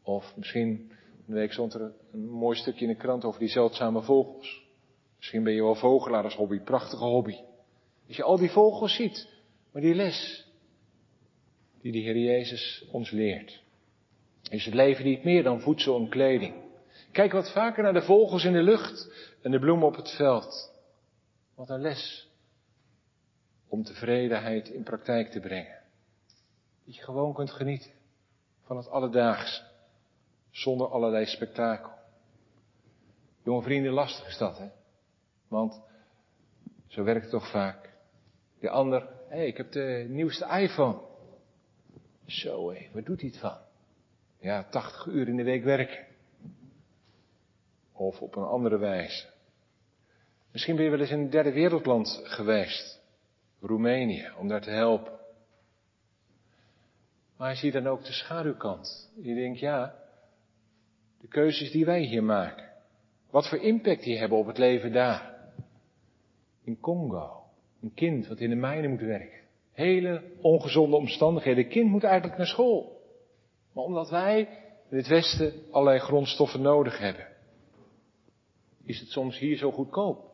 Of 0.03 0.37
misschien, 0.37 0.93
een 1.27 1.35
week 1.35 1.53
stond 1.53 1.75
er 1.75 1.93
een 2.13 2.29
mooi 2.29 2.57
stukje 2.57 2.87
in 2.87 2.91
de 2.91 2.97
krant 2.99 3.25
over 3.25 3.41
die 3.41 3.49
zeldzame 3.49 4.03
vogels. 4.03 4.65
Misschien 5.17 5.43
ben 5.43 5.53
je 5.53 5.63
wel 5.63 5.75
vogelaar 5.75 6.25
als 6.25 6.35
hobby, 6.35 6.61
prachtige 6.61 7.05
hobby. 7.05 7.37
Als 8.07 8.17
je 8.17 8.23
al 8.23 8.39
die 8.39 8.51
vogels 8.51 8.95
ziet, 8.95 9.29
maar 9.73 9.83
die 9.83 9.95
les 9.95 10.45
die 11.81 11.93
de 11.93 11.99
Heer 11.99 12.19
Jezus 12.19 12.89
ons 12.91 13.11
leert, 13.11 13.63
is 14.51 14.65
het 14.65 14.75
leven 14.75 15.05
niet 15.05 15.25
meer 15.25 15.43
dan 15.43 15.61
voedsel 15.61 15.99
en 15.99 16.09
kleding. 16.09 16.66
Kijk 17.17 17.33
wat 17.33 17.53
vaker 17.53 17.83
naar 17.83 17.93
de 17.93 18.03
vogels 18.03 18.45
in 18.45 18.53
de 18.53 18.63
lucht 18.63 19.11
en 19.43 19.51
de 19.51 19.59
bloemen 19.59 19.87
op 19.87 19.97
het 19.97 20.11
veld. 20.11 20.73
Wat 21.55 21.71
een 21.71 21.81
les 21.81 22.31
om 23.69 23.85
tevredenheid 23.85 24.69
in 24.69 24.83
praktijk 24.83 25.31
te 25.31 25.41
brengen. 25.41 25.79
Dat 26.85 26.97
je 26.97 27.03
gewoon 27.03 27.35
kunt 27.35 27.51
genieten 27.51 27.91
van 28.63 28.77
het 28.77 28.89
alledaagse, 28.89 29.63
zonder 30.51 30.89
allerlei 30.89 31.27
spektakel. 31.27 31.91
Jonge 33.43 33.63
vrienden, 33.63 33.93
lastig 33.93 34.27
is 34.27 34.39
dat, 34.39 34.59
hè? 34.59 34.69
Want 35.49 35.83
zo 36.87 37.05
werkt 37.05 37.23
het 37.23 37.31
toch 37.31 37.51
vaak. 37.51 37.91
De 38.61 38.71
ander, 38.71 39.01
hé, 39.29 39.37
hey, 39.37 39.47
ik 39.47 39.57
heb 39.57 39.73
de 39.73 40.07
nieuwste 40.09 40.47
iPhone. 40.47 40.99
Zo, 42.27 42.71
hé, 42.71 42.89
waar 42.93 43.05
doet 43.05 43.21
hij 43.21 43.31
het 43.31 43.39
van? 43.39 43.59
Ja, 44.39 44.65
80 44.71 45.07
uur 45.07 45.29
in 45.29 45.37
de 45.37 45.45
week 45.45 45.65
werken. 45.65 46.06
Of 47.97 48.21
op 48.21 48.37
een 48.37 48.45
andere 48.45 48.79
wijze. 48.79 49.27
Misschien 50.53 50.77
ben 50.77 50.85
je 50.85 50.91
wel 50.91 51.01
eens 51.01 51.11
in 51.11 51.19
een 51.19 51.31
derde 51.31 51.53
wereldland 51.53 52.21
geweest. 52.23 53.01
Roemenië, 53.61 54.31
om 54.39 54.49
daar 54.49 54.61
te 54.61 54.71
helpen. 54.71 55.13
Maar 57.37 57.51
je 57.51 57.57
ziet 57.57 57.73
dan 57.73 57.87
ook 57.87 58.05
de 58.05 58.13
schaduwkant. 58.13 59.13
Je 59.21 59.35
denkt, 59.35 59.59
ja, 59.59 59.95
de 61.21 61.29
keuzes 61.29 61.71
die 61.71 61.85
wij 61.85 62.01
hier 62.01 62.25
maken. 62.25 62.73
Wat 63.31 63.49
voor 63.49 63.59
impact 63.59 64.03
die 64.03 64.19
hebben 64.19 64.39
op 64.39 64.47
het 64.47 64.59
leven 64.59 64.93
daar. 64.93 65.35
In 66.65 66.81
Congo. 66.81 67.43
Een 67.83 67.95
kind 67.95 68.27
wat 68.27 68.39
in 68.39 68.51
de 68.51 68.57
mijnen 68.57 68.91
moet 68.91 69.01
werken. 69.01 69.41
Hele 69.73 70.23
ongezonde 70.41 70.97
omstandigheden. 70.97 71.65
Het 71.65 71.73
kind 71.73 71.91
moet 71.91 72.05
eigenlijk 72.05 72.37
naar 72.37 72.47
school. 72.47 73.01
Maar 73.73 73.85
omdat 73.85 74.11
wij 74.11 74.49
in 74.91 74.97
het 74.97 75.07
Westen 75.07 75.53
allerlei 75.71 75.99
grondstoffen 75.99 76.63
nodig 76.63 76.99
hebben, 76.99 77.27
is 78.87 79.01
het 79.01 79.09
soms 79.09 79.39
hier 79.39 79.57
zo 79.57 79.73
goedkoop. 79.73 80.31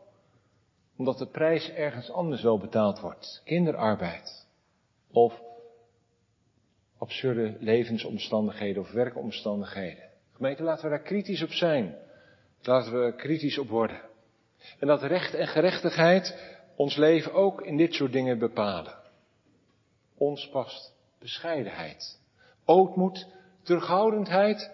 Omdat 0.96 1.18
de 1.18 1.26
prijs 1.26 1.70
ergens 1.70 2.10
anders 2.10 2.42
wel 2.42 2.58
betaald 2.58 3.00
wordt. 3.00 3.42
Kinderarbeid. 3.44 4.46
Of 5.10 5.40
absurde 6.98 7.56
levensomstandigheden 7.60 8.82
of 8.82 8.90
werkomstandigheden. 8.90 10.10
Gemeente, 10.32 10.62
laten 10.62 10.84
we 10.84 10.90
daar 10.90 11.02
kritisch 11.02 11.42
op 11.42 11.52
zijn. 11.52 11.96
Laten 12.62 13.04
we 13.04 13.14
kritisch 13.16 13.58
op 13.58 13.68
worden. 13.68 14.00
En 14.78 14.86
dat 14.86 15.02
recht 15.02 15.34
en 15.34 15.46
gerechtigheid 15.46 16.56
ons 16.76 16.96
leven 16.96 17.32
ook 17.32 17.62
in 17.62 17.76
dit 17.76 17.94
soort 17.94 18.12
dingen 18.12 18.38
bepalen. 18.38 18.94
Ons 20.16 20.48
past 20.48 20.94
bescheidenheid, 21.18 22.18
ootmoed, 22.64 23.26
terughoudendheid, 23.62 24.70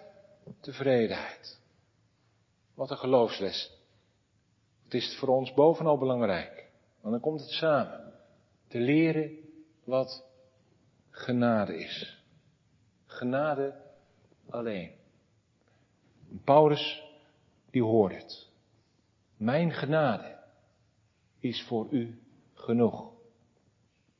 tevredenheid. 0.61 1.58
Wat 2.79 2.89
een 2.89 2.97
geloofsles. 2.97 3.77
Het 4.83 4.93
is 4.93 5.17
voor 5.17 5.27
ons 5.27 5.53
bovenal 5.53 5.97
belangrijk. 5.97 6.69
Want 7.01 7.13
dan 7.13 7.21
komt 7.21 7.39
het 7.39 7.49
samen. 7.49 8.13
Te 8.67 8.79
leren 8.79 9.37
wat 9.83 10.25
genade 11.09 11.77
is. 11.77 12.23
Genade 13.05 13.81
alleen. 14.49 14.91
Paulus, 16.43 17.03
die 17.71 17.83
hoort 17.83 18.15
het. 18.15 18.47
Mijn 19.37 19.71
genade 19.71 20.39
is 21.39 21.63
voor 21.63 21.87
u 21.91 22.21
genoeg. 22.53 23.11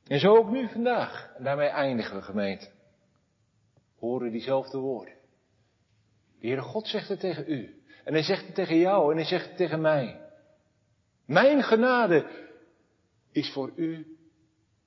En 0.07 0.19
zo 0.19 0.37
ook 0.37 0.49
nu 0.49 0.67
vandaag. 0.67 1.33
En 1.37 1.43
daarmee 1.43 1.67
eindigen 1.67 2.15
we 2.15 2.21
gemeente. 2.21 2.69
Horen 3.99 4.31
diezelfde 4.31 4.77
woorden. 4.77 5.13
De 6.39 6.47
Heere 6.47 6.61
God 6.61 6.87
zegt 6.87 7.09
het 7.09 7.19
tegen 7.19 7.51
u. 7.51 7.78
En 8.09 8.15
hij 8.15 8.23
zegt 8.23 8.45
het 8.45 8.55
tegen 8.55 8.77
jou 8.77 9.11
en 9.11 9.17
hij 9.17 9.25
zegt 9.25 9.47
het 9.47 9.57
tegen 9.57 9.81
mij. 9.81 10.21
Mijn 11.25 11.63
genade 11.63 12.47
is 13.31 13.51
voor 13.53 13.71
u, 13.75 14.17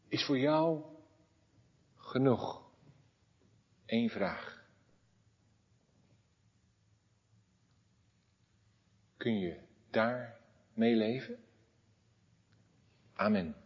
is 0.08 0.24
voor 0.24 0.38
jou 0.38 0.84
genoeg. 1.96 2.70
Eén 3.86 4.10
vraag. 4.10 4.64
Kun 9.16 9.38
je 9.38 9.60
daar 9.90 10.40
mee 10.74 10.94
leven? 10.94 11.44
Amen. 13.14 13.61